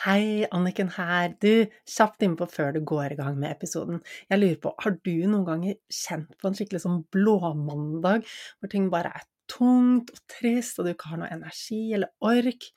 [0.00, 1.34] Hei, Anniken her.
[1.44, 3.98] Du, kjapt innpå før du går i gang med episoden.
[4.30, 8.24] Jeg lurer på, har du noen ganger kjent på en skikkelig sånn blåmandag,
[8.56, 12.70] hvor ting bare er tungt og trist, og du ikke har noe energi eller ork?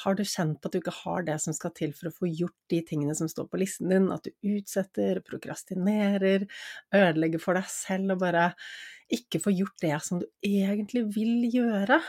[0.00, 2.30] Har du kjent på at du ikke har det som skal til for å få
[2.30, 6.48] gjort de tingene som står på listen din, at du utsetter, prokrastinerer,
[6.96, 8.48] ødelegger for deg selv og bare
[9.12, 12.00] ikke får gjort det som du egentlig vil gjøre?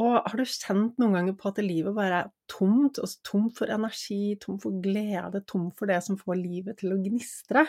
[0.00, 3.72] Og har du kjent noen ganger på at livet bare er tomt, altså tomt for
[3.72, 7.66] energi, tomt for glede, tomt for det som får livet til å gnistre?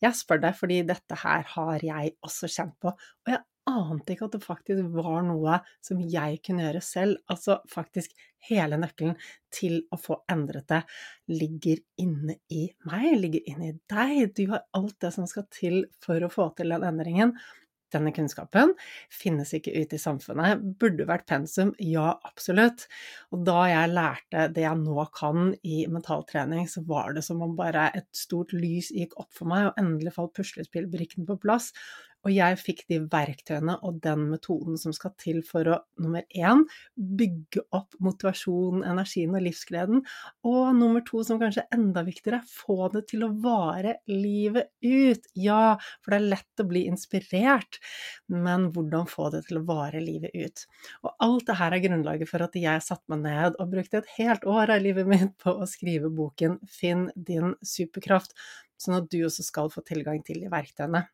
[0.00, 4.28] Jeg spør deg fordi dette her har jeg også kjent på, og jeg ante ikke
[4.28, 7.20] at det faktisk var noe som jeg kunne gjøre selv.
[7.28, 8.14] Altså faktisk
[8.48, 9.16] hele nøkkelen
[9.54, 10.82] til å få endret det
[11.32, 14.32] ligger inne i meg, ligger inne i deg.
[14.36, 17.36] Du har alt det som skal til for å få til den endringen.
[17.94, 18.74] Denne kunnskapen
[19.12, 20.64] finnes ikke ute i samfunnet.
[20.80, 21.72] Burde vært pensum?
[21.80, 22.86] Ja, absolutt.
[23.32, 27.56] Og da jeg lærte det jeg nå kan i mentaltrening, så var det som om
[27.58, 31.72] bare et stort lys gikk opp for meg, og endelig falt puslespillbrikkene på plass.
[32.28, 36.66] Og jeg fikk de verktøyene og den metoden som skal til for å nummer én
[36.94, 40.02] bygge opp motivasjonen, energien og livsgleden,
[40.44, 45.30] og nummer to, som kanskje er enda viktigere, få det til å vare livet ut.
[45.40, 47.80] Ja, for det er lett å bli inspirert,
[48.28, 50.66] men hvordan få det til å vare livet ut?
[51.06, 54.16] Og alt det her er grunnlaget for at jeg satte meg ned og brukte et
[54.18, 58.36] helt år av livet mitt på å skrive boken Finn din superkraft,
[58.76, 61.08] sånn at du også skal få tilgang til de verktøyene.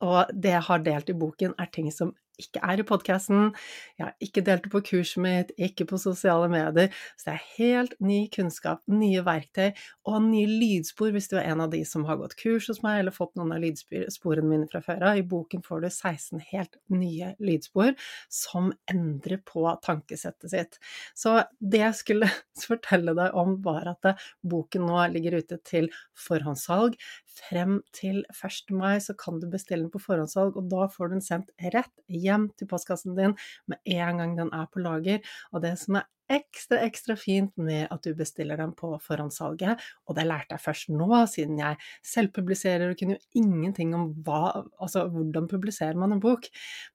[0.00, 3.52] Og det jeg har delt i boken, er ting som ikke er i podkasten.
[3.98, 6.90] Jeg har ikke delt det på kurset mitt, ikke på sosiale medier.
[7.18, 9.70] Så det er helt ny kunnskap, nye verktøy
[10.10, 13.00] og nye lydspor hvis du er en av de som har gått kurs hos meg
[13.02, 15.20] eller fått noen av lydsporene mine fra før av.
[15.20, 17.94] I boken får du 16 helt nye lydspor
[18.32, 20.80] som endrer på tankesettet sitt.
[21.14, 22.30] Så det jeg skulle
[22.66, 24.10] fortelle deg om, var at
[24.42, 26.98] boken nå ligger ute til forhåndssalg.
[27.34, 28.70] Frem til 1.
[28.70, 31.94] mai så kan du bestille den på forhåndssalg, og da får du den sendt rett
[32.06, 33.34] hjem til postkassen din
[33.70, 35.24] med en gang den er på lager.
[35.52, 40.16] Og det som er ekstra, ekstra fint med at du bestiller dem på forhåndssalget, og
[40.16, 45.04] det lærte jeg først nå, siden jeg selvpubliserer og kunne jo ingenting om hva, altså
[45.12, 46.48] hvordan publiserer man en bok,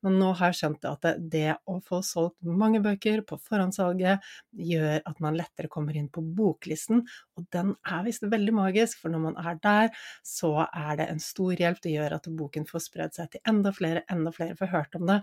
[0.05, 4.25] men nå har jeg skjønt at det, å få solgt mange bøker på forhåndssalget
[4.69, 7.05] gjør at man lettere kommer inn på boklisten,
[7.37, 9.89] og den er visst veldig magisk, for når man er der,
[10.25, 11.81] så er det en stor hjelp.
[11.83, 15.09] Det gjør at boken får spredd seg til enda flere, enda flere får hørt om
[15.09, 15.21] det.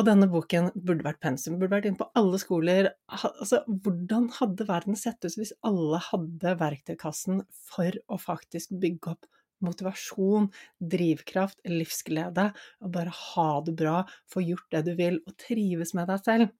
[0.00, 2.86] Og denne boken burde vært pensum, burde vært inne på alle skoler.
[3.12, 9.28] Altså, hvordan hadde verden sett ut hvis alle hadde verktøykassen for å faktisk bygge opp
[9.60, 10.48] motivasjon,
[10.80, 12.46] drivkraft, livsglede,
[12.80, 13.98] og bare ha det bra,
[14.32, 16.56] få gjort det du vil, og trives med deg selv?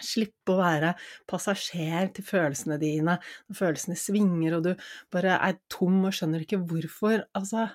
[0.00, 0.94] Slippe å være
[1.28, 6.62] passasjer til følelsene dine når følelsene svinger og du bare er tom og skjønner ikke
[6.70, 7.26] hvorfor.
[7.34, 7.66] Altså,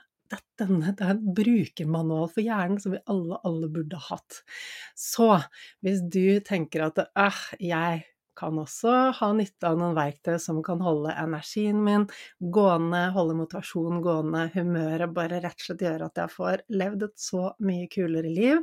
[0.59, 4.41] denne, det er en brukermanual for hjernen som vi alle, alle burde hatt.
[4.97, 5.29] Så
[5.85, 10.81] hvis du tenker at øh, jeg kan også ha nytte av noen verktøy som kan
[10.83, 12.05] holde energien min
[12.53, 17.15] gående, holde motivasjonen gående, humøret bare rett og slett gjøre at jeg får levd et
[17.27, 18.59] så mye kulere liv,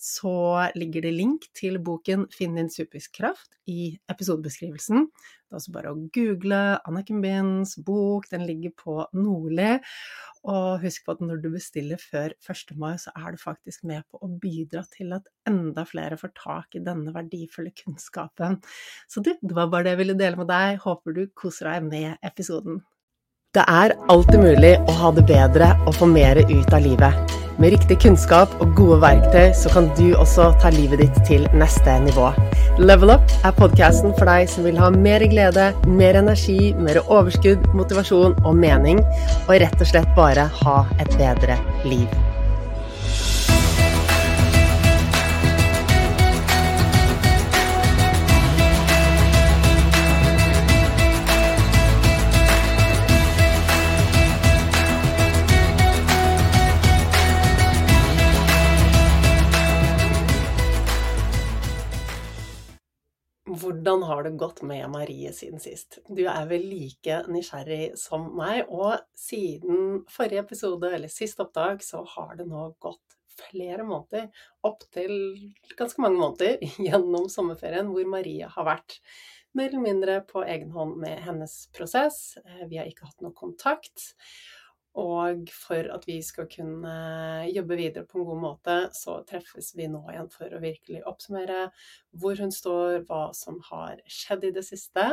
[0.00, 0.34] så
[0.78, 5.06] ligger det link til boken Finn din superkraft i episodebeskrivelsen.
[5.52, 6.58] Det er også bare å google
[6.88, 9.74] Anniken Binds bok, den ligger på Nordli.
[10.48, 12.72] Og husk på at når du bestiller før 1.
[12.80, 16.78] mai, så er du faktisk med på å bidra til at enda flere får tak
[16.80, 18.56] i denne verdifulle kunnskapen.
[19.12, 20.80] Så du, det var bare det jeg ville dele med deg.
[20.86, 22.80] Håper du koser deg med episoden.
[23.52, 27.34] Det er alltid mulig å ha det bedre og få mer ut av livet.
[27.60, 31.98] Med riktig kunnskap og gode verktøy så kan du også ta livet ditt til neste
[32.06, 32.30] nivå.
[32.80, 37.68] Level Up er podkasten for deg som vil ha mer glede, mer energi, mer overskudd,
[37.76, 39.04] motivasjon og mening,
[39.44, 42.31] og rett og slett bare ha et bedre liv.
[63.82, 65.96] Hvordan har det gått med Marie siden sist?
[66.06, 72.04] Du er vel like nysgjerrig som meg, og siden forrige episode, eller sist opptak, så
[72.12, 74.28] har det nå gått flere måneder,
[74.62, 75.16] opptil
[75.74, 79.00] ganske mange måneder, gjennom sommerferien hvor Marie har vært
[79.58, 82.36] mer eller mindre på egen hånd med hennes prosess.
[82.44, 84.12] Eh, vi har ikke hatt noe kontakt.
[85.00, 86.92] Og for at vi skal kunne
[87.48, 91.62] jobbe videre på en god måte, så treffes vi nå igjen for å virkelig oppsummere
[92.20, 95.06] hvor hun står, hva som har skjedd i det siste,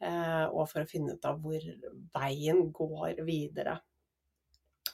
[0.00, 1.68] eh, og for å finne ut av hvor
[2.16, 3.76] veien går videre.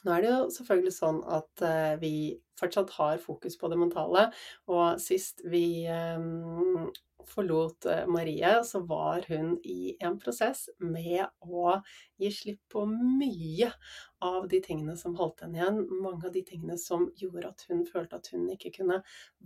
[0.04, 2.14] Nå er det jo selvfølgelig sånn at eh, vi
[2.60, 4.28] fortsatt har fokus på det mentale,
[4.72, 6.88] og sist vi um,
[7.28, 11.78] forlot eh, Marie, så var hun i en prosess med å
[12.20, 13.70] gi slipp på mye
[14.24, 15.82] av de tingene som holdt henne igjen.
[16.02, 19.02] Mange av de tingene som gjorde at hun følte at hun ikke kunne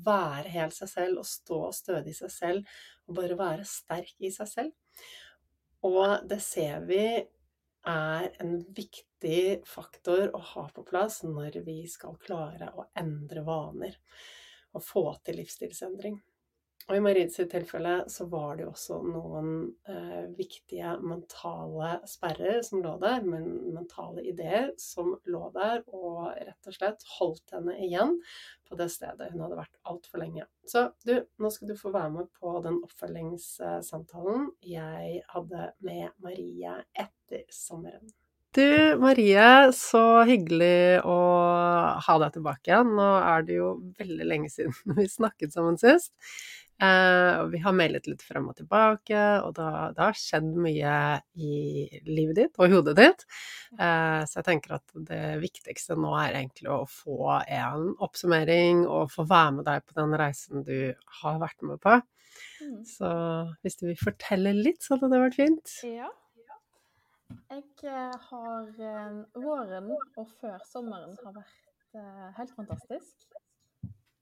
[0.07, 4.33] være helt seg selv og stå stødig i seg selv og bare være sterk i
[4.35, 5.05] seg selv.
[5.87, 7.05] Og det ser vi
[7.89, 13.97] er en viktig faktor å ha på plass når vi skal klare å endre vaner
[14.77, 16.19] og få til livsstilsendring.
[16.91, 19.51] Og i Marids tilfelle så var det jo også noen
[19.87, 23.45] eh, viktige mentale sperrer som lå der, men
[23.77, 28.17] mentale ideer som lå der og rett og slett holdt henne igjen
[28.67, 30.49] på det stedet hun hadde vært altfor lenge.
[30.67, 36.75] Så du, nå skal du få være med på den oppfølgingssamtalen jeg hadde med Marie
[36.99, 38.11] etter sommeren.
[38.51, 38.67] Du
[38.99, 41.19] Marie, så hyggelig å
[42.03, 42.97] ha deg tilbake igjen.
[42.99, 46.11] Nå er det jo veldig lenge siden vi snakket sammen sist.
[46.81, 49.65] Eh, vi har mailet litt frem og tilbake, og det
[50.01, 50.95] har skjedd mye
[51.37, 51.57] i
[52.09, 53.27] livet ditt og i hodet ditt.
[53.77, 59.13] Eh, så jeg tenker at det viktigste nå er egentlig å få en oppsummering og
[59.13, 62.01] få være med deg på den reisen du har vært med på.
[62.65, 62.81] Mm.
[62.89, 63.13] Så
[63.61, 65.77] hvis du vil fortelle litt, så hadde det vært fint.
[65.85, 66.09] Ja.
[67.51, 68.73] Jeg eh, har
[69.37, 73.35] Våren og før sommeren har vært helt fantastisk.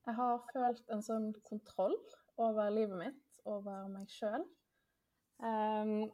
[0.09, 1.95] Jeg har følt en sånn kontroll
[2.39, 4.45] over livet mitt, over meg sjøl.
[5.39, 6.11] Um, ehm,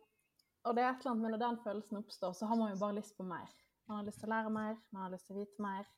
[0.64, 2.80] og det er et eller annet med når den følelsen oppstår, så har man jo
[2.80, 3.50] bare lyst på mer.
[3.88, 5.90] Man har lyst til å lære mer, man har lyst til å vite mer.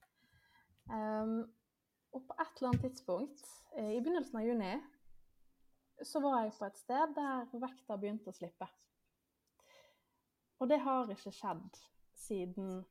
[0.91, 1.37] Um,
[2.15, 3.47] og på et eller annet tidspunkt,
[3.77, 4.73] eh, i begynnelsen av juni,
[6.03, 8.69] så var jeg på et sted der vekta begynte å slippe.
[10.61, 11.79] Og det har ikke skjedd
[12.17, 12.85] siden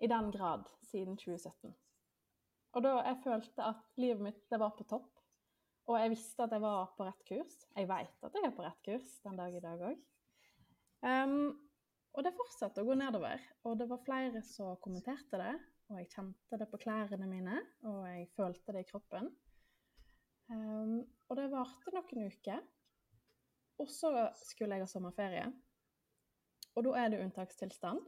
[0.00, 1.74] i den grad siden 2017.
[2.76, 5.15] Og da jeg følte at livet mitt det var på topp.
[5.86, 7.60] Og jeg visste at jeg var på rett kurs.
[7.76, 10.00] Jeg veit at jeg er på rett kurs den dag i dag òg.
[11.06, 11.52] Um,
[12.16, 13.42] og det fortsatte å gå nedover.
[13.68, 15.52] Og det var flere som kommenterte det.
[15.86, 19.28] Og jeg kjente det på klærne mine, og jeg følte det i kroppen.
[20.50, 20.98] Um,
[21.28, 22.64] og det varte noen uker.
[23.78, 24.10] Og så
[24.40, 25.46] skulle jeg ha sommerferie.
[26.74, 28.02] Og da er det unntakstilstand.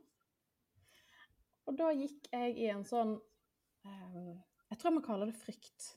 [1.68, 4.34] Og da gikk jeg i en sånn um,
[4.70, 5.92] Jeg tror jeg må kalle det frykt.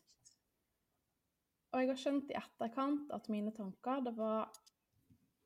[1.72, 4.52] Og jeg har skjønt i etterkant at mine tanker det var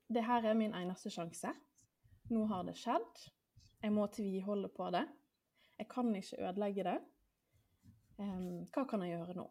[0.10, 1.50] Det her er min eneste sjanse.
[2.30, 3.22] Nå har det skjedd.
[3.82, 5.06] Jeg må tviholde på det.
[5.78, 7.00] Jeg kan ikke ødelegge det.
[8.18, 9.46] Um, hva kan jeg gjøre nå?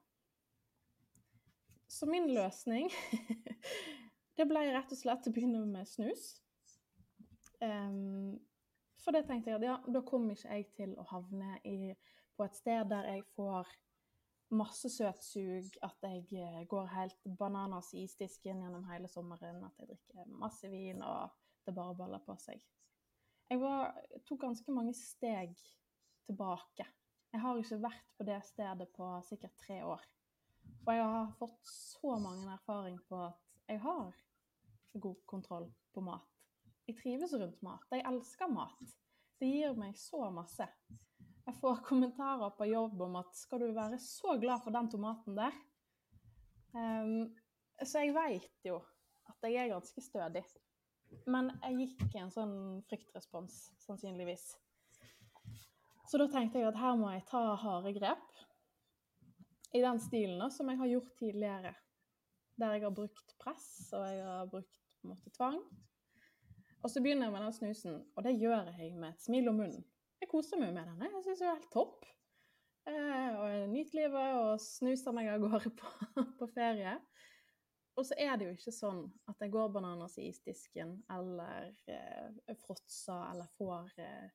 [1.91, 2.89] Så min løsning
[4.39, 6.39] det ble rett og slett å begynne med snus.
[7.61, 8.39] Um,
[9.03, 11.93] for det tenkte jeg at ja, da kommer ikke jeg til å havne i,
[12.35, 13.69] på et sted der jeg får
[14.57, 19.91] masse søtsug, at jeg eh, går helt bananas i isdisken gjennom hele sommeren, at jeg
[19.93, 21.33] drikker masse vin, og
[21.67, 22.63] det bare baller på seg.
[23.51, 23.95] Jeg var,
[24.27, 25.55] tok ganske mange steg
[26.27, 26.87] tilbake.
[27.35, 30.05] Jeg har ikke vært på det stedet på sikkert tre år.
[30.85, 34.13] Og jeg har fått så mange erfaring på at jeg har
[35.01, 36.29] god kontroll på mat.
[36.87, 37.85] Jeg trives rundt mat.
[37.91, 38.95] Jeg elsker mat.
[39.41, 40.67] Det gir meg så masse.
[41.45, 45.37] Jeg får kommentarer på jobb om at 'skal du være så glad for den tomaten
[45.37, 45.61] der'?
[46.75, 47.37] Um,
[47.85, 48.81] så jeg veit jo
[49.29, 50.45] at jeg er ganske stødig.
[51.27, 52.57] Men jeg gikk i en sånn
[52.89, 54.57] fryktrespons, sannsynligvis.
[56.09, 58.43] Så da tenkte jeg at her må jeg ta harde grep.
[59.75, 61.75] I den stilen som jeg har gjort tidligere.
[62.61, 65.59] Der jeg har brukt press, og jeg har brukt på en måte tvang.
[66.85, 69.61] Og så begynner jeg med den snusen, og det gjør jeg med et smil om
[69.63, 69.85] munnen.
[70.25, 71.09] Jeg koser meg med denne.
[71.13, 72.07] Jeg syns det er helt topp.
[72.89, 75.91] Eh, og jeg nyter livet og snuser meg av gårde på,
[76.39, 76.95] på, ferie.
[78.01, 82.55] Og så er det jo ikke sånn at jeg går bananas i isdisken eller eh,
[82.63, 84.33] fråtser eller får eh,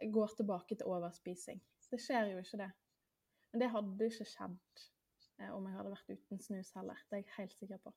[0.00, 1.58] Går tilbake til overspising.
[1.92, 2.70] Det skjer jo ikke det.
[3.52, 4.84] Men det hadde ikke skjedd
[5.42, 7.04] eh, om jeg hadde vært uten snus heller.
[7.10, 7.92] Det er jeg helt sikker på.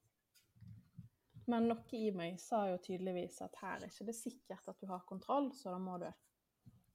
[1.47, 4.91] Men noe i meg sa jo tydeligvis at her er ikke det sikkert at du
[4.91, 6.09] har kontroll, så da må du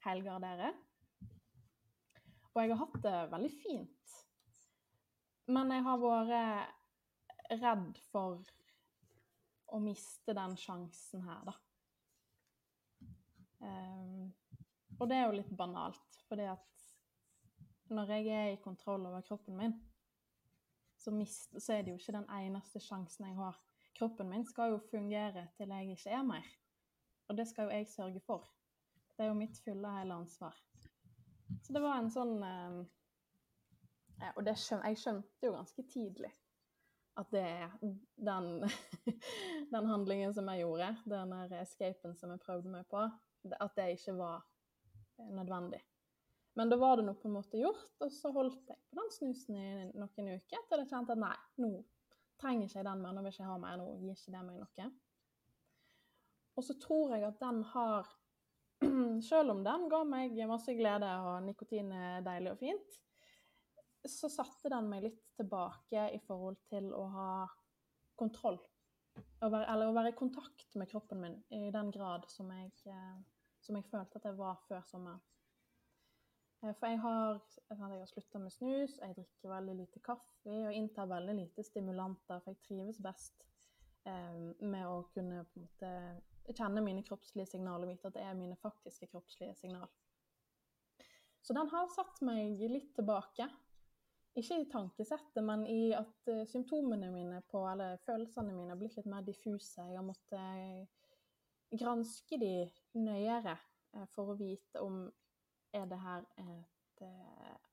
[0.09, 0.73] helgardere.
[2.55, 4.15] Og jeg har hatt det veldig fint.
[5.49, 8.43] Men jeg har vært redd for
[9.73, 11.55] å miste den sjansen her, da.
[13.59, 14.33] Um,
[14.99, 16.85] Og det er jo litt banalt, fordi at
[17.95, 19.75] når jeg er i kontroll over kroppen min,
[20.99, 23.57] så, mist, så er det jo ikke den eneste sjansen jeg har.
[23.99, 26.49] Kroppen min skal jo fungere til jeg ikke er mer.
[27.29, 28.49] Og det skal jo jeg sørge for.
[29.19, 30.55] Det er jo mitt fulle hele ansvar.
[31.63, 32.77] Så det var en sånn eh,
[34.37, 36.31] Og skjøn, jeg skjønte jo ganske tidlig
[37.19, 37.73] at det er
[38.15, 38.63] den,
[39.75, 43.01] den handlingen som jeg gjorde, den der escapen som jeg prøvde meg på,
[43.59, 44.45] at det ikke var
[45.19, 45.81] eh, nødvendig.
[46.55, 49.11] Men da var det nå på en måte gjort, og så holdt jeg på den
[49.17, 49.67] snusen i
[49.99, 51.73] noen uker til jeg kjente at nei, nå
[52.39, 54.47] trenger ikke jeg den mer, nå vil ikke jeg ha mer, nå gir ikke det
[54.47, 54.89] meg noe.
[56.59, 58.15] Og så tror jeg at den har
[59.31, 62.99] Selv om den ga meg masse glede, og nikotin er deilig og fint,
[64.09, 67.31] så satte den meg litt tilbake i forhold til å ha
[68.19, 68.59] kontroll.
[69.43, 73.19] Eller å være i kontakt med kroppen min i den grad som jeg, eh,
[73.65, 75.21] som jeg følte at jeg var før sommeren.
[76.63, 80.75] Eh, for jeg har, jeg har slutta med snus, jeg drikker veldig lite kaffe og
[80.75, 83.47] inntar veldig lite stimulanter, for jeg trives best
[84.07, 85.93] eh, med å kunne på en måte
[86.57, 89.89] kjenne mine kroppslige signaler og vite at det er mine faktiske kroppslige signal.
[91.43, 93.49] Så den har satt meg litt tilbake
[94.39, 98.99] ikke i tankesettet, men i at uh, symptomene mine på, eller følelsene mine har blitt
[98.99, 99.83] litt mer diffuse.
[99.89, 101.17] Jeg har måttet uh,
[101.75, 102.53] granske de
[102.99, 103.57] nøyere
[103.97, 105.07] uh, for å vite om
[105.75, 107.03] er det her et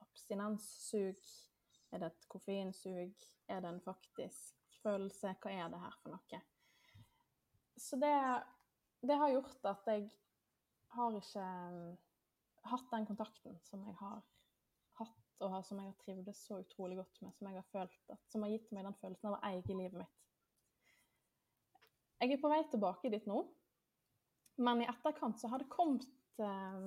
[0.03, 1.22] abstinenssug,
[1.94, 3.13] er det et koffeinsug,
[3.48, 6.41] er det en faktisk følelse, hva er det her for noe?
[7.79, 8.12] Så det,
[9.07, 10.07] det har gjort at jeg
[10.95, 11.47] har ikke
[12.71, 14.21] hatt den kontakten som jeg har
[15.00, 18.21] hatt, og som jeg har trivdes så utrolig godt med, som jeg har følt at,
[18.31, 20.21] som har gitt meg den følelsen av å eie livet mitt.
[22.24, 23.41] Jeg er på vei tilbake dit nå,
[24.65, 26.07] men i etterkant så har det kommet
[26.39, 26.85] eh,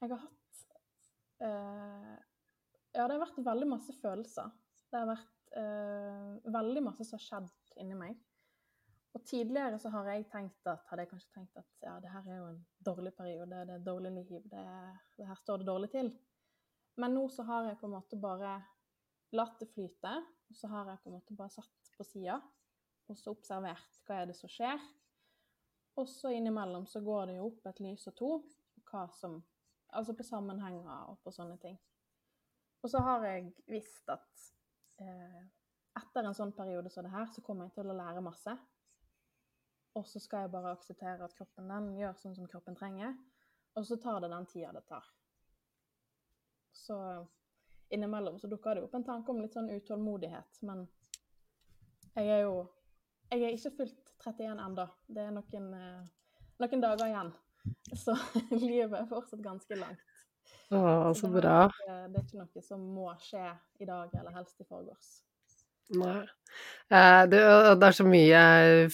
[0.00, 0.62] Jeg har hatt
[1.46, 2.14] eh,
[2.96, 4.50] Ja, det har vært veldig masse følelser.
[4.90, 8.18] Det har vært eh, veldig masse som har skjedd inni meg.
[9.14, 12.26] Og tidligere så har jeg tenkt at, hadde jeg kanskje tenkt at ja, det her
[12.26, 14.64] er jo en dårlig periode, det er et dårlig liv, det,
[15.18, 16.10] det her står det dårlig til.
[16.98, 18.56] Men nå så har jeg på en måte bare
[19.34, 20.16] latt det flyte.
[20.50, 22.40] Og så har jeg på en måte bare satt på sida
[23.08, 24.80] og så observert hva er det som skjer.
[26.00, 28.30] Og så innimellom så går det jo opp et lys og to
[28.90, 29.42] hva som
[29.94, 31.76] Altså på sammenhenger og på sånne ting.
[32.82, 34.40] Og så har jeg visst at
[34.98, 35.44] eh,
[36.00, 38.56] etter en sånn periode som det her, så kommer jeg til å lære masse.
[39.94, 43.14] Og så skal jeg bare akseptere at kroppen den gjør sånn som kroppen trenger.
[43.78, 45.06] Og så tar det den tida det tar.
[46.74, 46.96] Så
[47.94, 50.62] innimellom så dukker det opp en tanke om litt sånn utålmodighet.
[50.66, 50.86] Men
[52.14, 52.64] jeg er jo
[53.32, 54.84] Jeg er ikke fylt 31 ennå.
[55.10, 56.10] Det er noen, eh,
[56.60, 57.30] noen, dager igjen.
[57.96, 58.14] Så
[58.60, 60.02] livet er fortsatt ganske langt.
[60.68, 61.64] Å, så, så bra.
[61.88, 63.46] Er, det er ikke noe som må skje
[63.80, 65.08] i dag, eller helst i forgårs.
[65.92, 66.22] Nei.
[66.92, 68.42] Eh, det, er så mye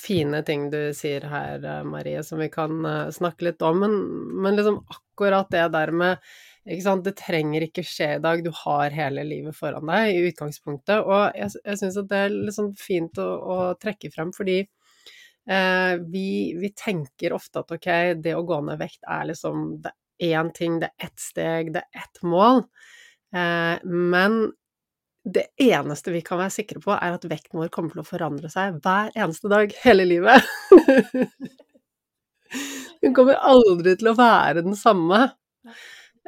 [0.00, 2.80] fine ting du sier her, eh, Marie, som vi kan
[3.12, 3.82] snakke litt om.
[3.84, 3.98] Men,
[4.42, 6.30] men liksom akkurat det der med?
[6.64, 11.00] Det trenger ikke skje i dag, du har hele livet foran deg i utgangspunktet.
[11.00, 15.94] Og jeg, jeg syns det er litt sånn fint å, å trekke frem, fordi eh,
[16.12, 16.26] vi,
[16.60, 17.90] vi, tenker ofte at ok,
[18.22, 21.72] det å gå ned vekt er liksom det er én ting, det er ett steg,
[21.74, 22.66] det er ett mål.
[23.34, 24.42] Eh, men
[25.34, 28.48] det eneste vi kan være sikre på, er at vekten vår kommer til å forandre
[28.52, 30.46] seg hver eneste dag hele livet.
[33.00, 35.18] Hun kommer aldri til å være den samme.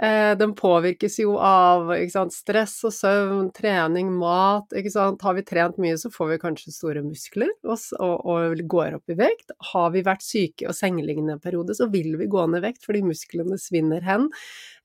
[0.01, 4.73] Eh, den påvirkes jo av sant, stress og søvn, trening, mat.
[4.73, 9.19] Har vi trent mye, så får vi kanskje store muskler og, og, går opp i
[9.19, 9.53] vekt.
[9.73, 12.89] Har vi vært syke og sengeliggende en periode, så vil vi gå ned i vekt
[12.89, 14.31] fordi musklene svinner hen.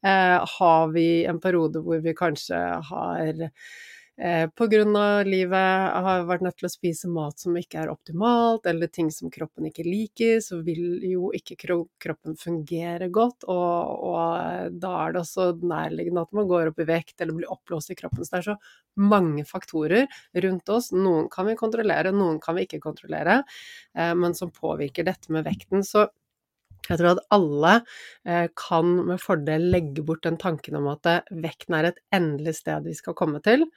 [0.05, 2.59] Eh, har vi en periode hvor vi kanskje
[2.91, 3.47] har
[4.17, 5.24] pga.
[5.24, 9.29] livet har vært nødt til å spise mat som ikke er optimalt, eller ting som
[9.29, 11.57] kroppen ikke liker, så vil jo ikke
[12.01, 16.89] kroppen fungere godt, og, og da er det også nærliggende at man går opp i
[16.89, 18.25] vekt eller blir oppblåst i kroppen.
[18.25, 18.57] Så det er så
[18.97, 20.91] mange faktorer rundt oss.
[20.95, 23.43] Noen kan vi kontrollere, noen kan vi ikke kontrollere,
[23.97, 25.86] eh, men som påvirker dette med vekten.
[25.86, 26.07] Så
[26.89, 27.74] jeg tror at alle
[28.27, 32.58] eh, kan med fordel legge bort den tanken om at eh, vekten er et endelig
[32.62, 33.67] sted vi skal komme til,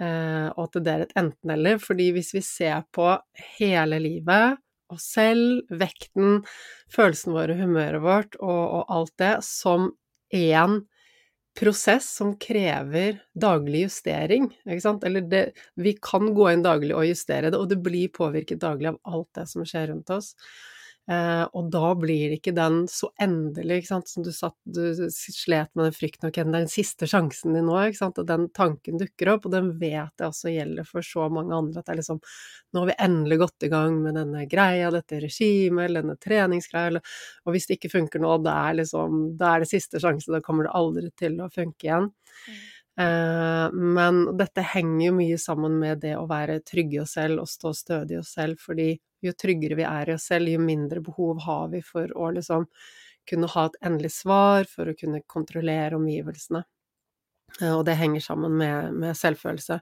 [0.00, 1.80] eh, og at det er et enten-eller.
[1.82, 3.12] Fordi hvis vi ser på
[3.58, 6.42] hele livet, oss selv, vekten,
[6.92, 9.90] følelsene våre, humøret vårt og, og alt det som
[10.34, 10.80] én
[11.58, 15.04] prosess som krever daglig justering, ikke sant.
[15.04, 15.44] Eller det,
[15.80, 19.30] vi kan gå inn daglig og justere det, og det blir påvirket daglig av alt
[19.40, 20.34] det som skjer rundt oss.
[21.08, 25.70] Eh, og da blir ikke den så endelig, ikke sant, som du satt Du slet
[25.72, 28.44] med den frykten, ok, kjenner er den siste sjansen din nå, ikke sant, og den
[28.52, 31.94] tanken dukker opp, og den vet jeg også gjelder for så mange andre, at det
[31.96, 32.20] er liksom
[32.76, 36.92] Nå har vi endelig gått i gang med denne greia, dette regimet, eller denne treningsgreia,
[36.92, 40.28] eller Og hvis det ikke funker nå, det er liksom det er det siste sjanse,
[40.32, 42.10] da kommer det aldri til å funke igjen.
[42.48, 42.60] Mm.
[42.98, 47.44] Eh, men dette henger jo mye sammen med det å være trygge i oss selv
[47.44, 50.62] og stå stødig i oss selv, fordi jo tryggere vi er i oss selv, jo
[50.62, 52.66] mindre behov har vi for å liksom
[53.28, 56.62] kunne ha et endelig svar, for å kunne kontrollere omgivelsene.
[57.60, 59.80] Eh, og det henger sammen med, med selvfølelse.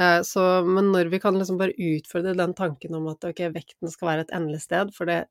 [0.00, 3.92] Eh, så, men når vi kan liksom bare utfordre den tanken om at ok, vekten
[3.92, 5.22] skal være et endelig sted, for det,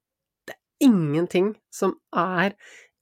[0.48, 2.58] det er ingenting som er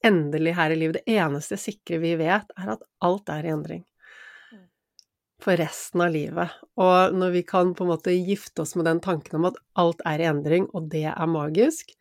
[0.05, 1.01] endelig her i livet.
[1.01, 3.83] Det eneste sikre vi vet, er at alt er i endring
[5.39, 6.55] for resten av livet.
[6.79, 10.03] Og når vi kan på en måte gifte oss med den tanken om at alt
[10.07, 11.93] er i endring, og det er magisk,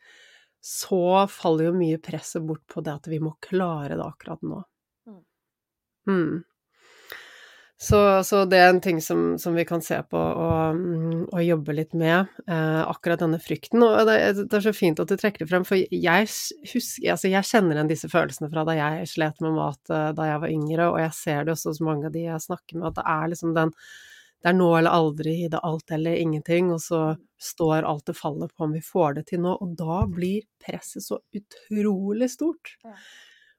[0.64, 4.62] så faller jo mye presset bort på det at vi må klare det akkurat nå.
[6.08, 6.42] Mm.
[7.78, 7.84] Mm.
[7.86, 10.80] Så, så, det er en ting som, som vi kan se på og,
[11.30, 13.84] og jobbe litt med, eh, akkurat denne frykten.
[13.86, 16.26] Og det, det, er så fint at du trekker det frem, for jeg
[16.72, 20.26] husker Altså, jeg kjenner igjen disse følelsene fra da jeg slet med mat eh, da
[20.26, 22.88] jeg var yngre, og jeg ser det også hos mange av de jeg snakker med,
[22.90, 23.74] at det er liksom den
[24.38, 27.00] Det er nå eller aldri, det er alt eller ingenting, og så
[27.42, 31.02] står alt det faller på om vi får det til nå, og da blir presset
[31.02, 32.76] så utrolig stort.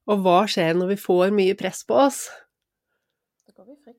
[0.08, 2.22] Og hva skjer når vi får mye press på oss?
[3.48, 3.99] Da går vi frykt.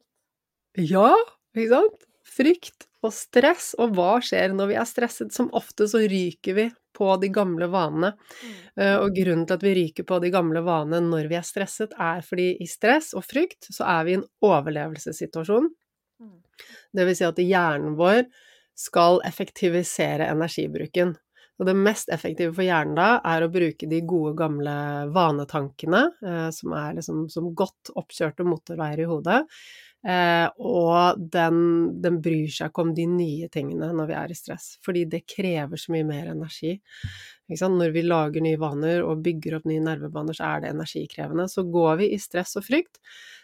[0.81, 1.13] Ja,
[1.57, 2.07] ikke sant?
[2.31, 5.33] Frykt og stress, og hva skjer når vi er stresset?
[5.35, 8.13] Som ofte så ryker vi på de gamle vanene.
[8.43, 8.59] Mm.
[8.83, 11.95] Eh, og grunnen til at vi ryker på de gamle vanene når vi er stresset,
[11.97, 15.71] er fordi i stress og frykt så er vi i en overlevelsessituasjon.
[16.21, 16.37] Mm.
[16.97, 18.25] Det vil si at hjernen vår
[18.81, 21.17] skal effektivisere energibruken.
[21.61, 24.75] Og det mest effektive for hjernen da, er å bruke de gode, gamle
[25.13, 29.43] vanetankene, eh, som er liksom som godt oppkjørte motorveier i hodet,
[30.01, 31.57] og den,
[32.01, 35.27] den, bryr seg ikke om de nye tingene når vi er i stress, fordi det
[35.29, 36.79] krever så mye mer energi.
[37.51, 41.49] Når vi lager nye vaner og bygger opp nye nervebaner, så er det energikrevende.
[41.51, 43.01] Så går vi i stress og frykt,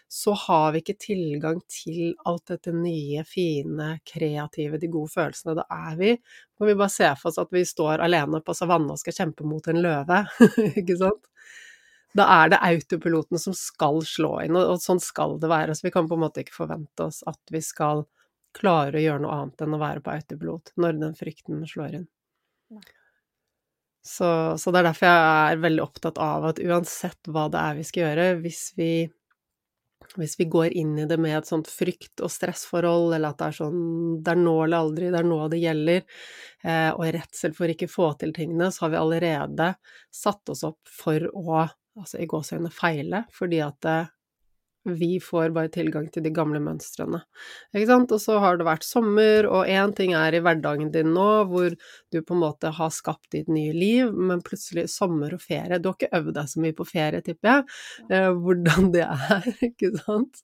[0.07, 5.57] så har vi ikke tilgang til alt dette nye, fine, kreative, de gode følelsene.
[5.59, 6.13] Da er vi
[6.57, 9.45] når vi bare se for oss at vi står alene på savannen og skal kjempe
[9.47, 10.23] mot en løve,
[10.79, 11.27] ikke sant?
[12.15, 15.75] Da er det autopiloten som skal slå inn, og, sånn skal det være.
[15.75, 18.05] Så vi kan på en måte ikke forvente oss at vi skal
[18.57, 22.07] klare å gjøre noe annet enn å være på autopilot når den frykten slår inn.
[24.07, 27.73] Så, så, det er derfor jeg er veldig opptatt av at uansett hva det er
[27.75, 28.91] vi skal gjøre, hvis vi,
[30.15, 33.49] hvis vi går inn i det med et sånt frykt- og stressforhold, eller at det
[33.49, 33.81] er sånn
[34.23, 36.21] det er nå eller aldri, det er nå det gjelder,
[36.63, 39.69] eh, og redsel for ikke få til tingene, så har vi allerede
[40.23, 44.13] satt oss opp for å altså i gåseøynene feile, fordi at eh,
[44.87, 47.19] vi får bare tilgang til de gamle mønstrene.
[47.75, 48.13] Ikke sant?
[48.15, 51.75] Og så har det vært sommer, og én ting er i hverdagen din nå, hvor
[52.13, 55.89] du på en måte har skapt ditt nye liv, men plutselig sommer og ferie Du
[55.89, 57.67] har ikke øvd deg så mye på ferie, tipper jeg,
[58.11, 60.41] eh, hvordan det er, ikke sant?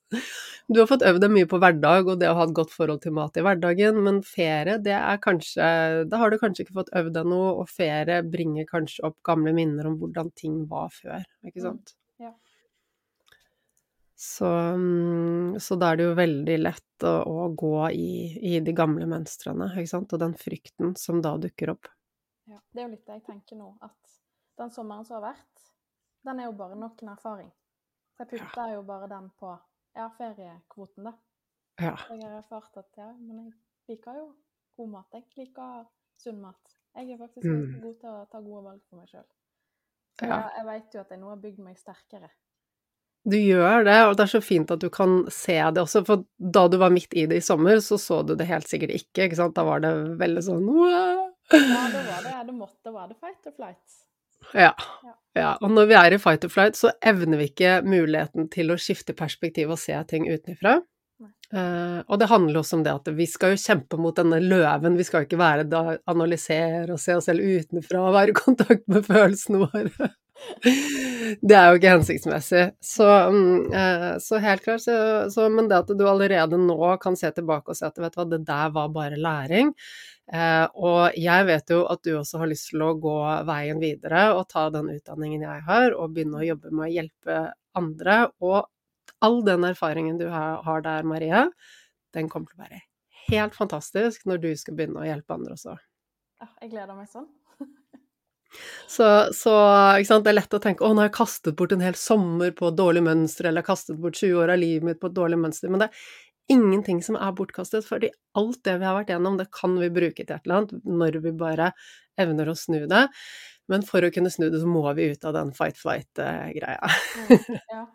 [0.68, 3.02] Du har fått øvd deg mye på hverdag og det å ha et godt forhold
[3.04, 5.72] til mat i hverdagen, men ferie, det er kanskje
[6.10, 9.54] Da har du kanskje ikke fått øvd deg noe, og ferie bringer kanskje opp gamle
[9.56, 11.96] minner om hvordan ting var før, ikke sant?
[14.24, 18.72] Så, mm, så, da er det jo veldig lett å, å gå i, i, de
[18.76, 21.90] gamle mønstrene, ikke sant, og den frykten som da dukker opp.
[22.48, 24.16] Ja, det er jo litt det jeg tenker nå, at
[24.60, 25.66] den sommeren som har vært,
[26.24, 27.50] den er jo bare nok en erfaring.
[28.14, 28.78] Så jeg putter ja.
[28.78, 29.50] jo bare den på
[29.98, 31.14] ja, feriekvoten, da.
[31.82, 31.94] Ja.
[32.08, 33.52] Jeg har erfart at ja, men jeg
[33.92, 34.28] liker jo
[34.78, 35.18] god mat.
[35.18, 35.84] Jeg liker
[36.22, 36.76] sunn mat.
[36.94, 37.80] Jeg er faktisk mm.
[37.82, 39.26] god til å ta gode valg for meg sjøl.
[40.14, 40.40] Så ja.
[40.54, 42.30] jeg, vet jo at jeg nå har bygd meg sterkere
[43.24, 46.24] du gjør det, og det er så fint at du kan se det også, for
[46.36, 49.28] da du var midt i det i sommer, så så du det helt sikkert ikke,
[49.28, 49.56] ikke sant?
[49.56, 51.04] Da var det veldig sånn Ja,
[51.50, 54.00] da var det det måtte være det fight or flight.
[54.52, 54.72] Ja.
[55.36, 55.54] ja.
[55.64, 58.80] Og når vi er i fight or flight, så evner vi ikke muligheten til å
[58.80, 60.82] skifte perspektiv og se ting utenfra.
[61.54, 64.96] Uh, og det handler også om det at vi skal jo kjempe mot denne løven,
[64.98, 68.36] vi skal jo ikke være da analysere og se oss selv utenfra og være i
[68.40, 70.10] kontakt med følelsene våre.
[71.40, 72.64] Det er jo ikke hensiktsmessig.
[72.84, 74.96] Så, mm, eh, så helt klart, så,
[75.32, 78.20] så, Men det at du allerede nå kan se tilbake og si at vet du
[78.20, 79.72] hva, det der var bare læring.
[80.32, 84.30] Eh, og jeg vet jo at du også har lyst til å gå veien videre
[84.36, 87.38] og ta den utdanningen jeg har, og begynne å jobbe med å hjelpe
[87.76, 88.18] andre.
[88.44, 88.62] Og
[89.24, 91.46] all den erfaringen du har der, Marie,
[92.16, 92.84] den kommer til å være
[93.28, 95.76] helt fantastisk når du skal begynne å hjelpe andre også.
[96.60, 97.28] Jeg gleder meg sånn.
[98.90, 99.54] Så, så
[99.98, 102.68] det er lett å tenke 'Å, nå har jeg kastet bort en hel sommer på
[102.70, 105.18] et dårlig mønster', eller 'jeg har kastet bort 20 år av livet mitt på et
[105.18, 109.12] dårlig mønster', men det er ingenting som er bortkastet, fordi alt det vi har vært
[109.14, 111.72] gjennom, det kan vi bruke til et eller annet når vi bare
[112.20, 113.08] evner å snu det.
[113.72, 116.90] Men for å kunne snu det, så må vi ut av den fight-flight-greia.
[117.24, 117.86] Mm, ja.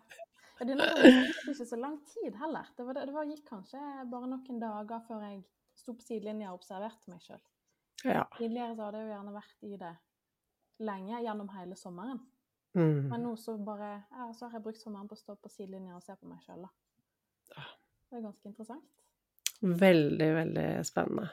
[0.60, 2.66] Det gikk ikke så lang tid heller.
[2.76, 5.38] Det, var, det var, gikk kanskje bare noen dager før jeg
[5.78, 7.40] sto på sidelinja og observerte meg sjøl.
[8.04, 8.26] Ja.
[8.36, 9.94] Tidligere så hadde jeg jo gjerne vært i det
[10.84, 12.20] lenge, gjennom hele sommeren.
[12.78, 13.10] Mm.
[13.10, 15.96] Men nå så bare ja, så har jeg brukt sommeren på å stå på sidelinja
[15.96, 17.66] og se på meg sjøl, da.
[18.10, 18.86] Det er ganske interessant.
[19.60, 21.26] Veldig, veldig spennende.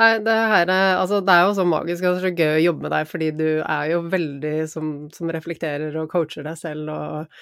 [0.00, 2.86] Nei, det her er Altså, det er jo så magisk og så gøy å jobbe
[2.86, 7.38] med deg, fordi du er jo veldig som, som reflekterer og coacher deg selv og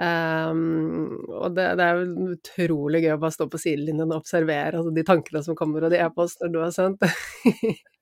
[0.00, 4.78] Um, og det, det, er jo utrolig gøy å bare stå på sidelinjen og observere
[4.78, 7.04] altså, de tankene som kommer, og de e-poster du har sendt.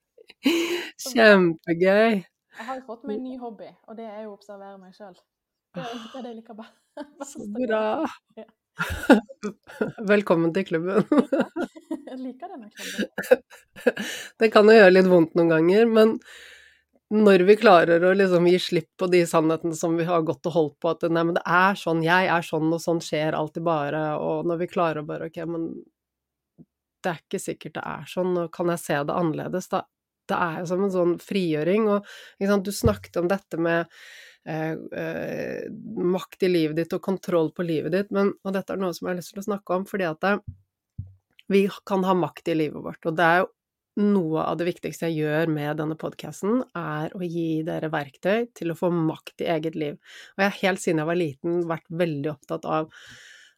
[1.09, 2.21] Kjempegøy.
[2.59, 4.94] Jeg har jo fått meg en ny hobby, og det er jo å observere meg
[4.97, 5.14] sjøl.
[5.77, 6.79] Det er det jeg liker best.
[7.31, 7.83] Så bra.
[10.12, 11.05] Velkommen til klubben.
[12.09, 13.53] jeg liker denne klubben.
[14.42, 16.16] Det kan jo gjøre litt vondt noen ganger, men
[17.14, 20.57] når vi klarer å liksom gi slipp på de sannhetene som vi har gått og
[20.57, 23.64] holdt på, at nei, men det er sånn, jeg er sånn, og sånn skjer alltid
[23.71, 25.71] bare, og når vi klarer å bare ok, men
[27.07, 29.85] det er ikke sikkert det er sånn, og kan jeg se det annerledes, da
[30.31, 32.09] det er jo som en sånn frigjøring, og
[32.41, 33.91] sant, du snakket om dette med
[34.49, 35.69] eh, eh,
[36.17, 39.09] makt i livet ditt og kontroll på livet ditt, men, og dette er noe som
[39.09, 40.35] jeg har lyst til å snakke om, fordi at det,
[41.49, 43.53] vi kan ha makt i livet vårt, og det er jo
[43.99, 48.71] noe av det viktigste jeg gjør med denne podkasten, er å gi dere verktøy til
[48.71, 49.97] å få makt i eget liv.
[50.37, 52.93] Og jeg har helt siden jeg var liten vært veldig opptatt av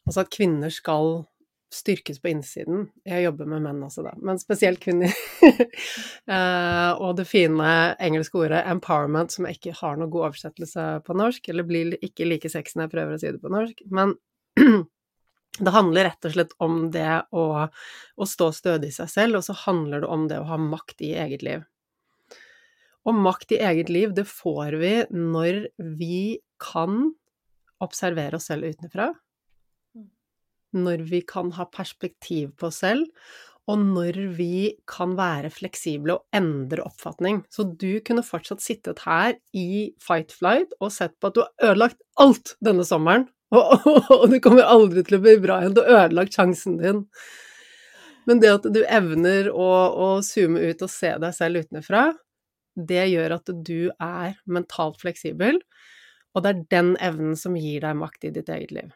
[0.07, 1.27] altså at kvinner skal
[1.71, 2.89] styrkes på innsiden.
[3.07, 5.13] Jeg jobber med menn også, da, men spesielt kvinner.
[5.45, 11.17] uh, og det fine engelske ordet 'empowerment', som jeg ikke har noen god oversettelse på
[11.19, 14.17] norsk, eller blir ikke like sexy når jeg prøver å si det på norsk, men
[15.65, 17.47] det handler rett og slett om det å,
[18.17, 21.07] å stå stødig i seg selv, og så handler det om det å ha makt
[21.07, 21.67] i eget liv.
[23.09, 25.65] Og makt i eget liv, det får vi når
[25.99, 27.13] vi kan
[27.81, 29.13] observere oss selv utenfra,
[30.77, 33.07] når vi kan ha perspektiv på oss selv,
[33.71, 37.43] og når vi kan være fleksible og endre oppfatning.
[37.53, 41.71] Så du kunne fortsatt sittet her i Fight Flight og sett på at du har
[41.71, 45.75] ødelagt alt denne sommeren, og, og, det kommer aldri til å bli bra igjen.
[45.75, 47.05] Du har ødelagt sjansen din.
[48.29, 52.05] Men det at du evner å, å zoome ut og se deg selv utenfra,
[52.79, 55.59] det gjør at du er mentalt fleksibel,
[56.31, 58.93] og det er den evnen som gir deg makt i ditt eget liv.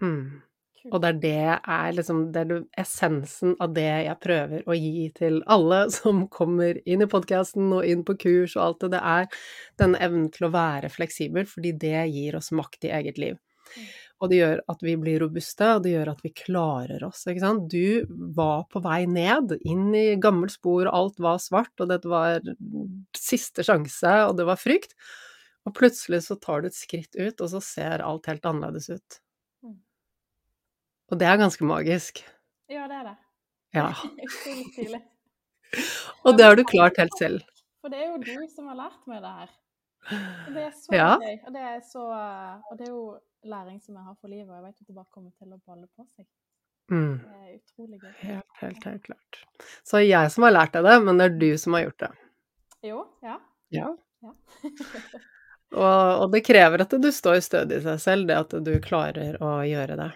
[0.00, 0.40] Mm.
[0.88, 1.32] Og det er det
[1.68, 6.80] er liksom Det er essensen av det jeg prøver å gi til alle som kommer
[6.88, 8.94] inn i podkasten og inn på kurs og alt det.
[8.96, 9.42] Det er
[9.82, 13.36] denne evnen til å være fleksibel, fordi det gir oss makt i eget liv.
[13.76, 13.90] Mm.
[14.20, 17.40] Og det gjør at vi blir robuste, og det gjør at vi klarer oss, ikke
[17.40, 17.72] sant.
[17.72, 18.04] Du
[18.36, 22.44] var på vei ned, inn i gammelt spor, og alt var svart, og dette var
[23.16, 24.92] siste sjanse, og det var frykt.
[25.64, 29.20] Og plutselig så tar du et skritt ut, og så ser alt helt annerledes ut.
[31.10, 32.22] Og det er ganske magisk.
[32.70, 33.16] Ja, det er det.
[33.74, 33.88] Ja.
[34.40, 35.00] Stilig.
[36.26, 37.42] Og det har du klart helt selv.
[37.80, 39.56] For det er jo du som har lært meg det her.
[40.10, 41.10] Og det er så ja.
[41.20, 41.36] gøy.
[41.46, 42.04] Og det, er så,
[42.70, 43.04] og det er jo
[43.50, 45.60] læring som jeg har for livet, og jeg vet at det bare kommer til å
[45.64, 46.26] balle på seg.
[46.90, 47.20] Mm.
[47.22, 48.14] Det er utrolig gøy.
[48.20, 49.40] Helt, helt, helt klart.
[49.86, 52.10] Så jeg som har lært deg det, men det er du som har gjort det.
[52.90, 53.36] Jo, ja.
[53.70, 53.92] Ja.
[54.24, 54.34] ja.
[55.84, 59.38] og, og, det krever at du står stødig i seg selv, det at du klarer
[59.44, 60.10] å gjøre det.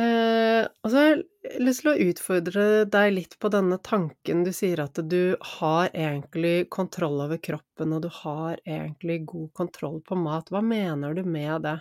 [0.00, 4.52] Eh, og så har jeg lyst til å utfordre deg litt på denne tanken du
[4.54, 10.18] sier at du har egentlig kontroll over kroppen, og du har egentlig god kontroll på
[10.20, 10.52] mat.
[10.52, 11.76] Hva mener du med det?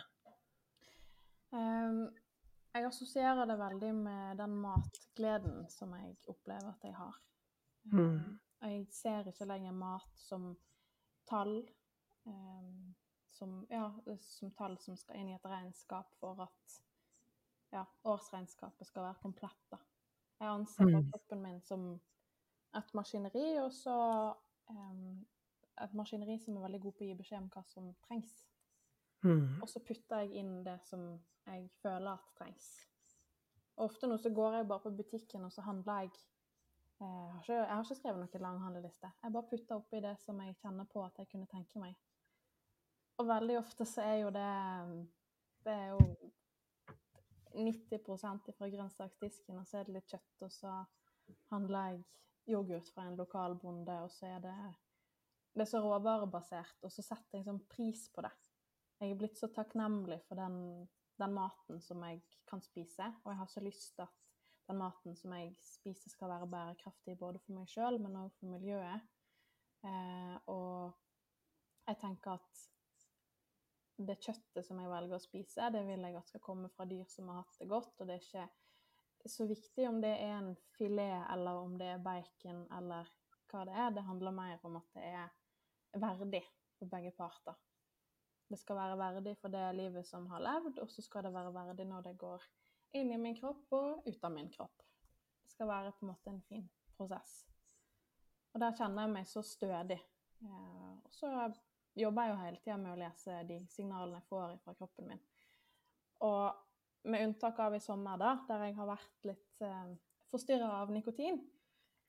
[1.54, 2.10] Um,
[2.74, 7.16] jeg assosierer det veldig med den matgleden som jeg opplever at jeg har.
[7.94, 8.40] Mm.
[8.66, 10.52] Jeg ser ikke lenger mat som
[11.30, 11.62] tall,
[12.26, 12.92] um,
[13.38, 13.88] som, ja,
[14.26, 16.80] som tall som skal inn i et regnskap for at
[17.72, 19.66] ja, årsregnskapet skal være komplett.
[19.72, 19.80] da.
[20.40, 21.10] Jeg anser mm.
[21.12, 21.90] kroppen min som
[22.78, 23.98] et maskineri, og så
[24.70, 25.26] um,
[25.84, 28.36] et maskineri som er veldig god på å gi beskjed om hva som trengs.
[29.26, 29.60] Mm.
[29.62, 31.06] Og så putter jeg inn det som
[31.50, 32.70] jeg føler at trengs.
[33.78, 37.32] Og ofte nå så går jeg bare på butikken og så handler jeg eh, jeg
[37.32, 39.12] har, ikke, jeg har ikke skrevet noen lang handleliste.
[39.24, 41.96] Jeg bare putter oppi det som jeg kjenner på at jeg kunne tenke meg.
[43.20, 44.50] Og veldig ofte så er jo det
[45.66, 46.32] Det er jo
[47.54, 50.76] 90 fra grønnsaksdisken, og så er det litt kjøtt, og så
[51.52, 52.04] handler jeg
[52.54, 54.56] yoghurt fra en lokal bonde, og så er det
[55.54, 58.32] det er så råvarebasert, og så setter jeg sånn pris på det.
[59.02, 60.86] Jeg er blitt så takknemlig for den,
[61.20, 64.28] den maten som jeg kan spise, og jeg har så lyst til at
[64.70, 68.52] den maten som jeg spiser, skal være bærekraftig både for meg sjøl, men òg for
[68.54, 69.08] miljøet.
[69.90, 70.94] Eh, og
[71.90, 72.64] jeg tenker at
[74.08, 77.06] det kjøttet som jeg velger å spise, det vil jeg at skal komme fra dyr
[77.10, 77.96] som har hatt det godt.
[78.00, 82.04] Og det er ikke så viktig om det er en filet, eller om det er
[82.04, 83.10] bacon, eller
[83.52, 83.92] hva det er.
[83.96, 86.44] Det handler mer om at det er verdig
[86.78, 87.58] for begge parter.
[88.50, 91.54] Det skal være verdig for det livet som har levd, og så skal det være
[91.54, 92.46] verdig når det går
[92.98, 94.86] inn i min kropp og ut av min kropp.
[95.44, 96.66] Det skal være på en måte en fin
[96.98, 97.44] prosess.
[98.54, 100.00] Og der kjenner jeg meg så stødig.
[100.42, 101.30] Eh, og så
[101.96, 105.22] jobber jeg jo hele tida med å lese de signalene jeg får fra kroppen min.
[106.26, 109.94] Og med unntak av i sommer, da, der jeg har vært litt eh,
[110.32, 111.40] forstyrra av nikotin,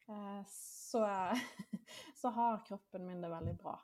[0.09, 1.05] eh, så,
[2.21, 3.77] så, har kroppen min det veldig bra.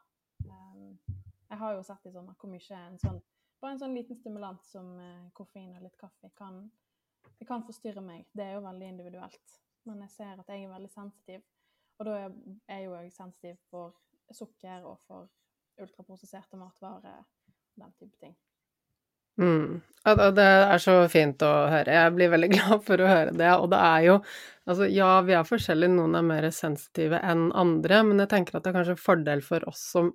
[0.44, 1.14] Eh,
[1.48, 3.20] jeg har jo sett i sommer hvor mye en sånn,
[3.60, 6.64] bare en sånn liten stimulant som eh, koffein og litt kaffe kan,
[7.38, 8.26] det kan forstyrre meg.
[8.34, 9.60] Det er jo veldig individuelt.
[9.86, 11.46] Men jeg ser at jeg er veldig sensitiv.
[11.96, 13.94] Og da er jeg jo sensitiv for
[14.34, 15.30] sukker og for
[15.82, 18.36] ultraprosesserte matvarer og den type ting.
[19.36, 19.80] Mm.
[20.36, 21.92] Det er så fint å høre.
[21.92, 23.50] Jeg blir veldig glad for å høre det.
[23.60, 24.20] Og det er jo
[24.66, 28.64] Altså, ja, vi er forskjellige, noen er mer sensitive enn andre, men jeg tenker at
[28.64, 30.08] det er kanskje en fordel for oss som,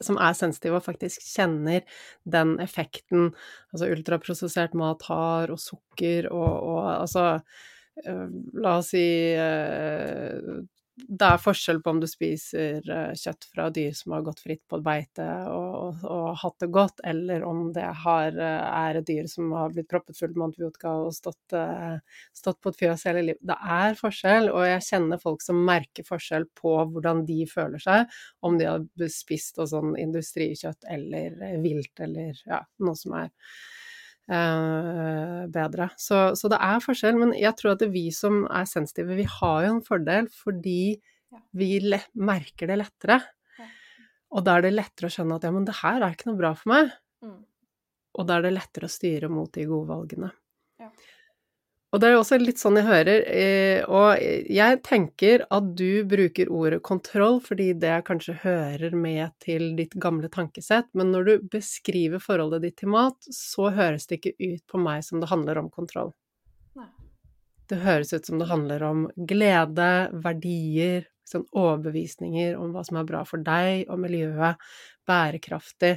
[0.00, 1.84] som er sensitive og faktisk kjenner
[2.24, 3.34] den effekten
[3.74, 7.26] altså ultraprosessert mat har, og sukker og, og altså
[8.00, 8.24] eh,
[8.64, 9.04] La oss si
[9.36, 10.40] eh,
[10.96, 14.62] det er forskjell på om du spiser eh, kjøtt fra dyr som har gått fritt
[14.70, 19.08] på beite og, og, og hatt det godt, eller om det har, eh, er et
[19.08, 21.98] dyr som har blitt proppet fullt med antibiotika og stått, eh,
[22.36, 23.44] stått på et fjøs hele livet.
[23.44, 28.18] Det er forskjell, og jeg kjenner folk som merker forskjell på hvordan de føler seg,
[28.46, 33.32] om de har spist sånn industrikjøtt eller vilt eller ja, noe som er
[34.26, 35.90] bedre.
[36.02, 39.66] Så, så, det er forskjell, men jeg tror at vi som er sensitive, vi har
[39.66, 40.96] jo en fordel fordi
[41.56, 41.70] vi
[42.14, 43.20] merker det lettere.
[44.34, 46.40] Og da er det lettere å skjønne at ja, men det her er ikke noe
[46.40, 46.90] bra for meg.
[47.24, 47.38] Mm.
[48.16, 50.32] Og da er det lettere å styre mot de gode valgene.
[51.94, 54.18] Og det er jo også litt sånn jeg hører, eh, og
[54.52, 60.28] jeg tenker at du bruker ordet kontroll fordi det kanskje hører med til ditt gamle
[60.32, 64.82] tankesett, men når du beskriver forholdet ditt til mat, så høres det ikke ut på
[64.82, 66.10] meg som det handler om kontroll.
[66.76, 66.90] Nei.
[67.70, 69.92] Det høres ut som det handler om glede,
[70.26, 74.58] verdier, sånn overbevisninger om hva som er bra for deg og miljøet,
[75.06, 75.96] bærekraftig.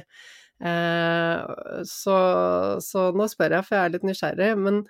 [0.60, 2.16] Eh, så,
[2.84, 4.82] så nå spør jeg, for jeg er litt nysgjerrig, men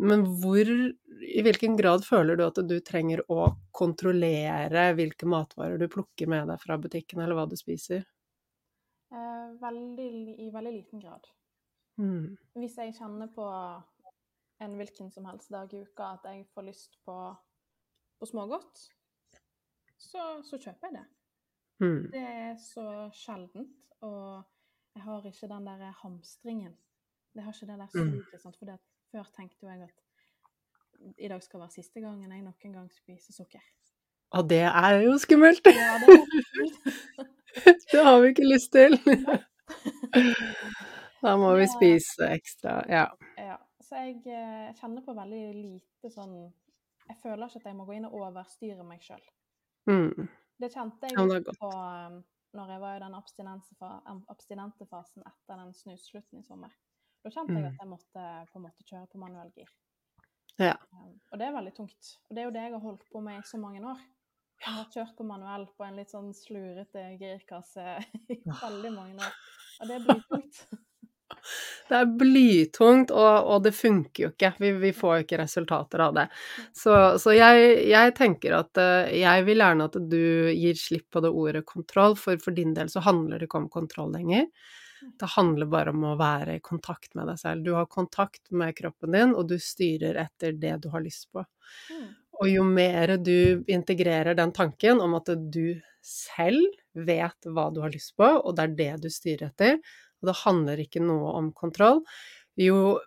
[0.00, 0.70] men hvor,
[1.20, 6.48] i hvilken grad føler du at du trenger å kontrollere hvilke matvarer du plukker med
[6.48, 8.06] deg fra butikken, eller hva du spiser?
[9.12, 10.10] Eh, veldig,
[10.40, 11.28] I veldig liten grad.
[12.00, 12.36] Mm.
[12.56, 13.44] Hvis jeg kjenner på
[14.64, 17.16] en hvilken som helst dag i uka at jeg får lyst på,
[18.20, 18.86] på smågodt,
[20.00, 21.06] så, så, kjøper jeg det.
[21.80, 22.04] Mm.
[22.12, 22.86] Det er så
[23.16, 24.40] sjeldent, og
[24.96, 26.72] jeg har ikke den der hamstringen.
[27.34, 27.92] Det har ikke det der mm.
[27.92, 28.56] suget, mm.
[28.56, 28.78] for det
[29.10, 33.62] før tenkte jeg at i dag skal være siste gangen jeg noen gang spiser sukker.
[34.30, 35.66] Å, det er jo skummelt!
[35.66, 37.30] Ja, det, er
[37.92, 38.94] det har vi ikke lyst til.
[41.24, 43.08] da må vi spise ekstra, ja.
[43.40, 43.56] ja.
[43.82, 46.36] Så jeg eh, kjenner på veldig lite sånn
[47.08, 49.24] Jeg føler ikke at jeg må gå inn og overstyre meg sjøl.
[49.90, 50.28] Mm.
[50.60, 52.20] Det kjente jeg litt på um,
[52.54, 56.70] når jeg var i den abstinente fasen etter den snusslutten i sommer.
[57.20, 57.68] Da kjente jeg mm.
[57.68, 59.70] at jeg måtte på en måte kjøre på manuell gir.
[60.60, 60.74] Ja.
[60.92, 62.14] Um, og det er veldig tungt.
[62.28, 64.04] Og det er jo det jeg har holdt på med i så mange år.
[64.60, 67.96] Jeg har kjørt på manuell på en litt sånn slurete girkasse
[68.28, 69.36] i veldig mange år.
[69.80, 70.62] Og det er blytungt.
[71.88, 74.50] Det er blytungt, og, og, det funker jo ikke.
[74.60, 76.24] Vi, vi, får ikke resultater av det.
[76.76, 81.22] Så, så jeg, jeg, tenker at uh, jeg vil gjerne at du gir slipp på
[81.24, 84.46] det ordet kontroll, for for din del så handler det ikke om kontroll lenger.
[85.00, 87.64] Det handler bare om å være i kontakt med deg selv.
[87.64, 91.44] Du har kontakt med kroppen din, og du styrer etter det du har lyst på.
[91.92, 92.08] Mm.
[92.40, 96.64] Og jo mer du integrerer den tanken om at du selv
[96.96, 99.80] vet hva du har lyst på, og det er det du styrer etter,
[100.20, 102.02] og det handler ikke noe om kontroll,
[102.60, 102.98] jo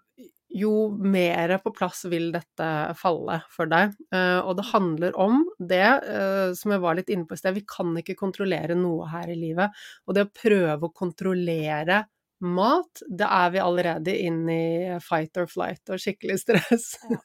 [0.54, 2.68] jo mer på plass vil dette
[3.00, 3.94] falle for deg.
[4.14, 7.58] Eh, og det handler om det eh, som jeg var litt inne på i sted,
[7.58, 9.74] vi kan ikke kontrollere noe her i livet.
[10.06, 12.04] Og det å prøve å kontrollere
[12.44, 16.94] mat, det er vi allerede inne i fight or flight og skikkelig stress.
[17.10, 17.22] Ja.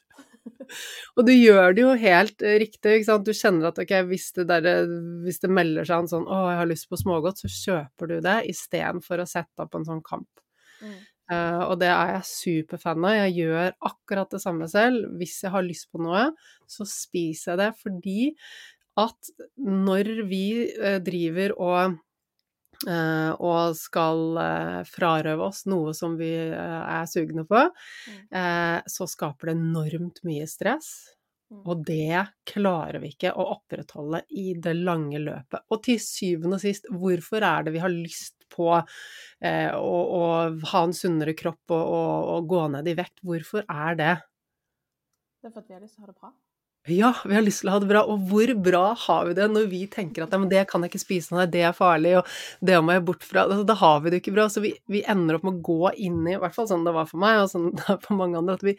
[1.18, 3.28] og du gjør det jo helt riktig, ikke sant.
[3.28, 4.88] Du kjenner at ok, hvis det, der,
[5.26, 8.18] hvis det melder seg en sånn å, jeg har lyst på smågodt, så kjøper du
[8.24, 10.30] det istedenfor å sette opp en sånn kamp.
[10.78, 10.98] Mm.
[11.28, 13.16] Uh, og det er jeg superfan av.
[13.18, 15.10] Jeg gjør akkurat det samme selv.
[15.20, 16.30] Hvis jeg har lyst på noe,
[16.70, 18.20] så spiser jeg det fordi
[18.98, 20.44] at når vi
[20.80, 21.98] uh, driver og
[22.86, 24.36] Uh, og skal
[24.86, 27.64] frarøve oss noe som vi er sugne på,
[28.06, 28.84] Mm.
[28.86, 31.17] så skaper det enormt mye stress.
[31.48, 31.62] Mm.
[31.64, 35.64] Og det klarer vi ikke å opprettholde i det lange løpet.
[35.72, 38.80] Og til syvende og sist, hvorfor er det vi har lyst på å,
[39.78, 40.24] å,
[40.72, 43.22] ha en sunnere kropp og, og, og gå ned i vekt?
[43.24, 44.12] Hvorfor er det?
[45.40, 46.34] Det er for at vi har lyst til å ha det bra.
[46.90, 49.48] Ja, vi har lyst til å ha det bra, og hvor bra har vi det
[49.52, 52.14] når vi tenker at ja, men det kan jeg ikke spise nei, det er farlig,
[52.20, 54.48] og det må jeg bort fra altså, Da har vi det ikke bra.
[54.52, 56.94] Så vi, vi, ender opp med å gå inn i, i hvert fall sånn det
[56.96, 58.76] var for meg, og sånn det er for mange andre, at vi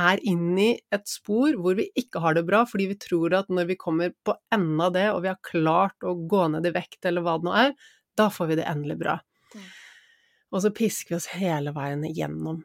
[0.00, 3.52] er inn i et spor hvor vi ikke har det bra, fordi vi tror at
[3.52, 6.74] når vi kommer på enden av det, og vi har klart å gå ned i
[6.74, 7.74] vekt, eller hva det nå er,
[8.16, 9.18] da får vi det endelig bra.
[10.52, 12.60] Og så pisker vi oss hele veien igjennom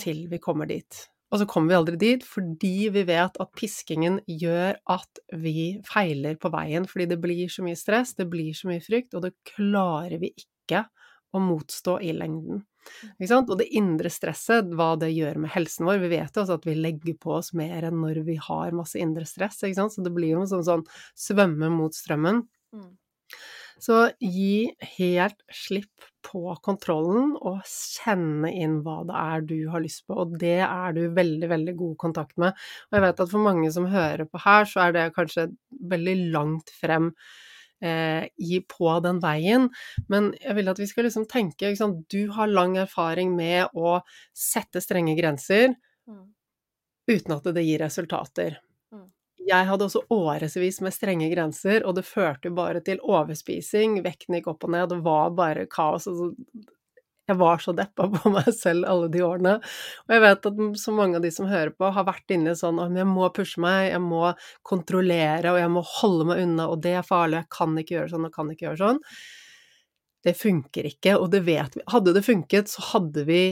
[0.00, 1.06] til vi kommer dit.
[1.34, 6.38] Og så kommer vi aldri dit fordi vi vet at piskingen gjør at vi feiler
[6.38, 9.34] på veien, fordi det blir så mye stress, det blir så mye frykt, og det
[9.56, 10.84] klarer vi ikke
[11.34, 12.62] å motstå i lengden.
[13.18, 16.66] Og det indre stresset, hva det gjør med helsen vår Vi vet jo også at
[16.68, 20.36] vi legger på oss mer enn når vi har masse indre stress, så det blir
[20.36, 20.86] jo sånn, sånn
[21.18, 22.44] svømme mot strømmen.
[22.76, 22.92] Mm.
[23.82, 30.06] Så gi helt slipp på kontrollen, og kjenne inn hva det er du har lyst
[30.06, 30.16] på.
[30.22, 32.54] Og det er du veldig, veldig god kontakt med.
[32.88, 35.48] Og jeg vet at for mange som hører på her, så er det kanskje
[35.90, 37.10] veldig langt frem
[37.84, 39.68] eh, i, på den veien.
[40.08, 43.98] Men jeg vil at vi skal liksom tenke liksom, Du har lang erfaring med å
[44.32, 46.34] sette strenge grenser Mm.
[47.08, 48.58] uten at det gir resultater.
[49.44, 53.98] Jeg hadde også årevis med strenge grenser, og det førte bare til overspising.
[54.04, 56.08] Vekten gikk opp og ned, det var bare kaos.
[56.08, 56.30] Altså,
[57.28, 59.54] jeg var så deppa på meg selv alle de årene.
[60.04, 62.80] Og jeg vet at så mange av de som hører på, har vært inne sånn
[62.82, 64.26] at jeg må pushe meg, jeg må
[64.66, 68.12] kontrollere, og jeg må holde meg unna, og det er farlig, jeg kan ikke gjøre
[68.12, 69.00] sånn, og kan ikke gjøre sånn.
[70.24, 71.84] Det funker ikke, og det vet vi.
[71.92, 73.42] Hadde det funket, så hadde vi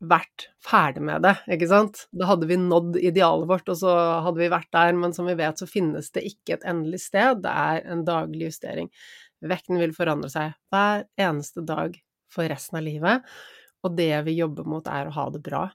[0.00, 2.04] vært ferdig med det, ikke sant?
[2.16, 5.36] Da hadde vi nådd idealet vårt, og så hadde vi vært der, men som vi
[5.38, 8.88] vet så finnes det ikke et endelig sted, det er en daglig justering.
[9.44, 11.98] Vekten vil forandre seg hver eneste dag
[12.32, 13.26] for resten av livet,
[13.84, 15.66] og det vi jobber mot er å ha det bra.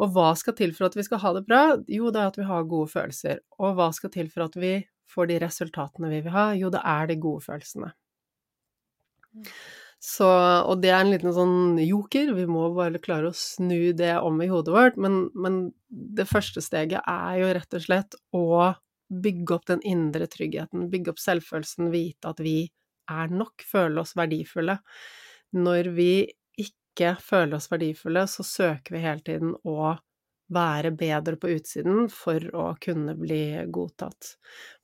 [0.00, 1.62] Og hva skal til for at vi skal ha det bra?
[1.90, 3.42] Jo, det er at vi har gode følelser.
[3.60, 4.78] Og hva skal til for at vi
[5.10, 6.46] får de resultatene vi vil ha?
[6.56, 7.92] Jo, det er de gode følelsene.
[10.00, 10.26] Så,
[10.64, 14.38] og det er en liten sånn joker, vi må bare klare å snu det om
[14.40, 15.58] i hodet vårt, men, men
[15.90, 18.46] det første steget er jo rett og slett å
[19.10, 22.62] bygge opp den indre tryggheten, bygge opp selvfølelsen, vite at vi
[23.12, 24.78] er nok, føle oss verdifulle.
[25.58, 26.12] Når vi
[26.62, 29.92] ikke føler oss verdifulle, så søker vi hele tiden å
[30.50, 34.34] være bedre på utsiden for å kunne bli godtatt,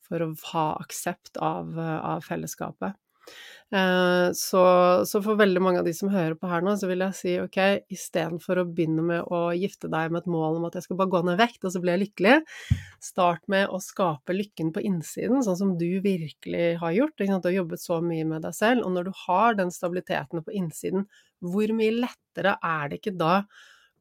[0.05, 2.95] for å ha aksept av, av fellesskapet.
[3.67, 4.59] Så,
[5.03, 7.33] så, for veldig mange av de som hører på her nå, så vil jeg si
[7.41, 7.57] ok,
[7.91, 11.11] istedenfor å begynne med å gifte deg med et mål om at jeg skal bare
[11.11, 12.37] gå ned vekt, og så blir jeg lykkelig,
[13.03, 17.17] start med å skape lykken på innsiden, sånn som du virkelig har gjort.
[17.19, 20.55] Du har jobbet så mye med deg selv, og når du har den stabiliteten på
[20.55, 21.03] innsiden,
[21.43, 23.35] hvor mye lettere er det ikke da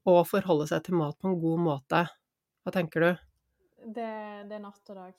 [0.07, 2.07] å forholde seg til mat på en god måte?
[2.63, 3.13] Hva tenker du?
[3.83, 4.11] Det,
[4.47, 5.15] det er natt og dag.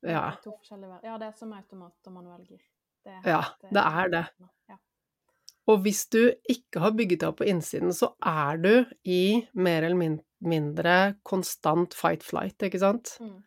[0.00, 2.60] Det er to forskjellige Ja, det er som automat og manuellgir.
[3.06, 4.24] Det Ja, det eh, er det.
[4.40, 4.50] Ja.
[5.70, 8.72] Og hvis du ikke har bygget deg opp på innsiden, så er du
[9.04, 13.14] i mer eller mindre konstant fight-flight, ikke sant?
[13.22, 13.38] Mm.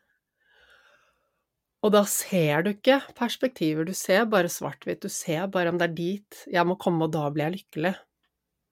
[1.84, 5.90] Og da ser du ikke perspektiver, du ser bare svart-hvitt, du ser bare om det
[5.90, 7.96] er dit jeg må komme, og da blir jeg lykkelig.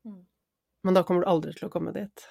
[0.08, 0.22] Mm.
[0.88, 2.28] Men da kommer du aldri til å komme dit.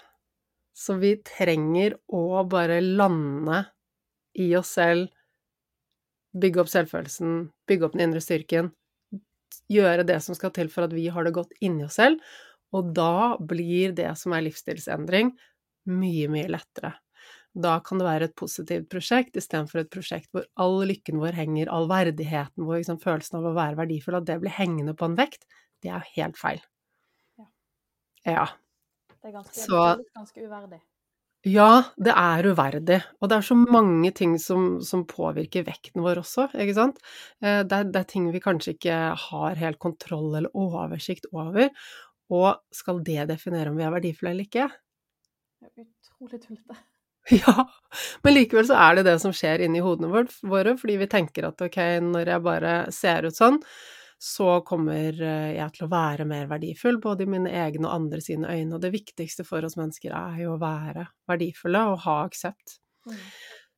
[0.72, 3.64] Så vi trenger å bare lande
[4.40, 5.10] i oss selv,
[6.36, 8.70] bygge opp selvfølelsen, bygge opp den indre styrken,
[9.70, 12.20] gjøre det som skal til for at vi har det godt inni oss selv,
[12.74, 15.32] og da blir det som er livsstilsendring,
[15.90, 16.92] mye, mye lettere.
[17.50, 21.66] Da kan det være et positivt prosjekt istedenfor et prosjekt hvor all lykken vår henger,
[21.74, 25.16] all verdigheten vår, liksom, følelsen av å være verdifull, at det blir hengende på en
[25.18, 25.42] vekt.
[25.82, 26.62] Det er jo helt feil.
[27.40, 27.48] Ja.
[28.28, 28.46] Ja.
[29.20, 30.80] Det er ganske, Så- ganske uverdig.
[31.48, 32.98] Ja, det er uverdig.
[33.24, 36.98] Og det er så mange ting som, som påvirker vekten vår også, ikke sant.
[37.40, 41.70] Eh, Det er, det er ting vi kanskje ikke har helt kontroll eller oversikt over.
[42.30, 44.68] Og skal det definere om vi er verdifulle eller ikke?
[45.60, 46.78] Det er utrolig tullete.
[47.30, 47.52] Ja,
[48.24, 50.08] men likevel så er det det som skjer inni hodene
[50.50, 53.58] våre, fordi vi tenker at ok, når jeg bare ser ut sånn,
[54.20, 58.20] så kommer eh, jeg til å være mer verdifull, både i mine egne og andre
[58.20, 58.74] sine øyne.
[58.76, 62.76] Og det viktigste for oss mennesker er jo å være verdifulle og ha aksept.
[63.08, 63.16] Mm.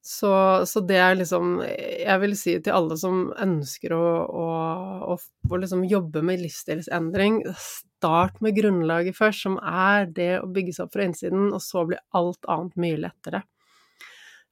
[0.03, 0.32] Så,
[0.66, 4.47] så, det er liksom Jeg vil si til alle som ønsker å, å,
[5.14, 5.16] å,
[5.47, 10.88] å liksom jobbe med livsstilsendring, start med grunnlaget først, som er det å bygge seg
[10.88, 13.45] opp fra innsiden, og så blir alt annet mye lettere.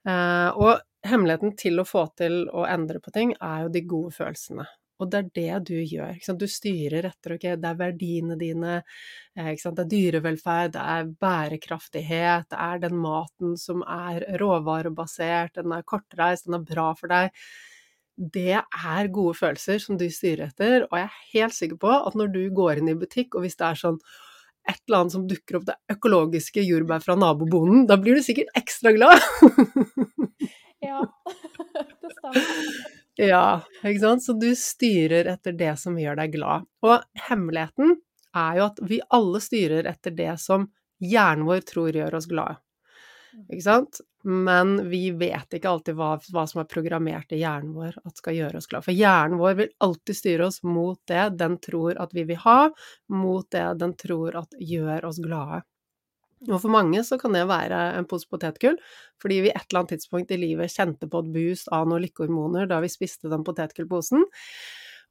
[0.07, 0.79] Eh, og
[1.11, 4.71] hemmeligheten til å få til å endre på ting, er jo de gode følelsene.
[5.01, 6.19] Og det er det du gjør.
[6.37, 8.81] Du styrer etter okay, det er verdiene dine,
[9.37, 15.73] eh, det er dyrevelferd, det er bærekraftighet, det er den maten som er råvarebasert, den
[15.77, 17.33] er kortreist, den er bra for deg.
[18.21, 22.19] Det er gode følelser som du styrer etter, og jeg er helt sikker på at
[22.19, 24.01] når du går inn i butikk, og hvis det er sånn
[24.69, 28.53] et eller annet som dukker opp, det økologiske jordbær fra nabobonden, da blir du sikkert
[28.61, 29.17] ekstra glad.
[30.85, 31.01] ja,
[32.05, 32.99] det stemmer.
[33.21, 34.25] Ja, ikke sant.
[34.25, 36.65] Så du styrer etter det som gjør deg glad.
[36.87, 37.99] Og hemmeligheten
[38.37, 40.69] er jo at vi alle styrer etter det som
[41.05, 42.57] hjernen vår tror gjør oss glade.
[43.47, 44.01] Ikke sant?
[44.25, 48.37] Men vi vet ikke alltid hva, hva, som er programmert i hjernen vår at skal
[48.37, 48.85] gjøre oss glad.
[48.85, 52.61] For hjernen vår vil alltid styre oss mot det den tror at vi vil ha,
[53.13, 55.63] mot det den tror at gjør oss glade.
[56.49, 58.79] Og for mange så kan det være en pose potetgull,
[59.21, 62.71] fordi vi et eller annet tidspunkt i livet kjente på et boost av noen lykkehormoner
[62.71, 64.25] da vi spiste den potetgullposen.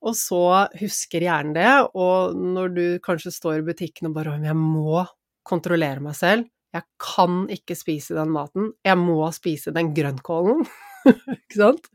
[0.10, 0.44] Og så
[0.80, 5.06] husker hjernen det, og når du kanskje står i butikken og bare 'Jeg må
[5.46, 6.48] kontrollere meg selv.
[6.74, 8.74] Jeg kan ikke spise den maten.
[8.86, 10.66] Jeg må spise den grønnkålen.'
[11.36, 11.90] ikke sant?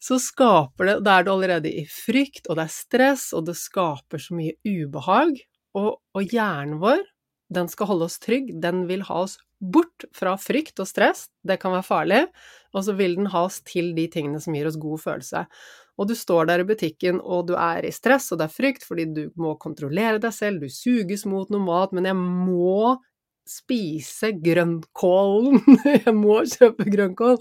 [0.00, 3.56] Så skaper det Da er du allerede i frykt, og det er stress, og det
[3.56, 5.40] skaper så mye ubehag.
[5.76, 7.02] Og, og hjernen vår
[7.52, 11.58] den skal holde oss trygg, den vil ha oss bort fra frykt og stress, det
[11.62, 12.22] kan være farlig,
[12.74, 15.46] og så vil den ha oss til de tingene som gir oss god følelse.
[15.96, 18.84] Og du står der i butikken, og du er i stress, og det er frykt
[18.84, 22.96] fordi du må kontrollere deg selv, du suges mot noe mat, men jeg må
[23.46, 25.62] spise grønnkålen,
[26.04, 27.38] jeg må kjøpe grønnkål.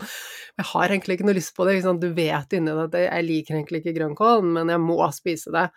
[0.55, 3.57] Jeg har egentlig ikke noe lyst på det, du vet inni deg at jeg liker
[3.57, 5.67] egentlig ikke grønnkål, men jeg må spise det.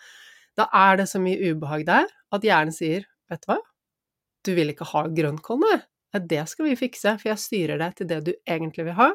[0.58, 3.58] Da er det så mye ubehag der at hjernen sier, vet du hva,
[4.49, 5.78] du vil ikke ha grønnkål, nei?
[6.24, 9.11] Det skal vi fikse, for jeg styrer deg til det du egentlig vil ha.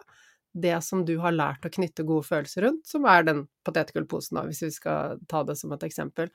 [0.53, 4.61] Det som du har lært å knytte gode følelser rundt, som er den potetgullposen, hvis
[4.67, 6.29] vi skal ta det som et eksempel.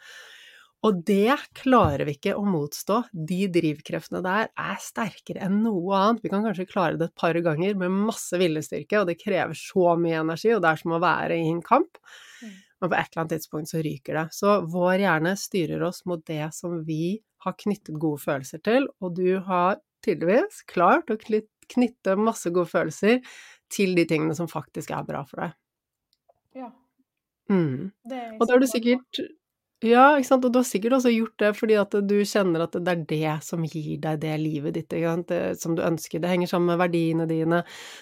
[0.86, 3.01] Og det klarer vi ikke å motstå.
[3.11, 6.22] De drivkreftene der er sterkere enn noe annet.
[6.22, 9.96] Vi kan kanskje klare det et par ganger med masse viljestyrke, og det krever så
[9.99, 11.99] mye energi, og det er som å være i en kamp.
[12.42, 12.55] Mm.
[12.78, 14.26] Men på et eller annet tidspunkt så ryker det.
[14.36, 19.14] Så vår hjerne styrer oss mot det som vi har knyttet gode følelser til, og
[19.18, 23.22] du har tydeligvis klart å knytte masse gode følelser
[23.72, 25.56] til de tingene som faktisk er bra for deg.
[26.62, 26.70] Ja.
[27.50, 27.90] Mm.
[28.38, 29.20] Og da er du sikkert
[29.86, 32.74] ja, ikke sant, og du har sikkert også gjort det fordi at du kjenner at
[32.82, 36.18] det er det som gir deg det livet ditt, ikke sant, det, som du ønsker.
[36.18, 37.60] Det henger sammen med verdiene dine,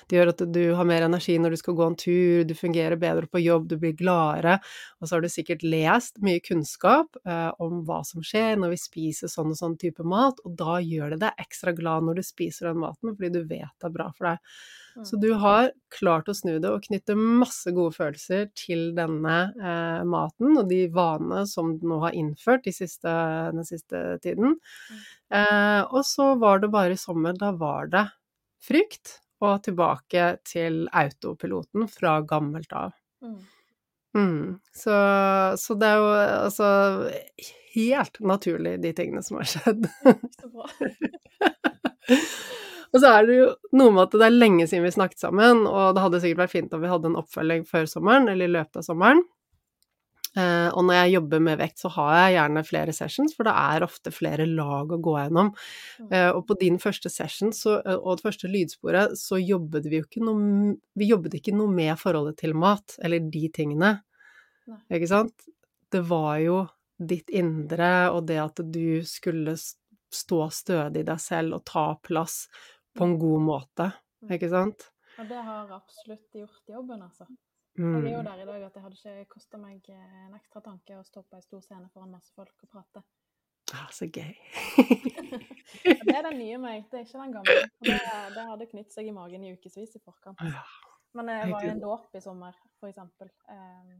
[0.08, 2.96] det gjør at du har mer energi når du skal gå en tur, du fungerer
[3.02, 4.56] bedre på jobb, du blir gladere,
[5.02, 8.80] og så har du sikkert lest mye kunnskap eh, om hva som skjer når vi
[8.86, 12.26] spiser sånn og sånn type mat, og da gjør det deg ekstra glad når du
[12.30, 14.56] spiser den maten, fordi du vet det er bra for deg.
[15.04, 20.02] Så du har klart å snu det og knytte masse gode følelser til denne eh,
[20.08, 23.12] maten og de vanene som du nå har innført de siste,
[23.52, 24.56] den siste tiden.
[24.56, 25.02] Mm.
[25.40, 28.06] Eh, og så var det bare i sommer, da var det
[28.64, 32.94] frykt, og tilbake til autopiloten fra gammelt av.
[33.20, 33.40] Mm.
[34.16, 34.44] Mm.
[34.72, 34.94] Så,
[35.60, 36.06] så, det er jo
[36.46, 36.68] altså
[37.74, 39.90] helt naturlig, de tingene som har skjedd.
[40.40, 40.70] Så bra.
[42.96, 45.66] Og så er det jo noe med at det er lenge siden vi snakket sammen,
[45.68, 48.54] og det hadde sikkert vært fint om vi hadde en oppfølging før sommeren, eller i
[48.56, 49.20] løpet av sommeren.
[50.36, 53.54] Eh, og når jeg jobber med vekt, så har jeg gjerne flere sessions, for det
[53.56, 55.52] er ofte flere lag å gå gjennom.
[56.00, 56.10] Mm.
[56.10, 60.08] Eh, og på din første session så, og det første lydsporet, så jobbet vi jo
[60.08, 63.92] ikke noe Vi jobbet ikke noe med forholdet til mat, eller de tingene.
[64.68, 64.80] Nei.
[64.98, 65.48] Ikke sant?
[65.92, 66.60] Det var jo
[66.96, 69.56] ditt indre, og det at du skulle
[70.12, 72.46] stå stødig i deg selv og ta plass
[72.96, 73.90] på en god måte,
[74.24, 74.32] mm.
[74.36, 74.88] ikke sant?
[75.16, 77.26] Og det har absolutt gjort jobben, altså.
[77.76, 78.24] Jeg er jo mm.
[78.24, 81.22] der i dag at det hadde ikke kosta meg eh, en ekstra tanke å stå
[81.28, 83.02] på ei stor scene foran masse folk og prate.
[83.74, 84.32] Ah, så gøy.
[86.06, 87.56] det er den nye meg, det er ikke den gamle.
[87.84, 87.96] Det,
[88.36, 90.40] det, hadde knytt seg i magen i ukevis i forkant.
[91.16, 93.32] Men jeg var i en dåp i sommer, for eksempel.
[93.50, 93.98] Um,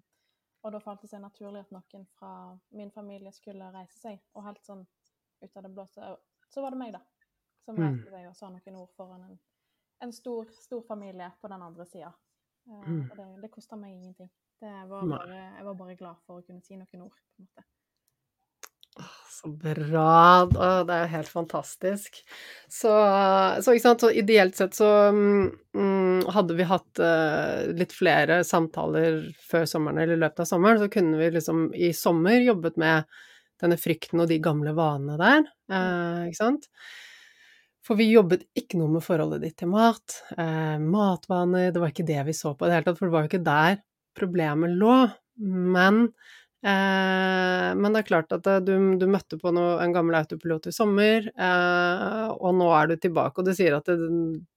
[0.65, 2.31] og da falt det seg naturlig at noen fra
[2.79, 4.23] min familie skulle reise seg.
[4.39, 4.87] Og helt sånn
[5.43, 7.03] ut av det blå så var det meg, da
[7.67, 8.15] som reiste mm.
[8.15, 9.39] seg og sa noen ord foran en,
[10.07, 12.13] en stor, stor familie på den andre sida.
[12.67, 13.09] Eh, Mm.
[13.17, 14.31] det, det kosta meg ingenting.
[14.61, 17.19] Det var bare, jeg var bare glad for å kunne si noen ord.
[17.37, 17.67] på en måte.
[19.37, 20.47] Så bra.
[20.49, 22.23] Det er jo helt fantastisk.
[22.69, 22.93] Så,
[23.63, 30.01] så, så ideelt sett så mm, hadde vi hatt uh, litt flere samtaler før sommeren
[30.01, 33.19] eller i løpet av sommeren, så kunne vi liksom i sommer jobbet med
[33.61, 36.71] denne frykten og de gamle vanene der, uh, ikke sant?
[37.87, 42.09] For vi jobbet ikke noe med forholdet ditt til mat, eh, matvaner, det var ikke
[42.09, 43.79] det vi så på i det hele tatt, for det var jo ikke der
[44.19, 44.97] problemet lå.
[45.39, 46.09] Men
[46.67, 50.67] Eh, men det er klart at eh, du, du møtte på noe, en gammel autopilot
[50.67, 54.09] i sommer, eh, og nå er du tilbake, og du sier at det,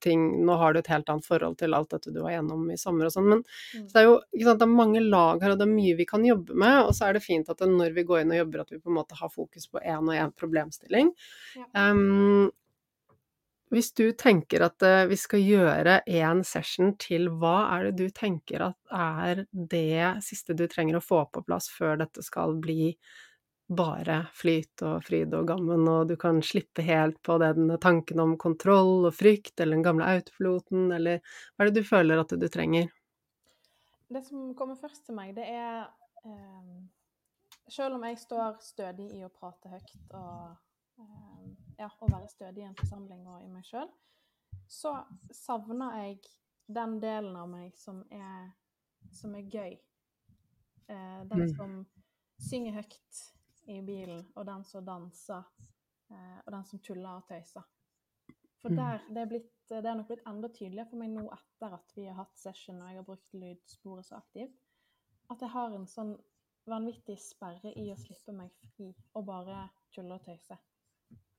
[0.02, 2.78] ting, nå har du et helt annet forhold til alt dette du var gjennom i
[2.80, 3.84] sommer og sånn, men Mm.
[3.86, 4.16] så det er jo
[4.46, 6.90] sant, det er mange lag her, og det er mye vi kan jobbe med, og
[6.96, 8.90] så er det fint at det, når vi går inn og jobber, at vi på
[8.90, 11.12] en måte har fokus på én og én problemstilling.
[11.60, 11.90] Ja.
[11.92, 12.50] Um,
[13.70, 18.14] hvis du tenker at eh, vi skal gjøre én session til, hva er det du
[18.14, 22.92] tenker at er det siste du trenger å få på plass før dette skal bli
[23.70, 28.34] bare flyt og fryd og gammen, og du kan slippe helt på den tanken om
[28.40, 31.20] kontroll og frykt, eller den gamle autopiloten, eller
[31.54, 32.90] hva er det du føler at du trenger?
[34.10, 35.86] Det som kommer først til meg, det er
[36.26, 36.80] eh,
[37.70, 40.56] Selv om jeg står stødig i å prate høyt og,
[40.98, 43.88] eh, ja, å være stødig i en forsamling og i meg sjøl,
[44.68, 44.92] så
[45.34, 46.20] savner jeg
[46.70, 48.52] den delen av meg som er,
[49.16, 49.78] som er gøy.
[50.90, 51.54] Eh, den Mm.
[51.56, 51.86] som
[52.38, 53.20] synger høyt
[53.68, 55.44] i bilen, og den som danser,
[56.10, 57.62] eh, og den som tuller og tøyser.
[58.60, 58.76] For Mm.
[58.76, 61.92] der, det, er blitt, det er nok blitt enda tydeligere for meg nå etter at
[61.96, 64.58] vi har hatt session og jeg har brukt lydsporet så aktivt,
[65.30, 66.16] at jeg har en sånn
[66.66, 70.58] vanvittig sperre i å slippe meg fri og bare tulle og tøyse.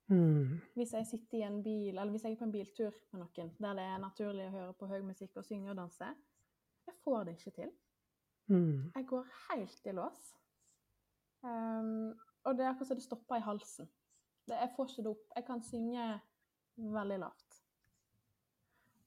[0.07, 0.57] Mm.
[0.75, 3.51] Hvis jeg sitter i en bil, eller hvis jeg er på en biltur med noen
[3.59, 6.09] der det er naturlig å høre på høy musikk og synge og danse,
[6.87, 7.71] jeg får det ikke til.
[8.51, 8.91] Mm.
[8.95, 10.21] Jeg går helt i lås.
[11.43, 12.11] Um,
[12.43, 13.87] og det er akkurat som det stopper i halsen.
[14.47, 15.25] Det, jeg får ikke det opp.
[15.35, 16.07] Jeg kan synge
[16.77, 17.59] veldig lavt.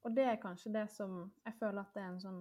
[0.04, 2.40] Og det er kanskje det som Jeg føler at det er en sånn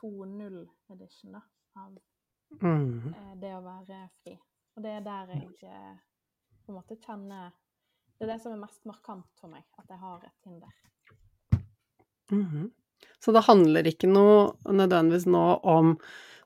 [0.00, 1.40] 2.0-edition da,
[1.76, 1.98] av
[2.60, 3.14] Mm.
[3.14, 4.34] eh, det å være fri.
[4.76, 5.96] Og det er der jeg eh,
[6.64, 7.50] på en måte kjenne
[8.14, 10.70] Det er det som er mest markant for meg, at jeg har et hinder.
[12.30, 12.70] Mhm.
[13.20, 15.96] Så det handler ikke noe nødvendigvis nå om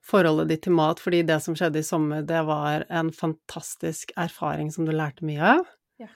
[0.09, 4.73] forholdet ditt til mat, fordi det som skjedde i sommer, det var en fantastisk erfaring
[4.73, 5.65] som du lærte mye av.
[6.01, 6.09] Ja.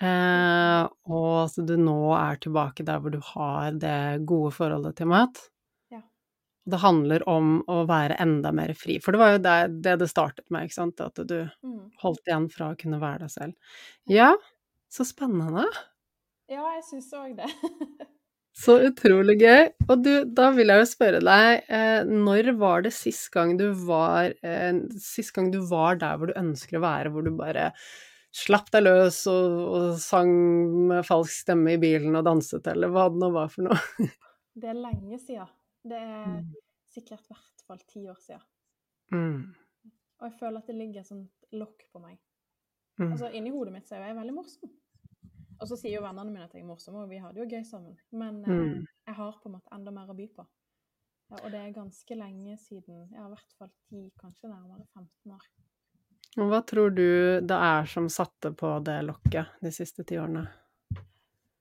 [0.00, 5.10] Eh, og så du nå er tilbake der hvor du har det gode forholdet til
[5.10, 5.42] mat.
[6.68, 9.54] Det handler om å være enda mer fri, for det var jo det
[9.86, 11.90] det, det startet med, ikke sant, at du Mm.
[12.02, 13.54] holdt igjen fra å kunne være deg selv.
[14.06, 14.34] Ja,
[14.92, 15.64] så spennende.
[16.50, 17.46] Ja, jeg syns òg det.
[18.60, 19.68] Så utrolig gøy.
[19.88, 23.68] Og du, da vil jeg jo spørre deg, eh, når var det sist gang du
[23.86, 27.70] var eh, Sist gang du var der hvor du ønsker å være, hvor du bare
[28.34, 30.34] slapp deg løs og, og sang
[30.90, 34.10] med falsk stemme i bilen og danset, eller hva det nå var for noe?
[34.60, 35.48] Det er lenge siden.
[35.84, 36.54] Det er Mm.
[36.90, 38.42] sikkert i hvert fall ti år siden.
[39.12, 39.54] Mm.
[40.20, 42.18] Og jeg føler at det ligger et sånt lokk på meg.
[42.98, 43.12] Mm.
[43.12, 44.70] Altså, Inni hodet mitt så er jeg veldig morsom.
[45.60, 47.56] Og så sier jo vennene mine at jeg er morsom, og vi har det jo
[47.56, 47.96] gøy sammen.
[48.12, 48.86] Men eh, Mm.
[49.06, 50.46] jeg har på en måte enda mer å by på.
[51.30, 53.08] Ja, og det er ganske lenge siden.
[53.12, 55.46] Ja, i hvert fall ti, kanskje nærmere 15 år.
[56.38, 60.46] Og hva tror du det er som satte på det lokket de siste ti årene?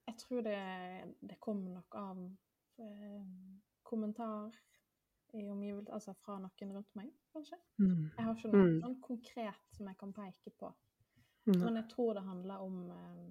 [0.07, 2.17] Jeg tror det, det kom nok av
[2.79, 3.23] eh,
[3.89, 4.53] kommentar
[5.37, 7.57] i omgivelsene, altså fra noen rundt meg, kanskje.
[7.77, 8.05] Mm.
[8.15, 8.79] Jeg har ikke noe Mm.
[8.81, 10.71] sånn konkret som jeg kan peke på.
[11.45, 11.59] Mm.
[11.63, 13.29] Men jeg tror det handler om eh,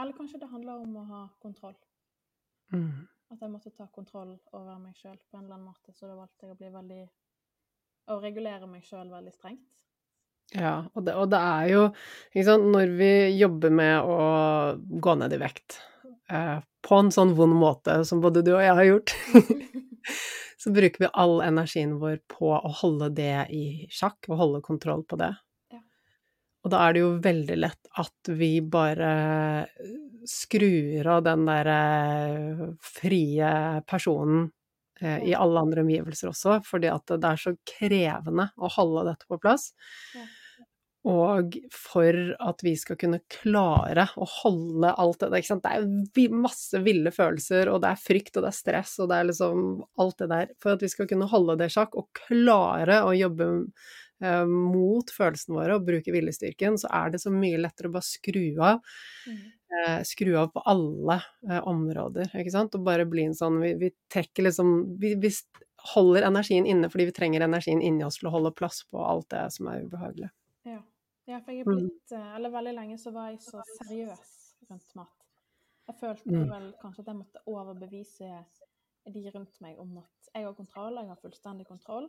[0.00, 1.74] Eller kanskje det handler om å ha kontroll.
[2.72, 3.06] Mm.
[3.32, 5.92] At jeg måtte ta kontroll over meg sjøl på en eller annen måte.
[5.94, 7.08] Så da valgte jeg å bli veldig
[8.10, 9.66] Å regulere meg sjøl veldig strengt.
[10.54, 11.82] Ja, og det, og det er jo
[12.42, 14.16] sant, Når vi jobber med å
[15.00, 15.76] gå ned i vekt
[16.30, 19.14] eh, på en sånn vond måte som både du og jeg har gjort,
[20.62, 25.04] så bruker vi all energien vår på å holde det i sjakk, og holde kontroll
[25.08, 25.32] på det.
[25.72, 25.82] Ja.
[26.64, 29.12] Og da er det jo veldig lett at vi bare
[30.28, 31.78] skrur av den derre
[32.84, 33.52] frie
[33.88, 34.50] personen
[35.00, 39.28] eh, i alle andre omgivelser også, fordi at det er så krevende å holde dette
[39.30, 39.70] på plass.
[40.16, 40.26] Ja.
[41.08, 45.60] Og for at vi skal kunne klare å holde alt det der.
[45.64, 49.16] Det er masse ville følelser, og det er frykt, og det er stress, og det
[49.16, 49.62] er liksom
[50.02, 50.50] alt det der.
[50.60, 53.48] For at vi skal kunne holde det i sjakk og klare å jobbe
[54.20, 58.08] eh, mot følelsene våre og bruke viljestyrken, så er det så mye lettere å bare
[58.10, 58.84] skru av.
[59.24, 59.40] Mm.
[59.80, 61.16] eh, skru av på alle
[61.48, 65.32] eh, områder, ikke sant, og bare bli en sånn Vi, vi trekker liksom vi, vi
[65.94, 69.30] holder energien inne fordi vi trenger energien inni oss til å holde plass på alt
[69.32, 70.28] det som er ubehagelig.
[71.30, 71.40] Ja.
[71.40, 71.76] for jeg er Mm.
[71.76, 75.26] blitt eh, Eller veldig lenge så var jeg så seriøs rundt mat.
[75.88, 76.50] Jeg følte Mm.
[76.50, 78.46] vel kanskje at jeg måtte overbevise
[79.06, 82.08] de rundt meg om at jeg har kontroll, jeg har fullstendig kontroll.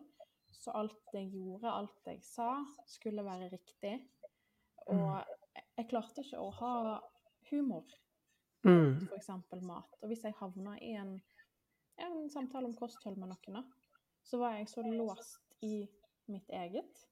[0.51, 4.01] Så alt jeg gjorde, alt jeg sa, skulle være riktig.
[4.87, 5.23] Og
[5.77, 6.99] jeg, klarte ikke å ha
[7.49, 7.85] humor
[8.63, 9.07] Mm.
[9.15, 9.95] eksempel mat.
[10.01, 11.21] Og hvis jeg havna i en,
[11.97, 13.63] en samtale om kosthold med noen,
[14.23, 15.87] så var jeg så låst i
[16.27, 17.07] mitt eget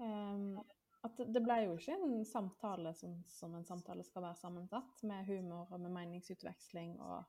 [0.00, 0.60] em,
[1.04, 5.26] at det- ble jo ikke en samtale som, som en samtale skal være sammensatt, med
[5.26, 7.24] humor og med meningsutveksling og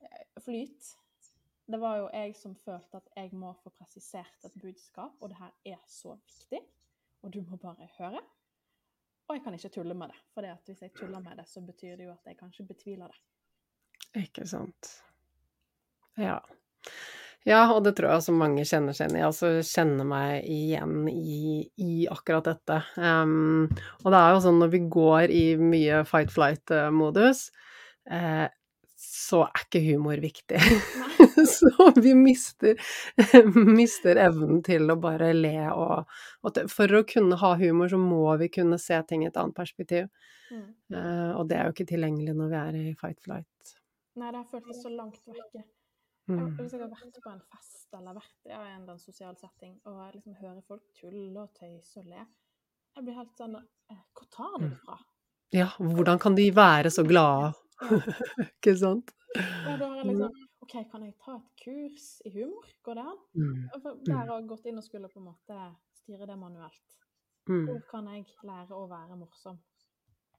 [0.00, 0.94] eh, flyt.
[1.66, 5.38] Det var jo jeg som følte at jeg må få presisert et budskap, og det
[5.38, 6.60] her er så viktig,
[7.22, 8.22] og du må bare høre.
[9.28, 11.96] Og jeg kan ikke tulle med det, for hvis jeg tuller med det, så betyr
[11.96, 14.22] det jo at jeg kanskje betviler det.
[14.22, 14.92] Ikke sant.
[16.16, 16.38] Ja.
[17.46, 19.26] Ja, og det tror jeg også mange kjenner seg igjen i.
[19.28, 22.80] Altså kjenner meg igjen i, i akkurat dette.
[22.98, 23.68] Um,
[24.02, 27.44] og det er jo sånn når vi går i mye fight-flight-modus,
[28.10, 28.48] eh,
[28.98, 30.58] så er ikke humor viktig.
[31.54, 32.82] så vi mister,
[33.78, 38.24] mister evnen til å bare le og, og For å kunne ha humor, så må
[38.42, 40.10] vi kunne se ting i et annet perspektiv.
[40.50, 40.66] Mm.
[40.90, 43.76] Uh, og det er jo ikke tilgjengelig når vi er i fight-flight.
[44.16, 45.62] Nei, det har føltes så langt vekke.
[46.26, 46.56] Mm.
[46.58, 49.76] Hvis jeg har vært på en fest eller vært ja, i en eller sosial setting
[49.86, 52.24] og jeg liksom hører folk tulle og tøyse og le,
[52.96, 54.96] jeg blir helt sånn eh, Hvor tar de det fra?
[55.54, 57.52] Ja, hvordan kan de være så glade?
[57.52, 58.00] Ja.
[58.48, 59.12] Ikke sant?
[59.36, 60.34] Ja, da har jeg liksom
[60.66, 62.66] OK, kan jeg ta et kurs i humor?
[62.82, 63.18] Går det an?
[63.38, 63.58] Mm.
[64.08, 65.58] Der har jeg gått inn og skulle på en måte
[66.00, 66.96] styre det manuelt.
[67.46, 67.68] Mm.
[67.68, 69.60] Hvor kan jeg lære å være morsom?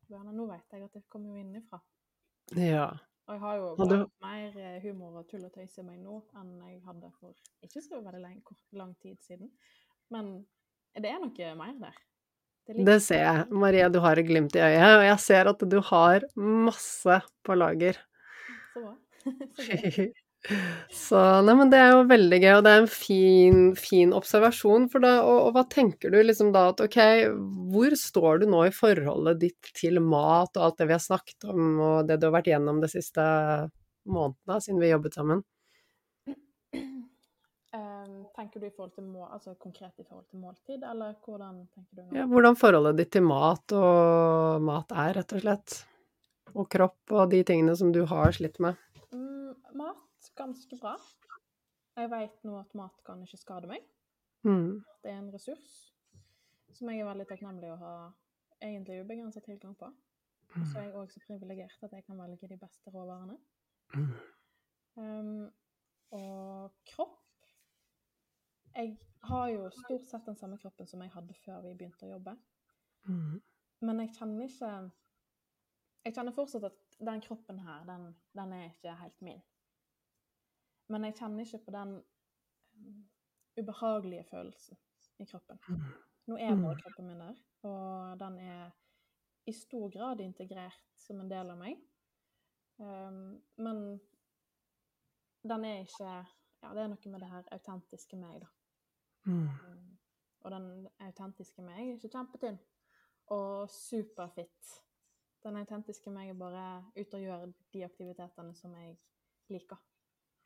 [0.09, 1.79] Nå vet jeg at det kommer jo innenfra.
[2.59, 2.89] Ja.
[3.27, 3.95] Og jeg har jo hadde...
[4.23, 7.83] mer eh, humor og tull og tøys i meg nå enn jeg hadde for ikke
[7.83, 8.37] så veldig lang,
[8.79, 9.49] lang tid siden.
[10.13, 10.37] Men
[10.95, 11.97] det er noe mer der.
[12.67, 13.43] Det Det ser jeg.
[13.51, 17.55] Maria, du har et glimt i øyet, og jeg ser at du har masse på
[17.55, 17.99] lager.
[18.73, 18.95] Så bra.
[19.59, 20.07] så.
[20.93, 24.87] Så nei, men det er jo veldig gøy, og det er en fin, fin observasjon.
[24.93, 26.99] For da, og, og hva tenker du liksom da at ok,
[27.73, 31.49] hvor står du nå i forholdet ditt til mat og alt det vi har snakket
[31.51, 33.27] om, og det du har vært gjennom de siste
[34.07, 35.43] månedene siden vi jobbet sammen?
[37.75, 41.65] Ehm, tenker du i forhold til mål, altså konkret i forhold til måltid, eller hvordan
[41.75, 42.09] tenker du nå?
[42.15, 45.77] Ja, hvordan forholdet ditt til mat og mat er, rett og slett.
[46.55, 48.79] Og kropp og de tingene som du har slitt med.
[49.11, 50.06] Mm, mat,
[50.37, 50.95] ganske bra.
[51.97, 53.85] Jeg vet nå at mat kan ikke skade meg.
[54.45, 54.83] Mm.
[55.03, 55.93] Det er en ressurs
[56.77, 57.93] som jeg er veldig takknemlig å ha
[58.61, 59.89] egentlig ubegrensa tilgang på.
[60.55, 63.37] Og så er jeg òg så privilegert at jeg kan velge de beste råvarene.
[63.95, 64.13] Mm.
[64.97, 65.49] Um,
[66.11, 67.23] og kropp
[68.75, 72.11] Jeg har jo stort sett den samme kroppen som jeg hadde før vi begynte å
[72.15, 72.33] jobbe.
[73.09, 73.37] Mm.
[73.81, 74.71] Men jeg kjenner ikke
[76.05, 79.41] Jeg kjenner fortsatt at den kroppen her, den, den er ikke helt min.
[80.87, 81.93] Men jeg kjenner ikke på den
[82.77, 82.99] um,
[83.59, 84.77] ubehagelige følelsen
[85.19, 85.59] i kroppen.
[86.27, 88.71] Nå er bare kroppen min der, og den er
[89.47, 91.79] i stor grad integrert som en del av meg.
[92.77, 93.99] Um, men
[95.47, 96.17] den er ikke
[96.57, 98.47] Ja, det er noe med det her autentiske meg, da.
[99.29, 99.43] Mm.
[99.45, 99.97] Um,
[100.41, 102.57] og den autentiske meg er ikke kjempetynn
[103.35, 104.71] og superfit.
[105.45, 106.63] Den autentiske meg er bare
[106.95, 108.95] ute og gjør de aktivitetene som jeg
[109.53, 109.77] liker.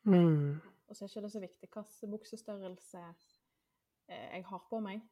[0.08, 0.60] Mm.
[0.88, 5.02] Og så er ikke det så viktig hvilken buksestørrelse eh, jeg har på meg.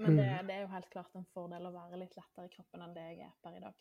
[0.00, 2.82] Men det, det er jo helt klart en fordel å være litt lettere i kroppen
[2.82, 3.74] enn det jeg er per i dag.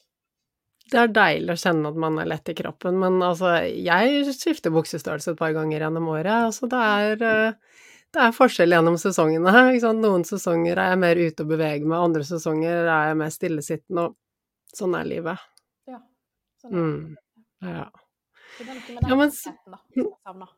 [0.91, 4.73] Det er deilig å kjenne at man er lett i kroppen, men altså, jeg skifter
[4.73, 6.49] buksestørrelse et par ganger gjennom året.
[6.49, 9.53] Altså, det er, eh, det er forskjell gjennom sesongene.
[10.01, 14.07] Noen sesonger er jeg mer ute og beveger meg, andre sesonger er jeg mer stillesittende,
[14.09, 15.49] og sånn er livet.
[15.89, 16.01] Ja.
[16.61, 16.87] Sånn er det.
[16.91, 17.71] Mm.
[17.71, 17.87] Ja.
[18.61, 19.79] Så den, den Ja, men lettheten, da,
[20.23, 20.49] savner.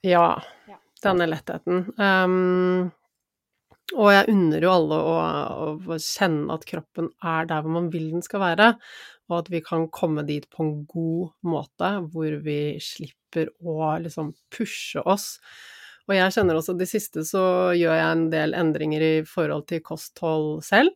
[0.00, 0.78] Ja, Ja.
[1.02, 1.82] denne lettheten.
[1.98, 2.90] Um,
[3.92, 5.16] og jeg unner jo alle å,
[5.76, 8.70] å kjenne at kroppen er der hvor man vil den skal være,
[9.28, 14.32] og at vi kan komme dit på en god måte, hvor vi slipper å liksom
[14.54, 15.34] pushe oss.
[16.08, 17.44] Og jeg kjenner også at det siste så
[17.76, 20.90] gjør jeg en del endringer i forhold til kosthold selv.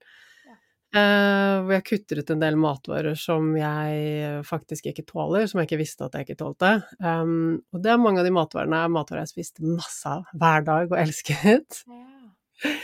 [0.97, 5.69] Eh, hvor jeg kutter ut en del matvarer som jeg faktisk ikke tåler, som jeg
[5.71, 6.77] ikke visste at jeg ikke tålte.
[7.03, 10.65] Um, og det er mange av de matvarene er matvarer jeg spiste masse av hver
[10.67, 11.83] dag og elsket.
[11.91, 12.77] Ja.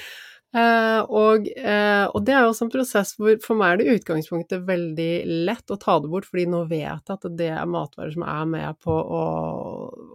[0.52, 3.86] Uh, og, uh, og, det er jo også en prosess hvor for meg er det
[3.86, 5.12] i utgangspunktet veldig
[5.48, 8.50] lett å ta det bort, fordi nå vet jeg at det er matvarer som er
[8.50, 9.22] med på å,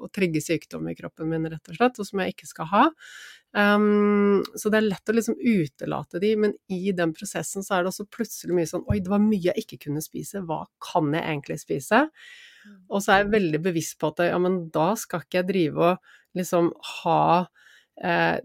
[0.06, 2.84] å trigge sykdom i kroppen min, rett og slett, og som jeg ikke skal ha.
[3.56, 7.86] Um, så det er lett å liksom utelate de, men i den prosessen så er
[7.86, 11.10] det også plutselig mye sånn Oi, det var mye jeg ikke kunne spise, hva kan
[11.16, 12.04] jeg egentlig spise?
[12.68, 12.76] Mm.
[12.92, 15.90] Og så er jeg veldig bevisst på at ja, men da skal ikke jeg drive
[15.94, 16.70] og liksom
[17.00, 17.24] ha
[18.04, 18.38] eh,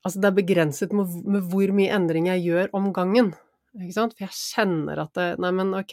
[0.00, 3.26] Altså det er begrenset med, med, hvor mye endring jeg gjør om gangen.
[3.76, 4.14] Ikke sant?
[4.16, 5.92] For jeg kjenner at det, Nei, men ok,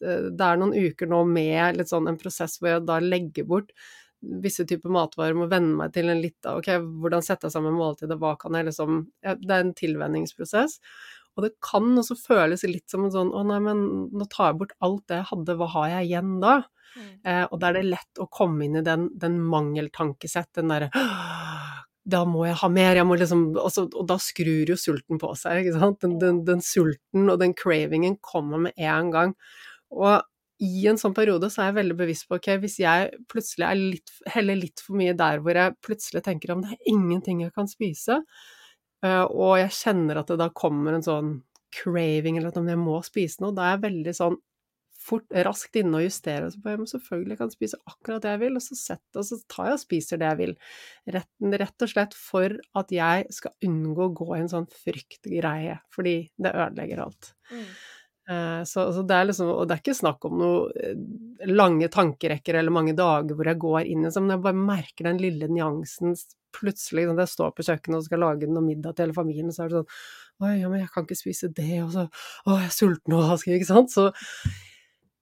[0.00, 3.70] det er noen uker nå med litt sånn en prosess hvor jeg da legger bort
[4.44, 6.70] visse typer matvarer, må venne meg til en litt av Ok,
[7.02, 10.78] hvordan setter jeg sammen måltidet, hva kan jeg liksom ja, Det er en tilvenningsprosess.
[11.34, 14.60] Og det kan også føles litt som en sånn Å nei, men nå tar jeg
[14.62, 16.56] bort alt det jeg hadde, hva har jeg igjen da?
[16.94, 17.10] Mm.
[17.26, 20.90] Eh, og da er det lett å komme inn i den, den mangeltankesett, den derre
[22.04, 25.30] da må jeg ha mer, jeg må liksom også, Og da skrur jo sulten på
[25.40, 26.02] seg, ikke sant.
[26.04, 29.32] Den, den, den sulten og den cravingen kommer med en gang.
[29.94, 30.20] Og
[30.62, 33.80] i en sånn periode så er jeg veldig bevisst på ok, hvis jeg plutselig er
[33.80, 37.54] litt, heller litt for mye der hvor jeg plutselig tenker om det er ingenting jeg
[37.56, 38.20] kan spise,
[39.04, 41.36] uh, og jeg kjenner at det da kommer en sånn
[41.74, 44.38] craving, eller at om jeg må spise noe, da er jeg veldig sånn
[45.04, 48.58] fort, raskt inne og justerer så på jeg selvfølgelig kan spise akkurat det jeg vil,
[48.58, 50.54] og så, setter, og så tar jeg og spiser det jeg vil.
[51.16, 51.30] Rett,
[51.64, 56.16] rett og slett for at jeg skal unngå å gå i en sånn fryktgreie, fordi
[56.40, 57.34] det ødelegger alt.
[57.50, 57.68] Mm.
[58.30, 60.96] Eh, så, så, det liksom, og det er ikke snakk om noe eh,
[61.50, 65.08] lange tankerekker eller mange dager hvor jeg går inn i det, men jeg bare merker
[65.10, 66.16] den lille nyansen
[66.54, 69.66] plutselig når jeg står på kjøkkenet og skal lage noe middag til hele familien, så
[69.66, 69.98] er det sånn
[70.42, 73.44] Oi, ja, men jeg kan ikke spise det, og så Å, jeg er sulten og
[73.44, 73.92] ikke sant?
[73.92, 74.08] Så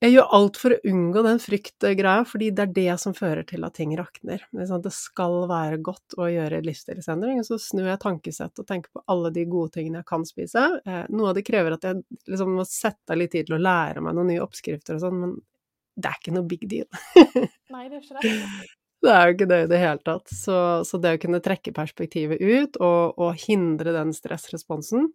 [0.02, 3.62] jeg gjør alt for å unngå den fryktgreia, fordi det er det som fører til
[3.62, 4.42] at ting rakner.
[4.50, 9.04] Det skal være godt å gjøre livsstilsendring, og så snur jeg tankesett og tenker på
[9.12, 10.64] alle de gode tingene jeg kan spise.
[10.82, 13.62] Eh, noe av det krever at jeg liksom må sette av litt tid til å
[13.62, 15.38] lære meg noen nye oppskrifter og sånn, men
[15.94, 16.88] det er ikke noe big deal.
[17.74, 18.34] Nei, det er ikke det.
[19.02, 20.34] Det er jo ikke det i det hele tatt.
[20.34, 25.12] Så, så det å kunne trekke perspektivet ut og, og hindre den stressresponsen,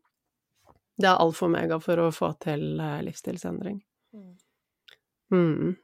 [0.97, 3.81] det er alfa og mega for å få til eh, livsstilsendring.
[4.15, 4.35] Mm.
[5.34, 5.75] Mm.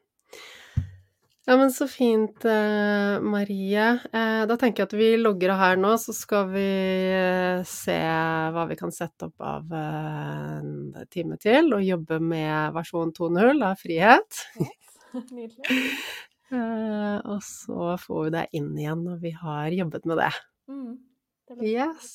[1.45, 3.87] Ja, men så fint, eh, Marie.
[4.13, 6.67] Eh, da tenker jeg at vi logger av her nå, så skal vi
[7.11, 7.97] eh, se
[8.55, 13.75] hva vi kan sette opp av en time til, og jobbe med versjon 2.0 av
[13.81, 14.39] frihet.
[15.35, 15.83] Nydelig.
[17.33, 20.31] Og så får vi deg inn igjen når vi har jobbet med det.
[20.69, 20.91] Mm,
[21.49, 22.11] det yes.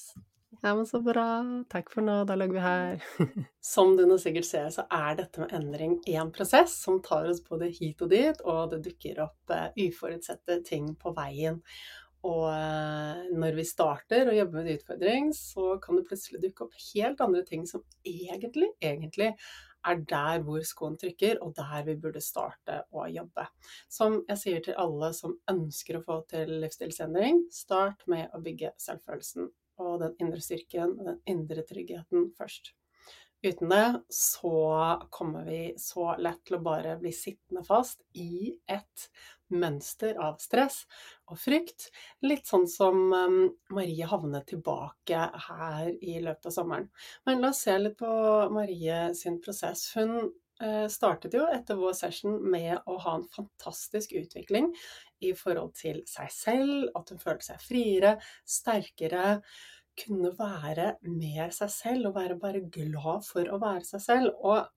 [0.61, 1.25] Ja, men så bra.
[1.71, 3.05] Takk for nå, da logger vi her.
[3.63, 7.45] Som du nå sikkert ser, så er dette med endring en prosess som tar oss
[7.47, 11.61] både hit og dit, og det dukker opp uh, uforutsette ting på veien.
[12.27, 16.67] Og uh, når vi starter å jobbe med en utfordring, så kan det plutselig dukke
[16.67, 19.31] opp helt andre ting som egentlig, egentlig
[19.87, 23.47] er der hvor skoen trykker, og der vi burde starte å jobbe.
[23.87, 28.75] Som jeg sier til alle som ønsker å få til livsstilsendring, start med å bygge
[28.83, 32.75] selvfølelsen og den indre styrken og den indre tryggheten først.
[33.43, 39.05] Uten det så kommer vi så lett til å bare bli sittende fast i et
[39.55, 40.81] mønster av stress
[41.31, 41.87] og frykt.
[42.27, 43.39] Litt sånn som um,
[43.71, 46.91] Marie havnet tilbake her i løpet av sommeren.
[47.29, 48.11] Men la oss se litt på
[48.53, 49.87] Marie sin prosess.
[49.95, 54.73] Hun eh, startet jo etter vår session med å ha en fantastisk utvikling
[55.25, 58.15] i forhold til seg selv, at hun følte seg friere,
[58.47, 59.39] sterkere,
[59.99, 64.35] kunne være mer seg selv og være bare glad for å være seg selv.
[64.47, 64.69] Og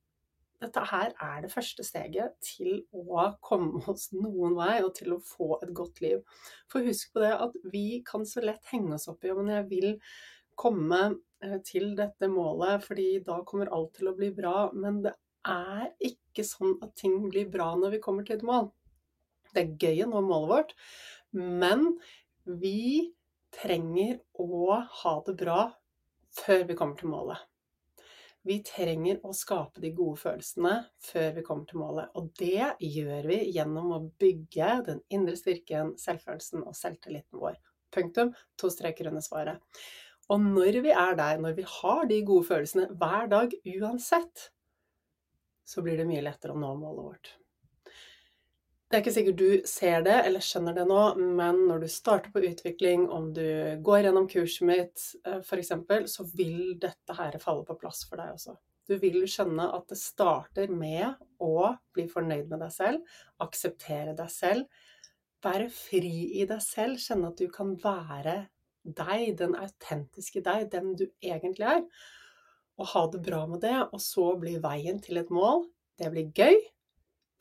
[0.62, 5.22] dette her er det første steget til å komme oss noen vei og til å
[5.26, 6.22] få et godt liv.
[6.70, 9.68] For husk på det at vi kan så lett henge oss opp i om jeg
[9.72, 9.96] vil
[10.62, 11.02] komme
[11.42, 14.70] eh, til dette målet, fordi da kommer alt til å bli bra.
[14.74, 15.16] Men det
[15.48, 18.70] er ikke sånn at ting blir bra når vi kommer til et mål.
[19.52, 20.76] Det er gøy å nå målet vårt,
[21.38, 21.88] men
[22.46, 23.12] vi
[23.52, 25.62] trenger å ha det bra
[26.42, 27.40] før vi kommer til målet.
[28.48, 30.74] Vi trenger å skape de gode følelsene
[31.06, 32.10] før vi kommer til målet.
[32.18, 37.60] Og det gjør vi gjennom å bygge den indre styrken, selvfølelsen og selvtilliten vår.
[37.94, 38.32] Punktum.
[38.58, 39.62] To streker under svaret.
[40.32, 44.48] Og når vi er der, når vi har de gode følelsene hver dag uansett,
[45.68, 47.34] så blir det mye lettere å nå målet vårt.
[48.92, 52.34] Det er ikke sikkert du ser det eller skjønner det nå, men når du starter
[52.34, 53.46] på utvikling, om du
[53.88, 55.72] går gjennom kurset mitt eh, f.eks.,
[56.12, 58.58] så vil dette her falle på plass for deg også.
[58.92, 64.34] Du vil skjønne at det starter med å bli fornøyd med deg selv, akseptere deg
[64.34, 64.84] selv,
[65.48, 68.36] være fri i deg selv, kjenne at du kan være
[68.84, 71.88] deg, den autentiske deg, den du egentlig er.
[72.76, 76.36] Og ha det bra med det, og så blir veien til et mål Det blir
[76.36, 76.60] gøy.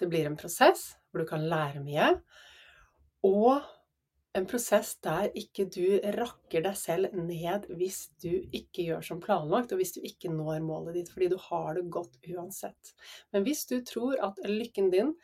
[0.01, 2.15] Det blir en prosess hvor du kan lære mye.
[3.27, 3.61] Og
[4.39, 9.75] en prosess der ikke du rakker deg selv ned hvis du ikke gjør som planlagt,
[9.75, 12.95] og hvis du ikke når målet ditt, fordi du har det godt uansett.
[13.35, 15.15] Men hvis du tror at lykken din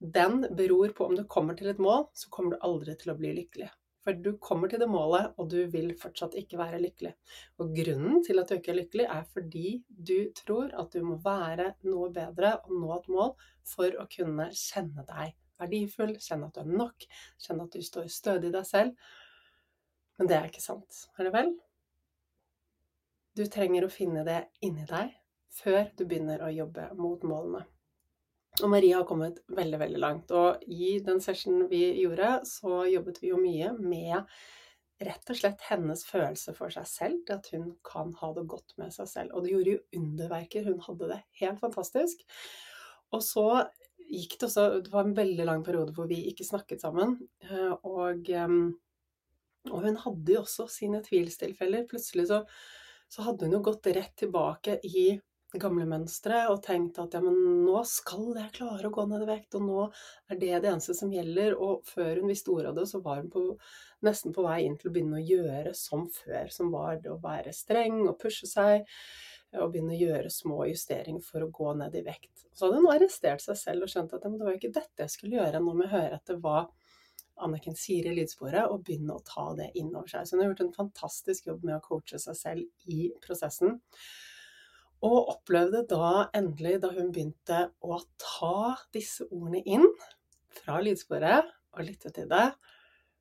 [0.00, 3.18] den beror på om du kommer til et mål, så kommer du aldri til å
[3.18, 3.68] bli lykkelig.
[4.00, 7.12] For du kommer til det målet, og du vil fortsatt ikke være lykkelig.
[7.60, 11.18] Og grunnen til at du ikke er lykkelig, er fordi du tror at du må
[11.24, 13.34] være noe bedre og nå et mål
[13.74, 17.08] for å kunne kjenne deg verdifull, kjenne at du er nok,
[17.44, 19.10] kjenne at du står stødig i deg selv.
[20.18, 21.52] Men det er ikke sant, er det vel?
[23.36, 25.12] Du trenger å finne det inni deg
[25.60, 27.62] før du begynner å jobbe mot målene.
[28.62, 30.32] Og Marie har kommet veldig, veldig langt.
[30.36, 34.26] Og i den sessionen vi gjorde, så jobbet vi jo mye med
[35.00, 38.92] rett og slett hennes følelse for seg selv, at hun kan ha det godt med
[38.92, 39.34] seg selv.
[39.34, 40.66] Og det gjorde jo underverker.
[40.68, 42.24] Hun hadde det helt fantastisk.
[43.16, 43.46] Og så
[44.10, 47.16] gikk det også Det var en veldig lang periode hvor vi ikke snakket sammen.
[47.46, 48.30] Eh, og,
[49.70, 51.88] og hun hadde jo også sine tvilstilfeller.
[51.90, 52.42] Plutselig så,
[53.08, 55.06] så, hadde hun jo gått rett tilbake i
[55.58, 59.30] gamle mønstre og tenkt at ja, men nå skal jeg klare å gå ned i
[59.32, 59.86] vekt, og nå
[60.30, 61.56] er det det eneste som gjelder.
[61.58, 63.42] Og før hun visste ordet av det, så var hun på,
[64.06, 67.18] nesten på vei inn til å begynne å gjøre som før, som var det å
[67.22, 68.86] være streng og pushe seg
[69.58, 72.44] og begynne å gjøre små justeringer for å gå ned i vekt.
[72.54, 75.40] Så hadde hun arrestert seg selv og skjønt at det var ikke dette jeg skulle
[75.40, 75.58] gjøre.
[75.58, 76.68] Nå må jeg høre etter hva
[77.40, 80.26] Anniken sier i lydsporet, og begynne å ta det inn over seg.
[80.28, 83.78] Så hun har gjort en fantastisk jobb med å coache seg selv i prosessen.
[85.06, 89.86] Og opplevde da endelig, da hun begynte å ta disse ordene inn
[90.60, 92.50] fra lydsporet og lytte til det,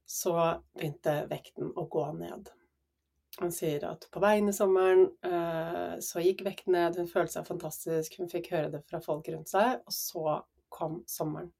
[0.10, 0.34] så
[0.76, 2.50] begynte vekten å gå ned.
[3.40, 7.48] Han sier at på veien i sommeren eh, så gikk vekten ned, hun følte seg
[7.48, 10.40] fantastisk, hun fikk høre det fra folk rundt seg, og så
[10.74, 11.54] kom sommeren.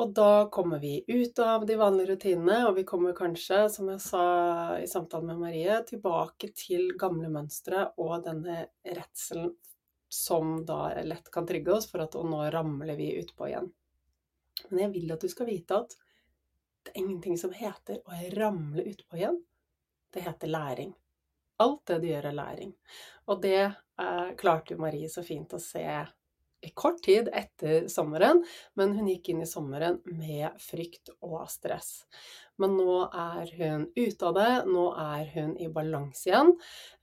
[0.00, 4.00] Og da kommer vi ut av de vanlige rutinene, og vi kommer kanskje, som jeg
[4.00, 4.22] sa
[4.80, 9.50] i samtalen med Marie, tilbake til gamle mønstre og denne redselen
[10.08, 13.68] som da lett kan trygge oss for at og nå ramler vi utpå igjen.
[14.70, 15.92] Men jeg vil at du skal vite at
[16.80, 19.36] det er ingenting som heter å ramle utpå igjen.
[20.10, 20.94] Det heter læring.
[21.60, 22.72] Alt det du gjør, er læring.
[23.28, 25.84] Og det eh, klarte jo Marie så fint å se
[26.74, 28.42] kort tid etter sommeren,
[28.76, 32.04] men hun gikk inn i sommeren med frykt og stress.
[32.60, 36.52] Men nå er hun ute av det, nå er hun i balanse igjen.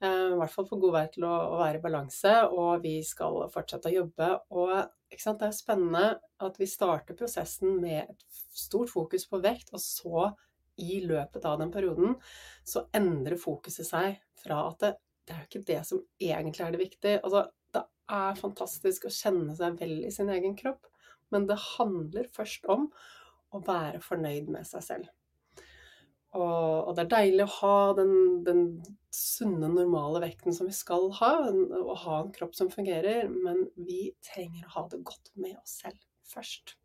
[0.03, 3.47] Eh, I hvert fall på god vei til å, være i balanse, og vi skal
[3.53, 4.30] fortsette å jobbe.
[4.53, 4.76] Og
[5.10, 6.05] det er spennende
[6.45, 10.30] at vi starter prosessen med et stort fokus på vekt, og så
[10.78, 12.14] i løpet av den perioden,
[12.62, 14.91] så endrer fokuset seg fra at det,
[15.28, 17.22] det er jo ikke det som egentlig er det viktige.
[17.24, 17.47] Altså,
[18.12, 20.88] er fantastisk å kjenne seg vel i sin egen kropp,
[21.34, 22.88] men det handler først om
[23.55, 25.12] å være fornøyd med seg selv.
[26.38, 28.66] Og, og det er deilig å ha den, den,
[29.18, 34.12] sunne, normale vekten som vi skal ha, og ha en kropp som fungerer, men vi
[34.26, 36.76] trenger å ha det godt med oss selv først.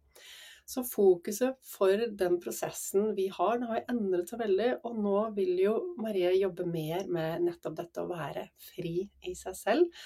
[0.72, 4.70] Så fokuset for den prosessen vi har, den har endret seg veldig.
[4.88, 9.58] Og nå vil jo Marie jobbe mer med nettopp dette å være fri i seg
[9.58, 10.04] selv.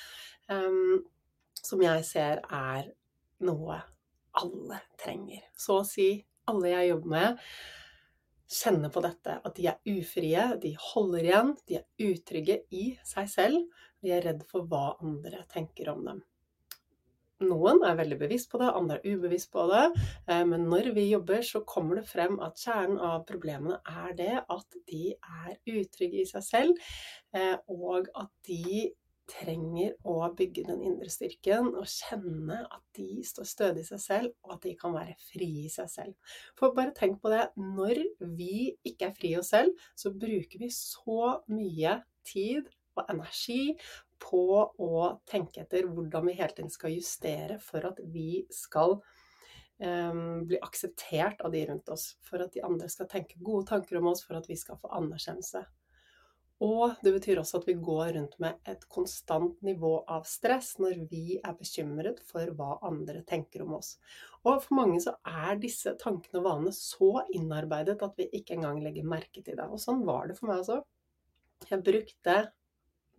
[0.51, 1.05] Um,
[1.63, 2.91] som jeg ser er
[3.47, 3.79] noe
[4.43, 5.47] alle trenger.
[5.59, 6.11] Så å si
[6.51, 7.43] alle jeg jobber med,
[8.59, 9.41] kjenner på dette.
[9.47, 13.83] At de er ufrie, de holder igjen, de er utrygge i seg selv.
[14.03, 16.25] De er redd for hva andre tenker om dem.
[17.45, 19.85] Noen er veldig bevisst på det, andre er ubevisst på det.
[20.25, 24.35] Eh, men når vi jobber, så kommer det frem at kjernen av problemene er det
[24.41, 26.87] at de er utrygge i seg selv,
[27.37, 28.87] eh, og at de
[29.27, 34.35] trenger å bygge den indre styrken og kjenne at de står stødig i seg selv,
[34.47, 36.33] og at de kan være fri i seg selv.
[36.59, 38.05] For bare tenk på det, når
[38.39, 43.75] vi ikke er fri i oss selv, så bruker vi så mye tid og energi
[44.23, 48.99] på å tenke etter hvordan vi hele tiden skal justere for at vi skal
[49.79, 52.15] um, bli akseptert av de rundt oss.
[52.27, 54.93] For at de andre skal tenke gode tanker om oss, for at vi skal få
[54.99, 55.67] anerkjennelse.
[56.65, 61.03] Og det betyr også at vi går rundt med et konstant nivå av stress når
[61.11, 63.99] vi er bekymret for hva andre tenker om oss.
[64.47, 68.81] Og for mange så er disse tankene og vanene så innarbeidet at vi ikke engang
[68.81, 69.69] legger merke til det.
[69.69, 70.81] Og sånn var det for meg også.
[71.69, 72.39] Jeg brukte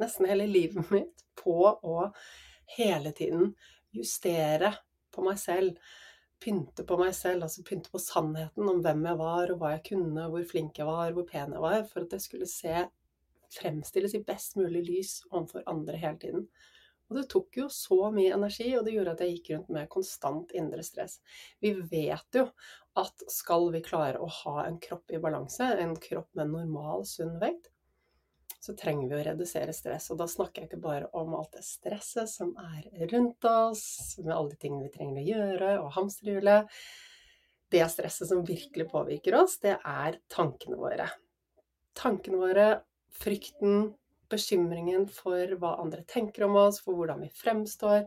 [0.01, 2.09] nesten hele livet mitt på å
[2.77, 3.53] hele tiden
[3.95, 4.73] justere
[5.13, 5.79] på meg selv
[6.43, 9.85] pynte på meg selv, altså pynte på sannheten om hvem jeg var, og hva jeg
[9.91, 12.85] kunne, hvor flink jeg var, hvor pen jeg var, for at jeg skulle se
[13.57, 16.49] fremstilles i best mulig lys overfor andre hele tiden.
[17.07, 19.89] Og det tok jo så mye energi, og det gjorde at jeg gikk rundt med
[19.91, 21.21] konstant indre stress.
[21.63, 22.49] Vi vet jo
[22.99, 27.37] at skal vi klare å ha en kropp i balanse, en kropp med normal, sunn
[27.41, 27.71] vekt,
[28.59, 30.09] så trenger vi å redusere stress.
[30.11, 33.85] Og da snakker jeg ikke bare om alt det stresset som er rundt oss,
[34.23, 36.73] med alle de tingene vi trenger å gjøre, og hamsterhjulet.
[37.71, 41.09] Det stresset som virkelig påvirker oss, det er tankene våre.
[41.97, 42.67] Tankene våre,
[43.17, 43.91] frykten,
[44.31, 48.05] bekymringen for hva andre tenker om oss, for hvordan vi fremstår.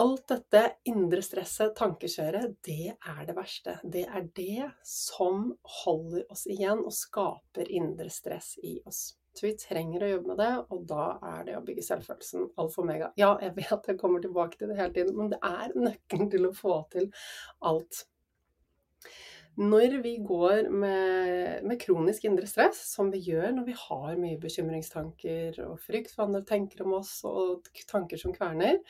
[0.00, 3.76] Alt dette indre stresset, tankekjøret, det er det verste.
[3.82, 5.52] Det er det som
[5.84, 9.12] holder oss igjen og skaper indre stress i oss.
[9.34, 11.04] Så vi trenger å jobbe med det, og da
[11.34, 13.10] er det å bygge selvfølelsen alfa og mega.
[13.18, 16.46] Ja, jeg vet jeg kommer tilbake til det hele tiden, men det er nøkkelen til
[16.46, 17.08] å få til
[17.66, 18.04] alt.
[19.58, 24.38] Når vi går med, med, kronisk indre stress, som vi gjør når vi har mye
[24.42, 28.80] bekymringstanker og frykt for andre tenker om oss, og tanker som kverner,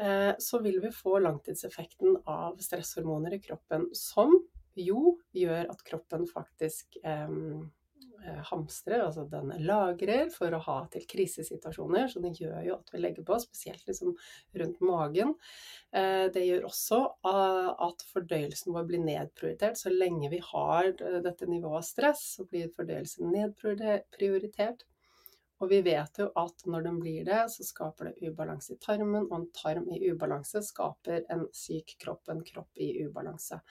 [0.00, 4.36] eh, så vil vi få langtidseffekten av stresshormoner i kroppen, som
[4.76, 7.28] jo gjør at kroppen faktisk Eh,
[8.50, 12.08] hamstrer, altså den lagrer for å ha til krisesituasjoner.
[12.12, 14.16] Så det gjør jo at vi legger på, spesielt liksom
[14.60, 15.34] rundt magen.
[15.92, 17.00] Eh, det gjør også
[17.30, 19.78] eh, at fordøyelsen vår blir nedprioritert.
[19.80, 24.86] Så lenge vi har dette nivået av stress, så blir fordøyelsen nedprioritert.
[25.56, 29.24] Og vi vet jo at når den blir det, så skaper det ubalanse i tarmen,
[29.30, 33.62] og en tarm i ubalanse skaper en syk kropp, en kropp i ubalanse.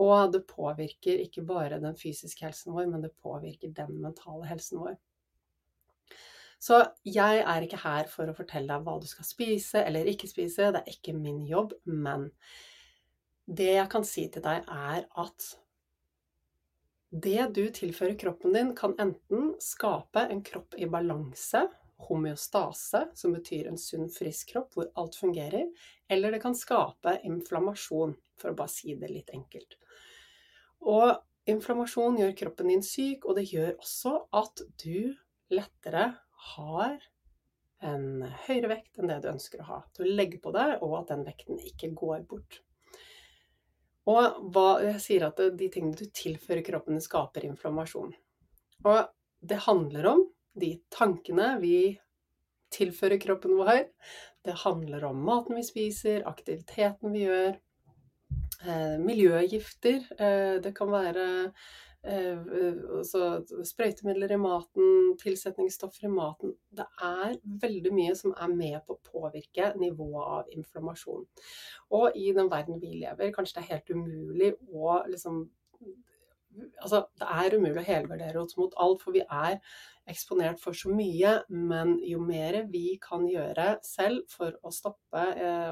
[0.00, 4.80] Og det påvirker ikke bare den fysiske helsen vår, men det påvirker den mentale helsen
[4.80, 4.98] vår.
[6.60, 10.28] Så jeg er ikke her for å fortelle deg hva du skal spise eller ikke
[10.28, 12.28] spise, det er ikke min jobb, men
[13.50, 15.46] det jeg kan si til deg, er at
[17.10, 21.64] det du tilfører kroppen din, kan enten skape en kropp i balanse,
[22.06, 25.66] homeostase, som betyr en sunn, frisk kropp hvor alt fungerer,
[26.12, 29.80] eller det kan skape inflammasjon, for å bare si det litt enkelt.
[30.88, 35.12] Og inflammasjon gjør kroppen din syk, og det gjør også at du
[35.52, 36.06] lettere
[36.54, 36.98] har
[37.84, 39.78] en høyere vekt enn det du ønsker å ha.
[39.96, 42.60] Du legger på deg, og at den vekten ikke går bort.
[44.10, 48.12] Og hva, jeg sier at de tingene du tilfører kroppen, skaper inflammasjon.
[48.88, 49.00] Og
[49.40, 50.22] det handler om
[50.60, 51.98] de tankene vi
[52.74, 53.86] tilfører kroppen vår.
[54.44, 57.58] Det handler om maten vi spiser, aktiviteten vi gjør,
[59.00, 60.04] miljøgifter.
[60.18, 61.28] Eh, det kan være
[62.00, 66.54] altså, sprøytemidler i maten, tilsetningsstoffer i maten.
[66.72, 71.26] Det er veldig mye som er med på å påvirke nivået av inflammasjon.
[71.92, 75.46] Og i den verden vi lever, kanskje det er helt umulig å liksom
[76.82, 79.60] Altså, det er umulig å helgardere oss mot alt, for vi er
[80.10, 81.36] eksponert for så mye.
[81.48, 85.22] Men jo mer vi kan gjøre selv for å stoppe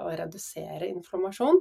[0.05, 1.59] og redusere inflammasjon,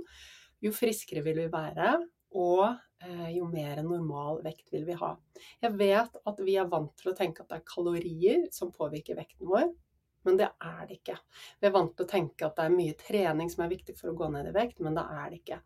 [0.63, 1.95] jo friskere vil vi være,
[2.37, 2.63] og
[3.03, 5.13] eh, jo mer normal vekt vil vi ha.
[5.63, 9.19] Jeg vet at vi er vant til å tenke at det er kalorier som påvirker
[9.19, 9.69] vekten vår,
[10.27, 11.15] men det er det ikke.
[11.61, 14.11] Vi er vant til å tenke at det er mye trening som er viktig for
[14.11, 15.59] å gå ned i vekt, men det er det ikke.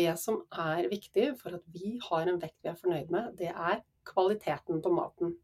[0.00, 3.52] Det som er viktig for at vi har en vekt vi er fornøyd med, det
[3.52, 5.36] er kvaliteten på maten.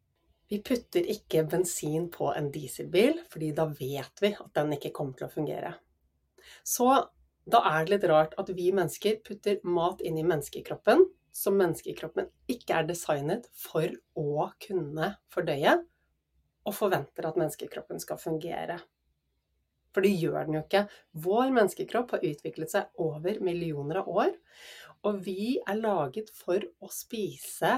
[0.51, 5.19] Vi putter ikke bensin på en dieselbil, fordi da vet vi at den ikke kommer
[5.19, 5.73] til å fungere.
[6.63, 6.87] Så
[7.47, 11.05] da er det litt rart at vi mennesker putter mat inn i menneskekroppen
[11.37, 15.77] som menneskekroppen ikke er designet for å kunne fordøye,
[16.67, 18.79] og forventer at menneskekroppen skal fungere.
[19.95, 20.87] For det gjør den jo ikke.
[21.27, 24.33] Vår menneskekropp har utviklet seg over millioner av år,
[25.07, 27.77] og vi er laget for å spise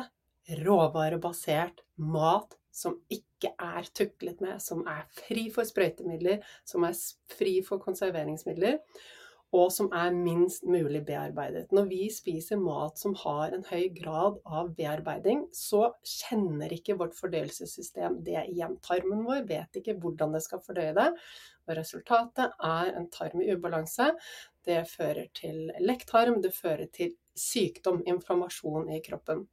[0.62, 6.96] råvarebasert mat som ikke er tuklet med, som er fri for sprøytemidler, som er
[7.34, 8.78] fri for konserveringsmidler
[9.56, 11.70] og som er minst mulig bearbeidet.
[11.72, 17.16] Når vi spiser mat som har en høy grad av bearbeiding, så kjenner ikke vårt
[17.16, 18.76] fordøyelsessystem det igjen.
[18.84, 21.08] Tarmen vår vet ikke hvordan det skal fordøye det.
[21.68, 24.10] Og resultatet er en tarm i ubalanse.
[24.68, 29.46] Det fører til lekktarm, det fører til sykdom, inflammasjon i kroppen.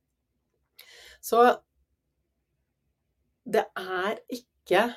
[1.24, 1.48] Så
[3.48, 4.90] det er ikke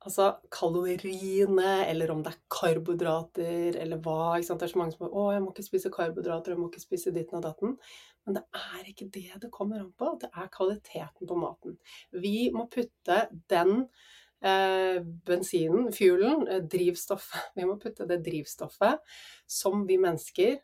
[0.00, 4.36] altså kaloriene, eller om det er karbohydrater, eller hva.
[4.38, 4.62] Ikke sant?
[4.62, 6.86] Det er så mange som sier 'Å, jeg må ikke spise karbohydrater, jeg må ikke
[6.86, 7.76] spise ditten og datten'.
[8.26, 10.18] Men det er ikke det det kommer an på.
[10.20, 11.78] Det er kvaliteten på maten.
[12.12, 13.88] Vi må putte den
[14.42, 19.00] eh, bensinen, fuelen, eh, drivstoffet Vi må putte det drivstoffet
[19.46, 20.60] som vi mennesker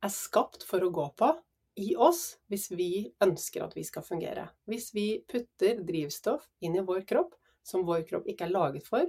[0.00, 1.34] er skapt for å gå på
[1.80, 4.48] i oss hvis vi ønsker at vi skal fungere.
[4.66, 7.36] Hvis vi putter drivstoff inn i vår kropp
[7.66, 9.06] som vår kropp ikke er laget for,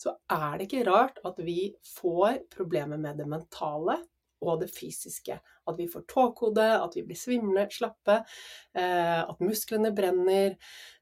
[0.00, 4.00] så er det ikke rart at vi får problemer med det mentale
[4.44, 5.38] og det fysiske.
[5.38, 8.20] At vi får tåkehode, at vi blir svimle, slappe,
[8.76, 10.58] eh, at musklene brenner.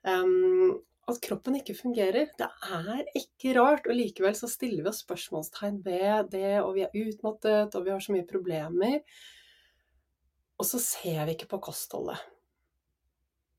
[0.06, 0.78] Um,
[1.10, 2.30] at kroppen ikke fungerer.
[2.38, 6.84] Det er ikke rart, og likevel så stiller vi oss spørsmålstegn ved det, og vi
[6.86, 9.00] er utmattet, og vi har så mye problemer.
[10.62, 12.22] Og så ser vi ikke på kostholdet.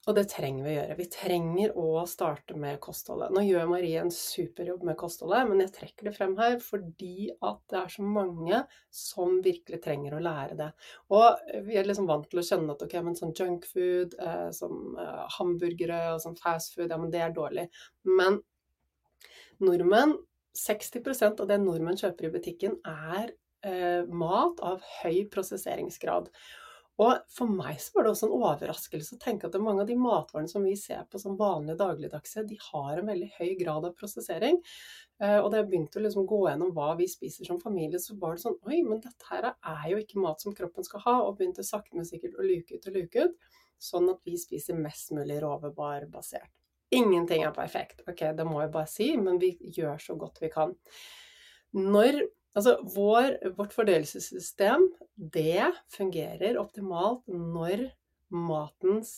[0.03, 0.95] Og det trenger vi å gjøre.
[0.99, 3.31] Vi trenger å starte med kostholdet.
[3.31, 7.61] Nå gjør Marie en superjobb med kostholdet, men jeg trekker det frem her fordi at
[7.71, 8.59] det er så mange
[8.91, 10.67] som virkelig trenger å lære det.
[11.15, 14.97] Og vi er liksom vant til å skjønne at ok, men sånn junkfood, eh, som
[14.99, 17.69] eh, hamburgere og sånn fastfood, ja, men det er dårlig.
[18.09, 18.41] Men
[19.63, 20.17] nordmenn
[20.59, 23.31] 60% av det nordmenn kjøper i butikken, er
[23.63, 26.27] eh, mat av høy prosesseringsgrad.
[27.01, 29.95] Og for meg så var det også en overraskelse å tenke at mange av de
[29.97, 33.95] matvarene som vi ser på som vanlige dagligdagse, de har en veldig høy grad av
[33.97, 34.59] prosessering.
[35.17, 38.13] Eh, og da jeg begynte å liksom gå gjennom hva vi spiser som familie, så
[38.21, 41.15] var det sånn Oi, men dette her er jo ikke mat som kroppen skal ha.
[41.25, 43.49] Og begynte sakte, men sikkert å luke ut og luke ut.
[43.81, 46.53] Sånn at vi spiser mest mulig råvarebasert.
[46.93, 50.51] Ingenting er perfekt, ok, det må jeg bare si, men vi gjør så godt vi
[50.53, 50.75] kan.
[51.73, 52.19] Når
[52.53, 57.87] Altså, vår, vårt fordøyelsessystem, det fungerer optimalt når
[58.33, 59.13] matens,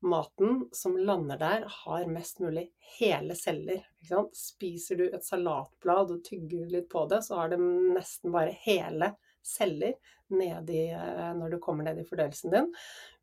[0.00, 3.84] maten som lander der, har mest mulig hele celler.
[4.34, 9.12] Spiser du et salatblad og tygger litt på det, så har det nesten bare hele
[9.46, 9.94] celler
[10.30, 12.70] nedi, eh, når du kommer ned i fordøyelsen din.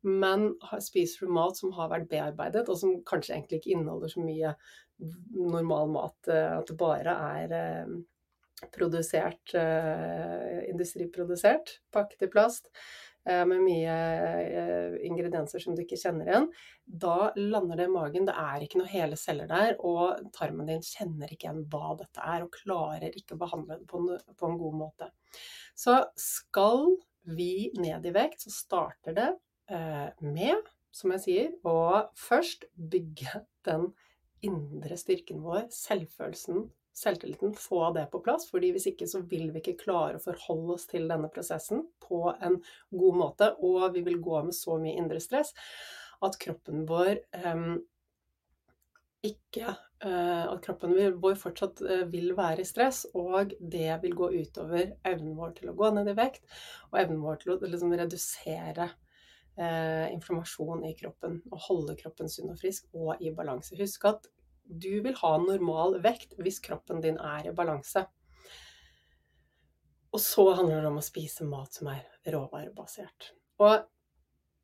[0.02, 0.52] Men
[0.84, 4.54] spiser du mat som har vært bearbeidet, og som kanskje egentlig ikke inneholder så mye
[5.34, 7.98] normal mat, eh, at det bare er eh,
[8.74, 12.70] produsert, eh, industriprodusert, pakket i plast,
[13.26, 13.96] eh, med mye
[14.44, 16.48] eh, ingredienser som du ikke kjenner igjen,
[16.86, 18.28] da lander det i magen.
[18.28, 22.24] Det er ikke noe hele celler der, og tarmen din kjenner ikke igjen hva dette
[22.24, 25.12] er, og klarer ikke å behandle det på en, på en god måte.
[25.78, 26.96] Så skal
[27.28, 29.30] vi ned i vekt, så starter det
[30.24, 33.90] med, som jeg sier, å først bygge den
[34.40, 36.64] indre styrken vår, selvfølelsen,
[36.98, 38.48] selvtilliten, få det på plass.
[38.50, 42.24] fordi hvis ikke så vil vi ikke klare å forholde oss til denne prosessen på
[42.34, 42.58] en
[42.90, 43.52] god måte.
[43.62, 45.54] Og vi vil gå med så mye indre stress
[46.24, 47.78] at kroppen vår um,
[49.26, 49.72] ikke
[50.04, 54.92] uh, At kroppen vår fortsatt uh, vil være i stress, og det vil gå utover
[55.06, 56.46] evnen vår til å gå ned i vekt,
[56.92, 58.86] og evnen vår til å liksom, redusere
[59.58, 63.74] uh, inflammasjon i kroppen og holde kroppen sunn og frisk og i balanse.
[63.78, 64.30] Husk at
[64.68, 68.04] du vil ha normal vekt hvis kroppen din er i balanse.
[70.12, 73.32] Og så handler det om å spise mat som er råvarebasert.
[73.64, 73.84] Og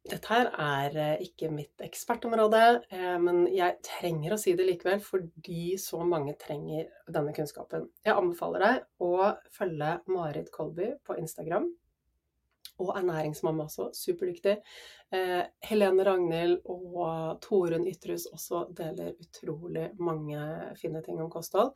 [0.04, 5.00] dette her er eh, ikke mitt ekspertområde, eh, men jeg trenger å si det likevel
[5.04, 7.88] fordi så mange trenger denne kunnskapen.
[8.04, 11.70] Jeg anbefaler deg å følge Marit Kolby på Instagram
[12.82, 14.56] og ernæringsmamma også, superdyktig.
[15.14, 20.40] Eh, Helene Ragnhild og Torunn Ytrhus også deler utrolig mange
[20.80, 21.74] fine ting om kosthold.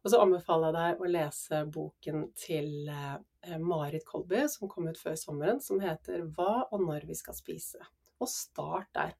[0.00, 5.00] Og så anbefaler jeg deg å lese boken til eh, Marit Kolby, som kom ut
[5.00, 7.90] før sommeren, som heter 'Hva og når vi skal spise'.
[8.20, 9.19] Og start der.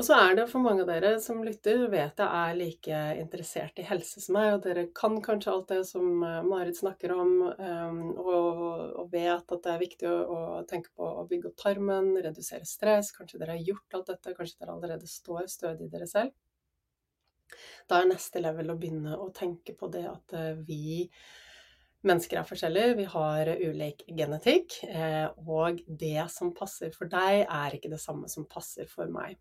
[0.00, 3.76] Og så er det for mange av dere som lytter, vet jeg er like interessert
[3.78, 7.34] i helse som meg, og dere kan kanskje alt det som eh, Marit snakker om,
[7.52, 10.38] ehm, og, vet at det er viktig å, å,
[10.70, 13.12] tenke på å bygge opp tarmen, redusere stress.
[13.12, 16.32] Kanskje dere har gjort alt dette, kanskje dere allerede står stødig i dere selv.
[17.84, 21.08] Da er neste level å begynne å tenke på det at eh, vi
[22.02, 27.76] Mennesker er forskjellige, vi har ulik genetikk, eh, og det som passer for deg, er
[27.76, 29.36] ikke det samme som passer for meg.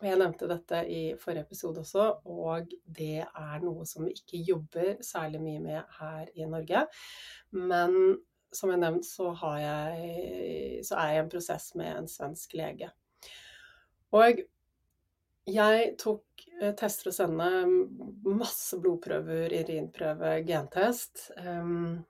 [0.00, 4.42] Og jeg nevnte dette i forrige episode også, og det er noe som vi ikke
[4.42, 6.86] jobber særlig mye med her i Norge.
[7.54, 8.16] Men
[8.54, 9.30] som jeg nevnte, så,
[9.60, 12.90] jeg, så er jeg i en prosess med en svensk lege.
[14.14, 14.42] Og
[15.50, 17.48] jeg tok eh, tester hos henne,
[18.24, 21.28] masse blodprøver, urinprøve, gentest.
[21.38, 22.04] Um,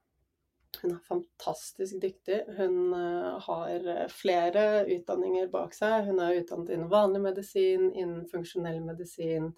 [0.83, 2.43] hun er fantastisk dyktig.
[2.59, 6.09] Hun eh, har eh, flere utdanninger bak seg.
[6.09, 9.53] Hun er utdannet innen vanlig medisin, innen funksjonell medisin,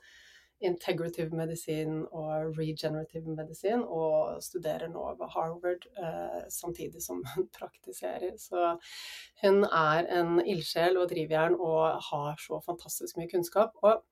[0.64, 8.34] integrative medisin og regenerative medisin, og studerer nå ved Harvard eh, samtidig som hun praktiserer.
[8.40, 8.76] Så
[9.44, 13.76] hun er en ildsjel og drivjern og har så fantastisk mye kunnskap.
[13.82, 14.02] Og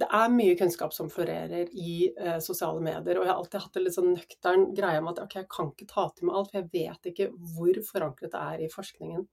[0.00, 3.76] det er mye kunnskap som florerer i eh, sosiale medier, og jeg har alltid hatt
[3.78, 6.50] en litt sånn nøktern greie om at okay, jeg kan ikke ta til meg alt,
[6.50, 9.28] for jeg vet ikke hvor forankret det er i forskningen.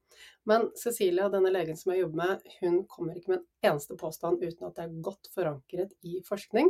[0.50, 4.44] Men Cecilia, denne legen som jeg jobber med, hun kommer ikke med en eneste påstand
[4.44, 6.70] uten at det er godt forankret i forskning.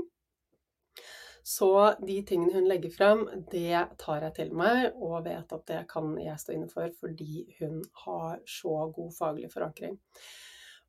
[1.43, 1.71] Så
[2.05, 6.13] de tingene hun legger frem, det tar jeg til meg, og vet at det kan
[6.21, 9.97] jeg stå inne for fordi hun har så god faglig forankring.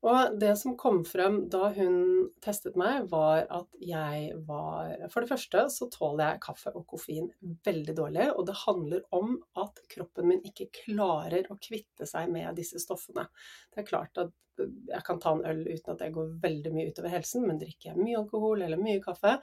[0.03, 5.31] Og det som kom frem da hun testet meg, var at jeg var For det
[5.31, 7.29] første så tåler jeg kaffe og koffein
[7.67, 12.59] veldig dårlig, og det handler om at kroppen min ikke klarer å kvitte seg med
[12.59, 13.29] disse stoffene.
[13.71, 16.91] Det er klart at jeg kan ta en øl uten at det går veldig mye
[16.93, 19.39] utover helsen, men drikker jeg mye alkohol eller mye kaffe,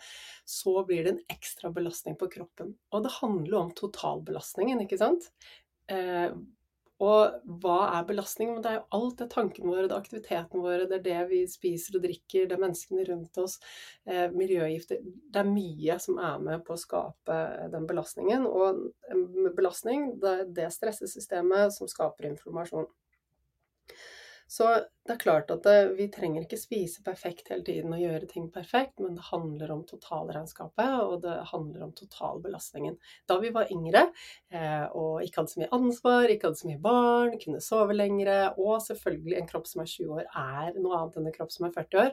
[0.45, 2.75] så blir det en ekstra belastning på kroppen.
[2.93, 5.31] Og det handler om totalbelastningen, ikke sant?
[6.99, 8.61] Eh, og hva er belastning?
[8.61, 9.17] Det er jo alt.
[9.17, 12.47] Det er tankene våre, det er aktivitetene våre, det er det vi spiser og drikker,
[12.47, 13.59] det er menneskene rundt oss,
[14.05, 17.39] eh, miljøgifter Det er mye som er med på å skape
[17.71, 18.45] den belastningen.
[18.45, 18.91] Og
[19.55, 22.87] belastning, det er det stressesystemet som skaper informasjon.
[24.49, 24.65] Så
[25.05, 28.47] det er klart at det, vi trenger ikke spise perfekt hele tiden og gjøre ting
[28.49, 32.95] perfekt, men det handler om totalregnskapet, og det handler om totalbelastningen.
[33.29, 34.07] Da vi var yngre
[34.49, 38.39] eh, og ikke hadde så mye ansvar, ikke hadde så mye barn, kunne sove lengre,
[38.57, 41.69] og selvfølgelig en kropp som er 20 år er noe annet enn en kropp som
[41.69, 42.11] er 40 år,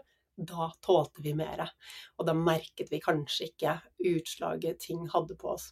[0.52, 1.64] da tålte vi mer.
[2.20, 3.78] Og da merket vi kanskje ikke
[4.12, 5.70] utslaget ting hadde på oss.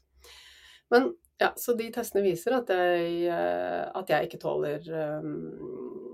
[0.88, 4.88] Men ja, så de testene viser at jeg, eh, at jeg ikke tåler
[5.20, 6.13] um,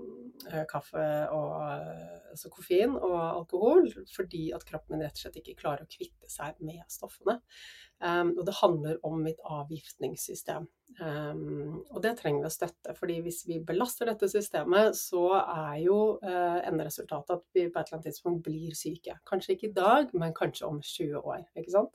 [0.69, 1.03] kaffe
[1.33, 1.53] og
[2.31, 3.85] altså koffein og alkohol,
[4.15, 7.39] fordi at kroppen min rett og slett ikke klarer å kvitte seg med stoffene.
[8.01, 10.65] Um, og det handler om mitt avgiftningssystem.
[10.97, 15.75] Um, og det trenger vi å støtte, fordi hvis vi belaster dette systemet, så er
[15.83, 19.19] jo uh, enderesultatet at vi på et eller annet tidspunkt blir syke.
[19.29, 21.45] Kanskje ikke i dag, men kanskje om 20 år.
[21.53, 21.93] ikke sant?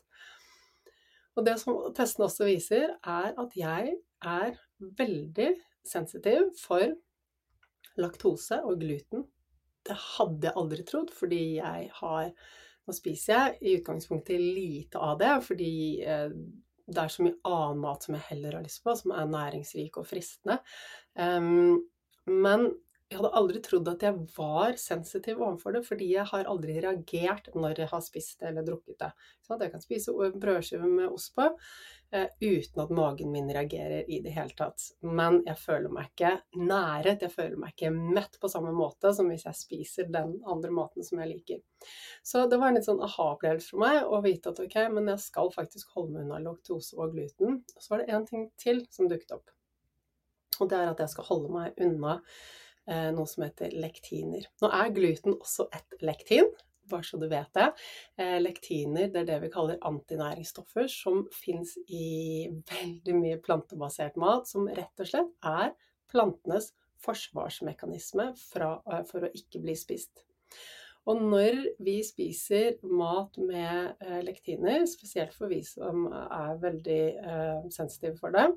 [1.37, 4.55] Og det som testen også viser, er at jeg er
[5.01, 5.51] veldig
[5.87, 6.95] sensitiv for
[8.01, 9.25] laktose og gluten.
[9.87, 12.33] Det hadde jeg aldri trodd, fordi jeg har
[12.87, 15.71] Nå spiser jeg i utgangspunktet lite av det, fordi
[16.07, 16.29] eh,
[16.87, 19.99] det er så mye annen mat som jeg heller har lyst på, som er næringsrik
[19.99, 20.61] og fristende.
[21.19, 21.81] Um,
[22.31, 22.69] men
[23.07, 27.53] jeg hadde aldri trodd at jeg var sensitiv overfor det, fordi jeg har aldri reagert
[27.55, 29.13] når jeg har spist det eller drukket det.
[29.47, 31.47] Så jeg kan spise brødskive med ost på,
[32.11, 34.83] Eh, uten at magen min reagerer i det hele tatt.
[35.01, 39.27] Men jeg føler meg ikke næret, jeg føler meg ikke mett på samme måte som
[39.31, 41.89] hvis jeg spiser den andre maten som jeg liker.
[42.23, 45.25] Så det var en litt sånn aha-opplevelse for meg å vite at ok, men jeg
[45.25, 47.59] skal faktisk holde meg unna laktose og gluten.
[47.75, 49.51] Og så var det én ting til som dukket opp.
[50.61, 52.21] Og det er at jeg skal holde meg unna
[52.87, 54.47] noe som heter lektiner.
[54.63, 56.53] Nå er gluten også et lektin,
[56.91, 57.67] bare så du vet det.
[58.21, 64.49] Eh, lektiner det er det vi kaller antinæringsstoffer, som fins i veldig mye plantebasert mat,
[64.49, 65.75] som rett og slett er
[66.11, 66.73] plantenes
[67.05, 70.25] forsvarsmekanisme eh, for å ikke bli spist.
[71.07, 77.67] Og når vi spiser mat med eh, lektiner, spesielt for vi som er veldig eh,
[77.75, 78.49] sensitive for det,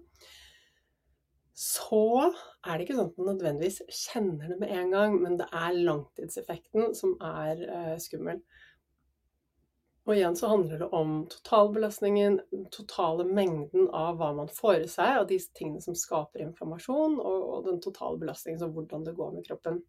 [1.59, 2.29] så
[2.63, 5.75] er det ikke sånn at man nødvendigvis kjenner det med en gang, men det er
[5.75, 8.39] langtidseffekten som er uh, skummel.
[10.07, 14.89] Og igjen så handler det om totalbelastningen, den totale mengden av hva man får i
[14.89, 19.17] seg, og de tingene som skaper inflammasjon, og, og den totale belastningen, så hvordan det
[19.19, 19.83] går med kroppen.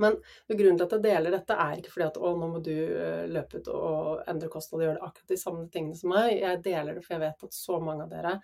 [0.00, 0.16] Men
[0.48, 3.24] grunnen til at jeg deler dette, er ikke fordi at å, nå må du eh,
[3.30, 6.30] løpe ut og endre kosthold og gjøre det akkurat de samme tingene som meg.
[6.38, 8.38] Jeg deler det for jeg vet at så mange av dere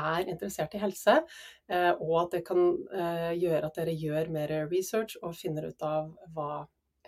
[0.00, 1.16] er interessert i helse,
[1.70, 5.86] eh, og at det kan eh, gjøre at dere gjør mer research og finner ut
[5.86, 6.50] av hva,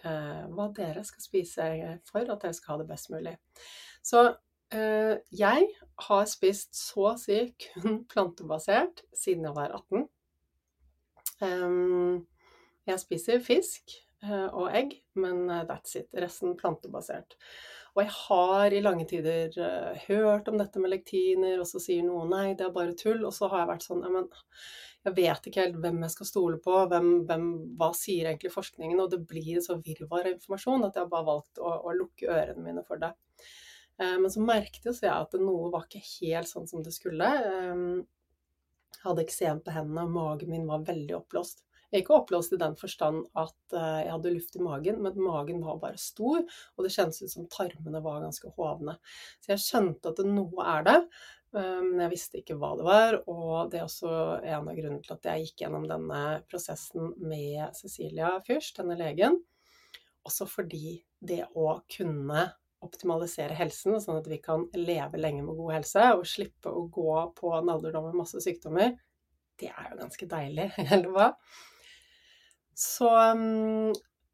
[0.02, 1.66] hva dere skal spise
[2.08, 3.36] for at dere skal ha det best mulig.
[4.02, 4.32] Så
[4.72, 5.66] jeg
[6.06, 10.08] har spist så å si kun plantebasert siden jeg var 18.
[11.42, 12.26] Ehm,
[12.88, 16.12] jeg spiser fisk og egg, men that's it.
[16.14, 17.34] Resten plantebasert.
[17.92, 22.04] Og jeg har i lange tider uh, hørt om dette med lektiner, og så sier
[22.06, 23.20] noen nei, det er bare tull.
[23.28, 24.30] Og så har jeg vært sånn, men
[25.04, 27.50] jeg vet ikke helt hvem jeg skal stole på, hvem, hvem,
[27.80, 29.02] hva sier egentlig forskningen?
[29.02, 32.64] Og det blir så virvar informasjon at jeg har bare valgt å, å lukke ørene
[32.64, 33.12] mine for det.
[34.00, 37.28] Men så merket jeg at noe var ikke helt sånn som det skulle.
[37.28, 41.60] Jeg hadde eksem på hendene, og magen min var veldig oppblåst.
[41.92, 45.80] Ikke oppblåst i den forstand at eh, jeg hadde luft i magen, men magen var
[45.82, 48.96] bare stor, og det kjennes ut som tarmene var ganske hovne.
[49.44, 50.96] Så jeg skjønte at noe er det,
[51.58, 53.18] eh, men jeg visste ikke hva det var.
[53.28, 57.76] Og det er også en av grunnene til at jeg gikk gjennom denne prosessen med
[57.76, 59.42] Cecilia Fürst, denne legen.
[60.22, 62.44] også fordi det å kunne
[62.82, 67.14] optimalisere helsen, sånn at vi kan leve lenge med god helse og slippe å gå
[67.36, 68.94] på en alderdom med masse sykdommer,
[69.60, 71.28] det er jo ganske deilig, eller hva?
[72.74, 73.10] Så,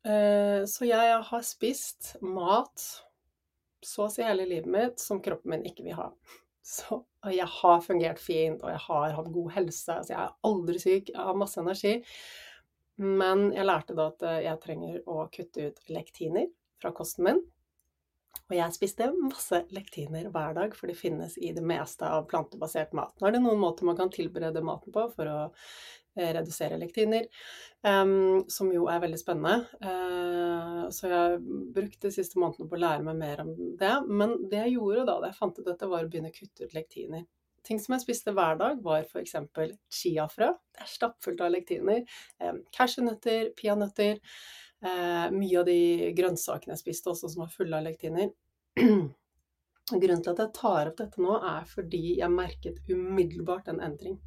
[0.06, 2.84] øh, så jeg har spist mat
[3.84, 6.10] så å si hele livet mitt som kroppen min ikke vil ha.
[6.68, 6.98] Så,
[7.32, 9.94] jeg har fungert fint, og jeg har hatt god helse.
[9.94, 11.94] Altså jeg er aldri syk, jeg har masse energi.
[13.00, 16.50] Men jeg lærte da at eh, jeg trenger å kutte ut lektiner
[16.82, 17.40] fra kosten min.
[18.50, 22.92] Og jeg spiste masse lektiner hver dag, for det finnes i det meste av plantebasert
[22.96, 23.14] mat.
[23.16, 25.54] Nå er det noen måter man kan tilberede maten på for å Eh,
[26.18, 27.26] redusere lektiner,
[27.86, 29.66] um, som jo er veldig spennende.
[29.82, 31.40] Uh, så jeg
[31.74, 33.94] brukte de siste månedene på å lære meg mer om det.
[34.08, 36.68] Men det jeg gjorde da da jeg fant ut dette, var å begynne å kutte
[36.68, 37.26] ut lektiner.
[37.66, 39.34] Ting som jeg spiste hver dag, var f.eks.
[39.92, 40.52] chiafrø.
[40.72, 42.04] Det er stappfullt av lektiner.
[42.40, 44.22] Um, Cashewnøtter, peanøtter.
[44.78, 48.30] Uh, mye av de grønnsakene jeg spiste også, som var fulle av lektiner.
[49.88, 54.18] Grunnen til at jeg tar opp dette nå, er fordi jeg merket umiddelbart en endring.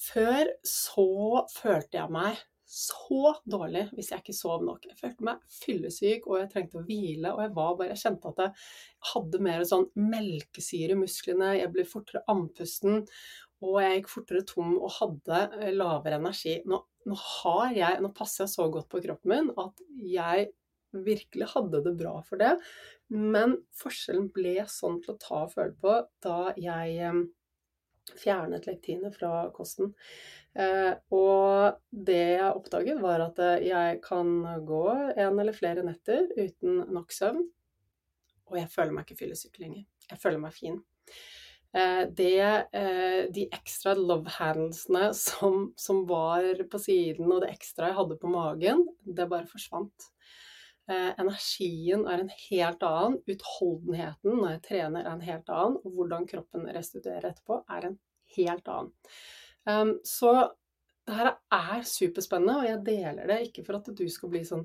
[0.00, 1.08] Før så
[1.54, 4.88] følte jeg meg så dårlig hvis jeg ikke sov nok.
[4.88, 7.32] Jeg følte meg fyllesyk, og jeg trengte å hvile.
[7.32, 11.72] Og jeg var bare, jeg kjente at jeg hadde mer sånn melkesyre i musklene, jeg
[11.74, 13.06] ble fortere andpusten,
[13.64, 16.58] og jeg gikk fortere tom og hadde eh, lavere energi.
[16.68, 17.16] Nå, nå,
[17.76, 20.50] jeg, nå passer jeg så godt på kroppen min at jeg
[21.06, 22.52] virkelig hadde det bra for det.
[23.14, 25.96] Men forskjellen ble sånn til å ta og føle på
[26.26, 27.22] da jeg eh,
[28.14, 29.94] fjernet lektinet fra kosten.
[30.56, 34.30] Eh, og det jeg oppdaget, var at eh, jeg kan
[34.66, 34.84] gå
[35.16, 37.42] en eller flere netter uten nok søvn,
[38.46, 39.84] og jeg føler meg ikke fyllesyk lenger.
[40.06, 40.78] Jeg føler meg fin.
[41.76, 42.40] Eh, det,
[43.36, 48.32] de ekstra love handlesene som, som var på siden, og det ekstra jeg hadde på
[48.32, 50.12] magen, det bare forsvant.
[50.86, 53.16] Eh, energien er en helt annen.
[53.26, 55.80] Utholdenheten når jeg trener er en helt annen.
[55.82, 57.98] Og hvordan kroppen restituerer etterpå er en
[58.36, 58.92] helt annen.
[59.66, 60.32] Um, så
[61.06, 64.62] det her er superspennende, og jeg deler det ikke for at du skal bli sånn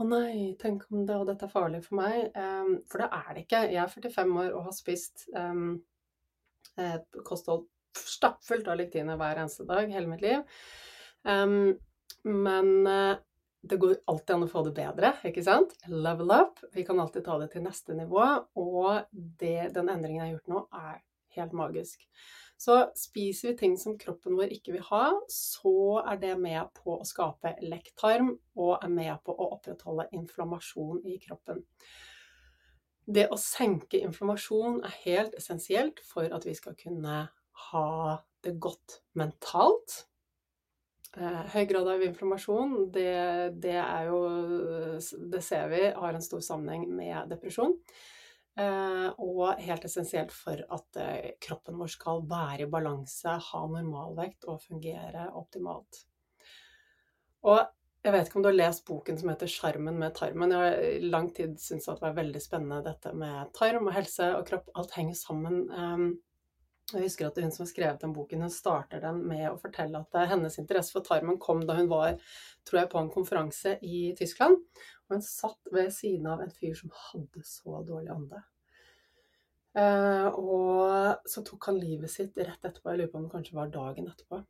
[0.00, 2.28] Å nei, tenk om det, og dette er farlig for meg.
[2.36, 3.64] Um, for det er det ikke.
[3.72, 5.78] Jeg er 45 år og har spist um,
[6.80, 10.40] et kosthold stappfullt av lektiner hver eneste dag hele mitt liv.
[11.24, 13.14] Men uh,
[13.68, 15.74] det går alltid an å få det bedre, ikke sant?
[15.88, 16.60] Level up.
[16.74, 18.24] Vi kan alltid ta det til neste nivå.
[18.60, 20.98] Og det, den endringen jeg har gjort nå, er
[21.38, 22.04] helt magisk.
[22.60, 26.98] Så spiser vi ting som kroppen vår ikke vil ha, så er det med på
[27.00, 31.64] å skape lekktarm og er med på å opprettholde inflammasjon i kroppen.
[33.04, 37.24] Det å senke inflammasjon er helt essensielt for at vi skal kunne
[37.70, 37.90] ha
[38.44, 40.04] det godt mentalt.
[41.14, 43.10] Eh, høy grad av inflammasjon, det,
[43.62, 44.18] det, er jo
[45.30, 47.76] Det ser vi har en stor sammenheng med depresjon.
[48.58, 54.46] Eh, og helt essensielt for at eh, kroppen vår skal være i balanse, ha normalvekt
[54.50, 56.04] og fungere optimalt.
[57.46, 57.62] Og
[58.04, 60.50] jeg vet ikke om du har lest boken som heter 'Sjarmen med tarmen'.
[60.52, 64.34] Jeg har i lang tid syntes det var veldig spennende dette med tarm og helse
[64.36, 64.68] og kropp.
[64.74, 66.18] Alt henger sammen.
[66.92, 70.02] Jeg husker at hun som har skrevet den boken, hun starter den med å fortelle
[70.04, 72.18] at hennes interesse for tarmen kom da hun var
[72.68, 74.60] tror jeg, på en konferanse i Tyskland.
[75.06, 78.42] Og hun satt ved siden av en fyr som hadde så dårlig ånde.
[79.74, 82.92] Eh, og så tok han livet sitt rett etterpå.
[82.92, 84.42] Jeg lurer på om det kanskje var dagen etterpå.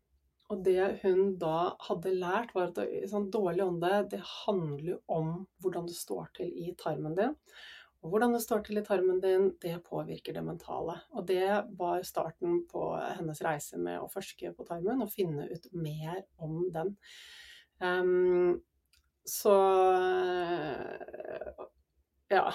[0.52, 5.88] Og det hun da hadde lært, var at sånn dårlig ånde det handler om hvordan
[5.88, 7.38] det står til i tarmen din.
[8.04, 10.98] Og hvordan det står til i tarmen din, det påvirker det mentale.
[11.16, 11.48] Og det
[11.78, 16.66] var starten på hennes reise med å forske på tarmen og finne ut mer om
[16.74, 16.92] den.
[17.80, 18.60] Um,
[19.24, 19.56] så
[22.28, 22.46] ja.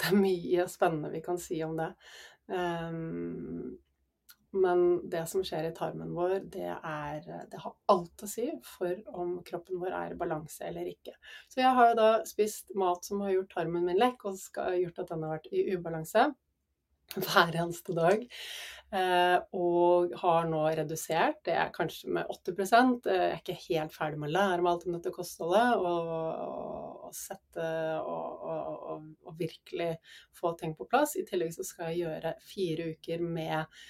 [0.00, 1.90] Det er mye spennende vi kan si om det.
[2.48, 3.74] Um,
[4.50, 7.20] men det som skjer i tarmen vår, det, er,
[7.50, 11.14] det har alt å si for om kroppen vår er i balanse eller ikke.
[11.48, 14.80] Så jeg har jo da spist mat som har gjort tarmen min lekk, og skal
[14.80, 16.30] gjort at den har vært i ubalanse
[17.18, 18.26] hver eneste dag.
[18.90, 24.18] Eh, og har nå redusert det er kanskje med 80% Jeg er ikke helt ferdig
[24.18, 25.78] med å lære meg alt om dette kostholdet.
[25.78, 27.70] Og, og, og sette
[28.02, 28.46] og,
[28.90, 29.94] og, virkelig
[30.36, 31.16] få ting på plass.
[31.16, 33.80] I tillegg så skal jeg gjøre fire uker med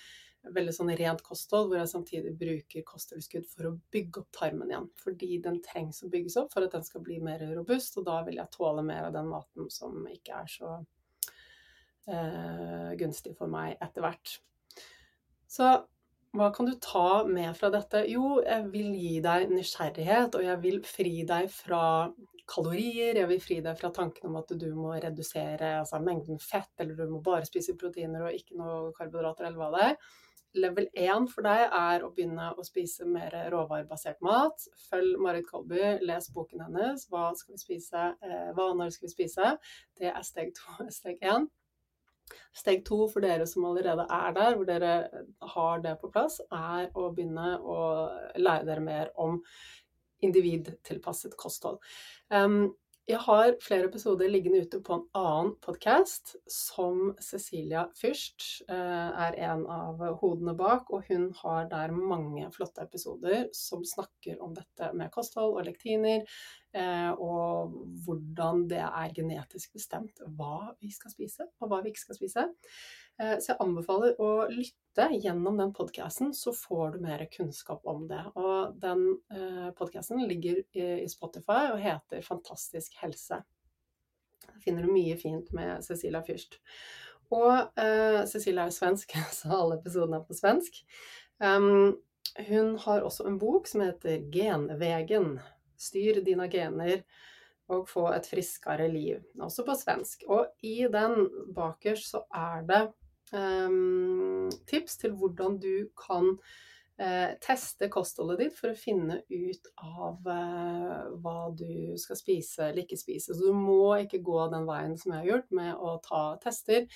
[0.48, 4.88] veldig sånn rent kosthold, hvor jeg samtidig bruker kosttilskudd for å bygge opp tarmen igjen.
[5.02, 8.20] Fordi den trengs å bygges opp for at den skal bli mer robust, og da
[8.26, 10.74] vil jeg tåle mer av den maten som ikke er så
[12.08, 14.38] eh, gunstig for meg etter hvert.
[15.50, 15.74] Så
[16.38, 18.04] hva kan du ta med fra dette?
[18.06, 21.82] Jo, jeg vil gi deg nysgjerrighet, og jeg vil fri deg fra
[22.50, 26.72] kalorier, jeg vil fri deg fra tanken om at du må redusere altså, mengden fett,
[26.78, 29.98] eller du må bare spise proteiner og ikke noe karbohydrater, eller hva det er.
[30.58, 34.64] Level 1 for deg er å begynne å spise mer råvarebasert mat.
[34.88, 37.06] Følg Marit Kolby, les boken hennes.
[37.10, 38.06] Hva skal vi spise?
[38.26, 39.52] Eh, hva når skal vi spise?
[39.98, 41.46] Det er steg, to, steg 1.
[42.54, 44.94] Steg to for dere som allerede er der, hvor dere
[45.54, 47.78] har det på plass, er å begynne å
[48.38, 49.40] lære dere mer om
[50.20, 51.80] individtilpasset kosthold.
[52.28, 52.74] Um,
[53.10, 59.36] jeg har flere episoder liggende ute på en annen podkast som Cecilia Fürst eh, er
[59.48, 64.92] en av hodene bak, og hun har der mange flotte episoder som snakker om dette
[64.94, 66.22] med kosthold og lektiner,
[66.76, 67.74] eh, og
[68.06, 72.46] hvordan det er genetisk bestemt hva vi skal spise, og hva vi ikke skal spise.
[73.20, 78.06] Eh, så jeg anbefaler å lytte gjennom den podkasten, så får du mer kunnskap om
[78.08, 78.22] det.
[78.40, 83.42] Og den eh, podkasten ligger i Spotify og heter Fantastisk helse.
[84.46, 86.58] Der finner du mye fint med Cecilia Fürst.
[87.30, 90.80] Og uh, Cecilia er svensk, så alle episodene er på svensk.
[91.38, 92.00] Um,
[92.48, 95.36] hun har også en bok som heter Genvegen.
[95.78, 97.04] Styr dine gener
[97.70, 99.22] og få et friskere liv.
[99.38, 100.26] Også på svensk.
[100.26, 102.82] Og i den bakerst så er det
[104.70, 106.34] tips til hvordan du kan
[107.00, 112.84] uh, teste kostholdet ditt for å finne ut av uh, hva du skal spise eller
[112.84, 113.34] ikke spise.
[113.34, 116.86] Så du må ikke gå den veien som jeg har gjort, med å ta tester.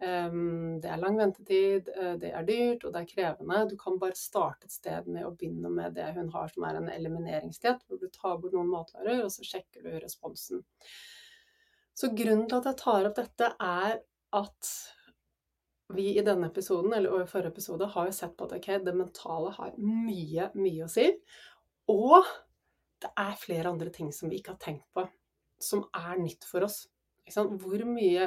[0.00, 3.62] Um, det er lang ventetid, uh, det er dyrt og det er krevende.
[3.70, 6.80] Du kan bare starte et sted med å begynne med det hun har som er
[6.80, 10.64] en elimineringsdiett, hvor du tar bort noen matvarer, og så sjekker du responsen.
[11.96, 14.00] Så grunnen til at jeg tar opp dette, er
[14.38, 14.68] at
[15.94, 18.94] vi i denne episoden, eller i forrige episode, har jo sett på at okay, det
[18.96, 21.08] mentale har mye, mye å si.
[21.90, 22.28] Og
[23.00, 25.06] det er flere andre ting som vi ikke har tenkt på,
[25.62, 26.84] som er nytt for oss.
[27.30, 28.24] Hvor mye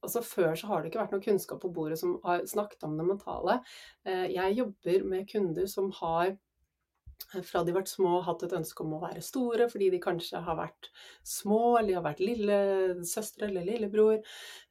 [0.00, 2.94] Altså Før så har det ikke vært noe kunnskap på bordet som har snakket om
[2.96, 3.58] det mentale.
[4.08, 6.32] Eh, jeg jobber med kunder som har
[7.28, 10.40] fra de har vært små hatt et ønske om å være store fordi de kanskje
[10.44, 10.90] har vært
[11.26, 14.22] små, eller de har vært lillesøstre eller lillebror.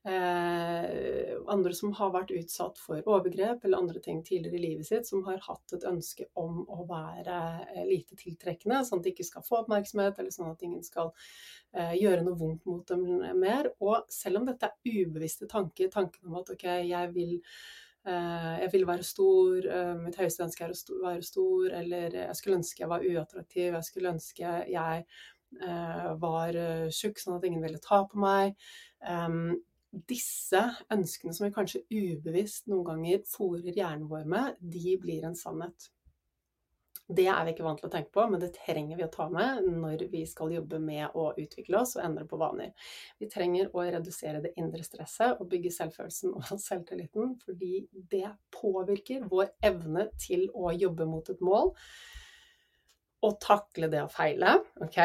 [0.07, 5.09] Eh, andre som har vært utsatt for overgrep eller andre ting tidligere i livet sitt,
[5.09, 9.27] som har hatt et ønske om å være eh, lite tiltrekkende, sånn at de ikke
[9.27, 11.11] skal få oppmerksomhet, eller sånn at ingen skal
[11.73, 13.03] eh, gjøre noe vondt mot dem
[13.41, 13.73] mer.
[13.83, 17.35] Og selv om dette er ubevisste tanker, tanken om at ok, jeg vil
[18.07, 22.59] jeg vil være stor, eh, mitt høyeste ønske er å være stor, eller jeg skulle
[22.61, 25.05] ønske jeg var uattraktiv, jeg skulle ønske jeg
[25.61, 26.59] eh, var
[26.93, 28.55] tjukk sånn at ingen ville ta på meg.
[30.07, 30.61] Disse
[30.93, 35.87] ønskene som vi kanskje ubevisst noen ganger fòrer hjernen vår med, de blir en sannhet.
[37.07, 39.29] Det er vi ikke vant til å tenke på, men det trenger vi å ta
[39.31, 42.73] med når vi skal jobbe med å utvikle oss og endre på vaner.
[43.21, 49.23] Vi trenger å redusere det indre stresset og bygge selvfølelsen og selvtilliten, fordi det påvirker
[49.31, 51.71] vår evne til å jobbe mot et mål
[53.25, 54.57] og takle det å feile.
[54.83, 54.99] ok?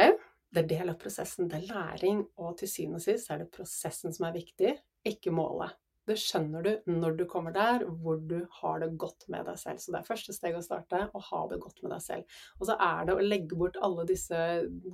[0.53, 3.53] Det er del av prosessen, det er læring, og til syvende og sist er det
[3.55, 4.75] prosessen som er viktig,
[5.09, 5.79] ikke målet.
[6.09, 9.79] Det skjønner du når du kommer der, hvor du har det godt med deg selv.
[9.79, 12.39] Så det er første steg å starte, å ha det godt med deg selv.
[12.59, 14.41] Og så er det å legge bort alle disse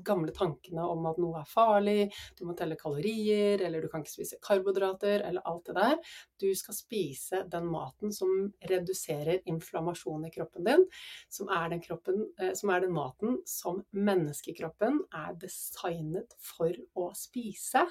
[0.05, 4.18] gamle tankene om at noe er farlig, du må telle kalorier, eller du kan ikke
[4.18, 5.97] spise karbohydrater, eller alt det der.
[6.44, 10.85] Du skal spise den maten som reduserer inflammasjon i kroppen din,
[11.32, 17.09] som er den, kroppen, eh, som er den maten som menneskekroppen er designet for å
[17.16, 17.86] spise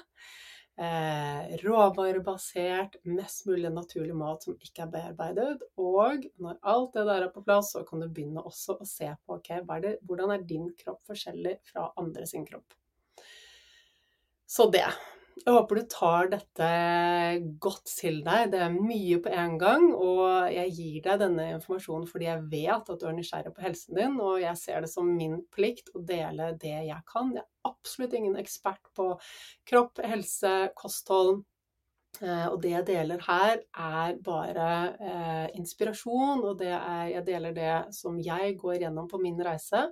[1.62, 5.64] råvarebasert, mest mulig naturlig mat som ikke er bearbeidet.
[5.80, 9.10] Og når alt det der er på plass, så kan du begynne også å se
[9.26, 12.76] på okay, er det, hvordan er din kropp forskjellig fra andre sin kropp.
[14.48, 14.86] Så det.
[15.38, 16.68] Jeg håper du tar dette
[17.62, 18.50] godt til deg.
[18.52, 22.90] Det er mye på en gang, og jeg gir deg denne informasjonen fordi jeg vet
[22.92, 26.02] at du er nysgjerrig på helsen din, og jeg ser det som min plikt å
[26.08, 27.30] dele det jeg kan.
[27.36, 29.12] Jeg er absolutt ingen ekspert på
[29.68, 31.44] kropp, helse, kosthold.
[32.22, 37.72] Eh, og det jeg deler her, er bare eh, inspirasjon, og er, jeg deler det
[37.94, 39.86] som jeg går gjennom på min reise,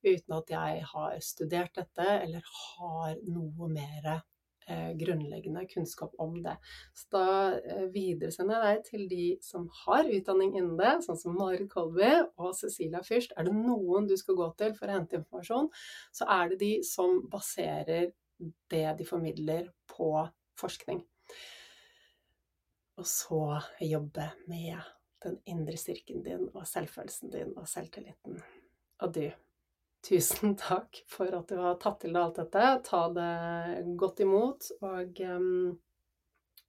[0.00, 4.14] uten at jeg har studert dette eller har noe mer
[5.00, 6.56] grunnleggende kunnskap om det.
[6.96, 7.26] Så da
[7.58, 12.10] eh, videresender jeg deg til de som har utdanning innen det, sånn som Marit Kolby
[12.40, 13.34] og Cecilia Fürst.
[13.36, 15.70] Er det noen du skal gå til for å hente informasjon,
[16.16, 18.10] så er det de som baserer
[18.72, 20.14] det de formidler, på
[20.56, 21.02] forskning.
[23.00, 23.42] Og så
[23.84, 24.78] jobbe med
[25.24, 28.38] den indre styrken din og selvfølelsen din og selvtilliten.
[29.00, 29.24] Og du,
[30.06, 32.66] tusen takk for at du har tatt til deg alt dette.
[32.88, 35.72] Ta det godt imot, og, um,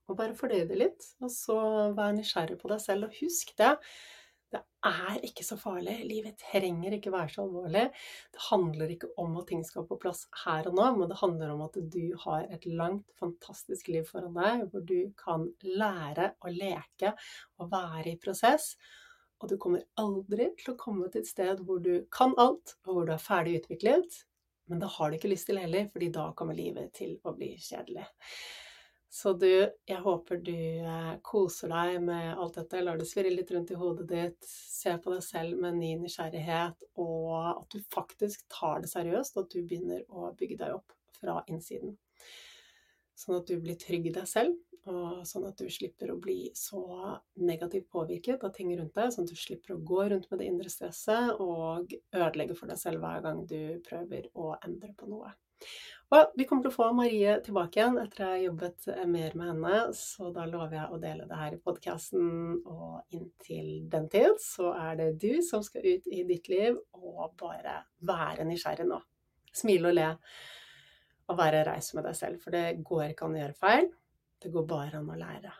[0.09, 1.11] og bare fordøy det litt.
[1.23, 1.59] Og så
[1.97, 3.75] vær nysgjerrig på deg selv, og husk det.
[4.51, 5.93] Det er ikke så farlig.
[6.09, 7.85] Livet trenger ikke være så alvorlig.
[8.35, 11.53] Det handler ikke om at ting skal på plass her og nå, men det handler
[11.53, 16.51] om at du har et langt, fantastisk liv foran deg, hvor du kan lære å
[16.51, 17.13] leke
[17.61, 18.73] og være i prosess.
[19.41, 22.93] Og du kommer aldri til å komme til et sted hvor du kan alt, og
[22.93, 24.21] hvor du er ferdig utviklet.
[24.69, 27.55] Men det har du ikke lyst til heller, fordi da kommer livet til å bli
[27.59, 28.05] kjedelig.
[29.11, 29.49] Så du,
[29.89, 33.79] jeg håper du eh, koser deg med alt dette, lar det svirre litt rundt i
[33.79, 38.93] hodet ditt, se på deg selv med ny nysgjerrighet, og at du faktisk tar det
[38.93, 41.97] seriøst, og at du begynner å bygge deg opp fra innsiden.
[43.19, 44.55] Sånn at du blir trygg i deg selv,
[44.89, 46.81] og sånn at du slipper å bli så
[47.43, 50.49] negativt påvirket av ting rundt deg, sånn at du slipper å gå rundt med det
[50.49, 55.33] indre stresset og ødelegge for deg selv hver gang du prøver å endre på noe.
[56.11, 59.51] Og vi kommer til å få Marie tilbake igjen etter jeg har jobbet mer med
[59.53, 62.25] henne, så da lover jeg å dele det her i podkasten.
[62.67, 67.37] Og inntil den tid så er det du som skal ut i ditt liv og
[67.39, 67.77] bare
[68.09, 68.99] være nysgjerrig nå.
[69.55, 70.09] Smile og le
[71.31, 73.91] og være raus med deg selv, for det går ikke an å gjøre feil.
[74.41, 75.51] Det går bare an å lære.